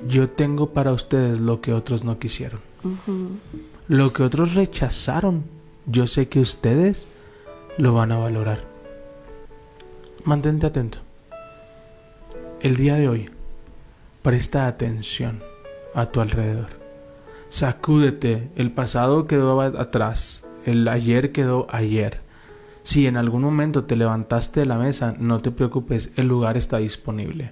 yo 0.06 0.28
tengo 0.30 0.72
para 0.72 0.92
ustedes 0.92 1.40
lo 1.40 1.62
que 1.62 1.72
otros 1.74 2.04
no 2.04 2.20
quisieron. 2.20 2.60
Lo 3.88 4.12
que 4.12 4.24
otros 4.24 4.54
rechazaron, 4.54 5.46
yo 5.86 6.06
sé 6.06 6.28
que 6.28 6.42
ustedes 6.42 7.08
lo 7.78 7.94
van 7.94 8.12
a 8.12 8.18
valorar. 8.18 8.66
Mantente 10.26 10.66
atento. 10.68 10.98
El 12.62 12.76
día 12.76 12.96
de 12.96 13.08
hoy, 13.08 13.30
presta 14.24 14.68
atención 14.68 15.42
a 15.96 16.08
tu 16.08 16.20
alrededor. 16.20 16.79
Sacúdete, 17.50 18.50
el 18.56 18.72
pasado 18.72 19.26
quedó 19.28 19.60
atrás, 19.62 20.46
el 20.66 20.88
ayer 20.88 21.32
quedó 21.32 21.68
ayer. 21.70 22.22
Si 22.84 23.08
en 23.08 23.18
algún 23.18 23.42
momento 23.42 23.84
te 23.84 23.96
levantaste 23.96 24.62
de 24.62 24.66
la 24.66 24.78
mesa, 24.78 25.16
no 25.20 25.42
te 25.42 25.52
preocupes, 25.52 26.12
el 26.16 26.28
lugar 26.28 26.58
está 26.58 26.78
disponible. 26.78 27.52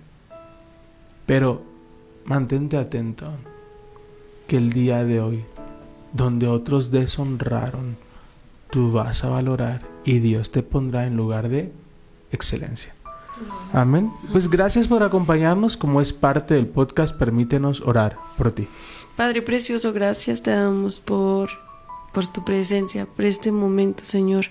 Pero 1.26 1.64
mantente 2.26 2.78
atento 2.78 3.26
que 4.48 4.58
el 4.58 4.72
día 4.72 5.04
de 5.04 5.20
hoy 5.20 5.44
donde 6.14 6.48
otros 6.48 6.92
deshonraron, 6.92 7.98
tú 8.70 8.92
vas 8.92 9.24
a 9.24 9.30
valorar 9.30 9.82
y 10.06 10.20
Dios 10.20 10.52
te 10.52 10.64
pondrá 10.64 11.06
en 11.06 11.18
lugar 11.18 11.50
de 11.50 11.72
excelencia. 12.32 12.94
Amén. 13.74 14.12
Pues 14.32 14.50
gracias 14.50 14.88
por 14.88 15.04
acompañarnos. 15.04 15.78
Como 15.78 16.02
es 16.02 16.14
parte 16.14 16.56
del 16.56 16.68
podcast, 16.68 17.16
permítenos 17.16 17.82
orar 17.82 18.18
por 18.38 18.52
ti. 18.52 18.68
Padre 19.18 19.42
precioso, 19.42 19.94
gracias 19.94 20.44
te 20.44 20.52
damos 20.52 21.00
por, 21.00 21.50
por 22.14 22.28
tu 22.28 22.46
presencia, 22.46 23.08
por 23.08 23.26
este 23.26 23.52
momento, 23.52 24.06
Señor. 24.06 24.46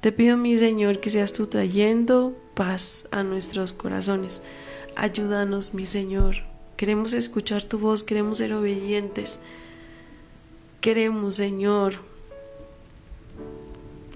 Te 0.00 0.12
pido, 0.12 0.36
mi 0.36 0.56
Señor, 0.56 1.00
que 1.00 1.10
seas 1.10 1.32
tú 1.32 1.48
trayendo 1.48 2.32
paz 2.54 3.08
a 3.10 3.24
nuestros 3.24 3.72
corazones. 3.72 4.40
Ayúdanos, 4.94 5.74
mi 5.74 5.84
Señor. 5.84 6.44
Queremos 6.76 7.12
escuchar 7.12 7.64
tu 7.64 7.80
voz, 7.80 8.04
queremos 8.04 8.38
ser 8.38 8.52
obedientes. 8.52 9.40
Queremos, 10.80 11.34
Señor, 11.34 11.94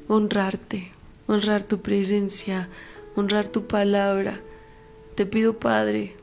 honrarte, 0.06 0.92
honrar 1.26 1.64
tu 1.64 1.80
presencia, 1.80 2.68
honrar 3.16 3.48
tu 3.48 3.66
palabra. 3.66 4.40
Te 5.16 5.26
pido, 5.26 5.58
Padre, 5.58 6.14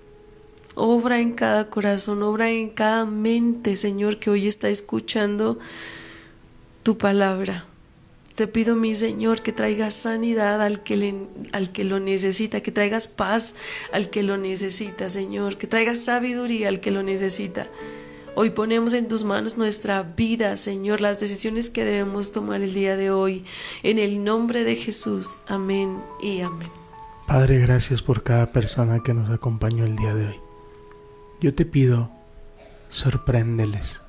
obra 0.80 1.19
en 1.19 1.34
cada 1.34 1.69
corazón, 1.69 2.23
obra 2.23 2.49
en 2.49 2.69
cada 2.69 3.05
mente, 3.05 3.75
Señor, 3.75 4.17
que 4.17 4.30
hoy 4.30 4.47
está 4.47 4.69
escuchando 4.69 5.59
tu 6.84 6.97
palabra. 6.97 7.65
Te 8.36 8.47
pido, 8.47 8.75
mi 8.75 8.95
Señor, 8.95 9.41
que 9.41 9.51
traigas 9.51 9.93
sanidad 9.93 10.61
al 10.61 10.82
que, 10.82 11.27
al 11.51 11.71
que 11.73 11.84
lo 11.84 11.99
necesita, 11.99 12.61
que 12.61 12.71
traigas 12.71 13.09
paz 13.09 13.55
al 13.91 14.09
que 14.09 14.23
lo 14.23 14.38
necesita, 14.38 15.09
Señor, 15.09 15.57
que 15.57 15.67
traigas 15.67 15.99
sabiduría 15.99 16.69
al 16.69 16.80
que 16.80 16.91
lo 16.91 17.03
necesita. 17.03 17.67
Hoy 18.36 18.51
ponemos 18.51 18.93
en 18.93 19.09
tus 19.09 19.25
manos 19.25 19.57
nuestra 19.57 20.03
vida, 20.03 20.55
Señor, 20.55 21.01
las 21.01 21.19
decisiones 21.19 21.69
que 21.69 21.84
debemos 21.84 22.32
tomar 22.32 22.61
el 22.61 22.73
día 22.73 22.95
de 22.95 23.11
hoy. 23.11 23.43
En 23.84 23.99
el 23.99 24.23
nombre 24.23 24.63
de 24.63 24.77
Jesús. 24.77 25.36
Amén 25.45 25.99
y 26.21 26.39
amén. 26.39 26.69
Padre, 27.27 27.59
gracias 27.59 28.01
por 28.01 28.23
cada 28.23 28.53
persona 28.53 29.03
que 29.03 29.13
nos 29.13 29.30
acompañó 29.30 29.84
el 29.84 29.97
día 29.97 30.15
de 30.15 30.27
hoy. 30.27 30.49
Yo 31.42 31.54
te 31.54 31.66
pido, 31.66 32.12
sorpréndeles, 32.90 34.02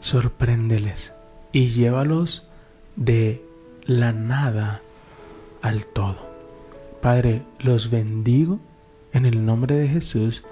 sorpréndeles 0.00 1.12
y 1.52 1.68
llévalos 1.68 2.48
de 2.96 3.44
la 3.84 4.12
nada 4.12 4.80
al 5.60 5.86
todo. 5.86 6.32
Padre, 7.00 7.42
los 7.60 7.90
bendigo 7.90 8.58
en 9.12 9.26
el 9.26 9.44
nombre 9.44 9.76
de 9.76 9.88
Jesús. 9.88 10.42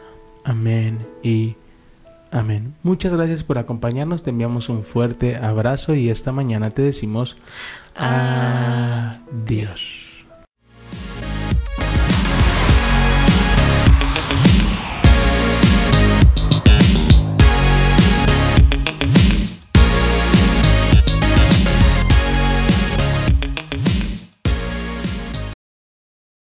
Amén 0.45 0.99
y 1.23 1.57
amén. 2.31 2.75
Muchas 2.83 3.13
gracias 3.13 3.43
por 3.43 3.59
acompañarnos. 3.59 4.23
Te 4.23 4.31
enviamos 4.31 4.69
un 4.69 4.85
fuerte 4.85 5.37
abrazo 5.37 5.95
y 5.95 6.09
esta 6.11 6.33
mañana 6.33 6.71
te 6.71 6.83
decimos 6.83 7.37
Amén. 7.97 9.21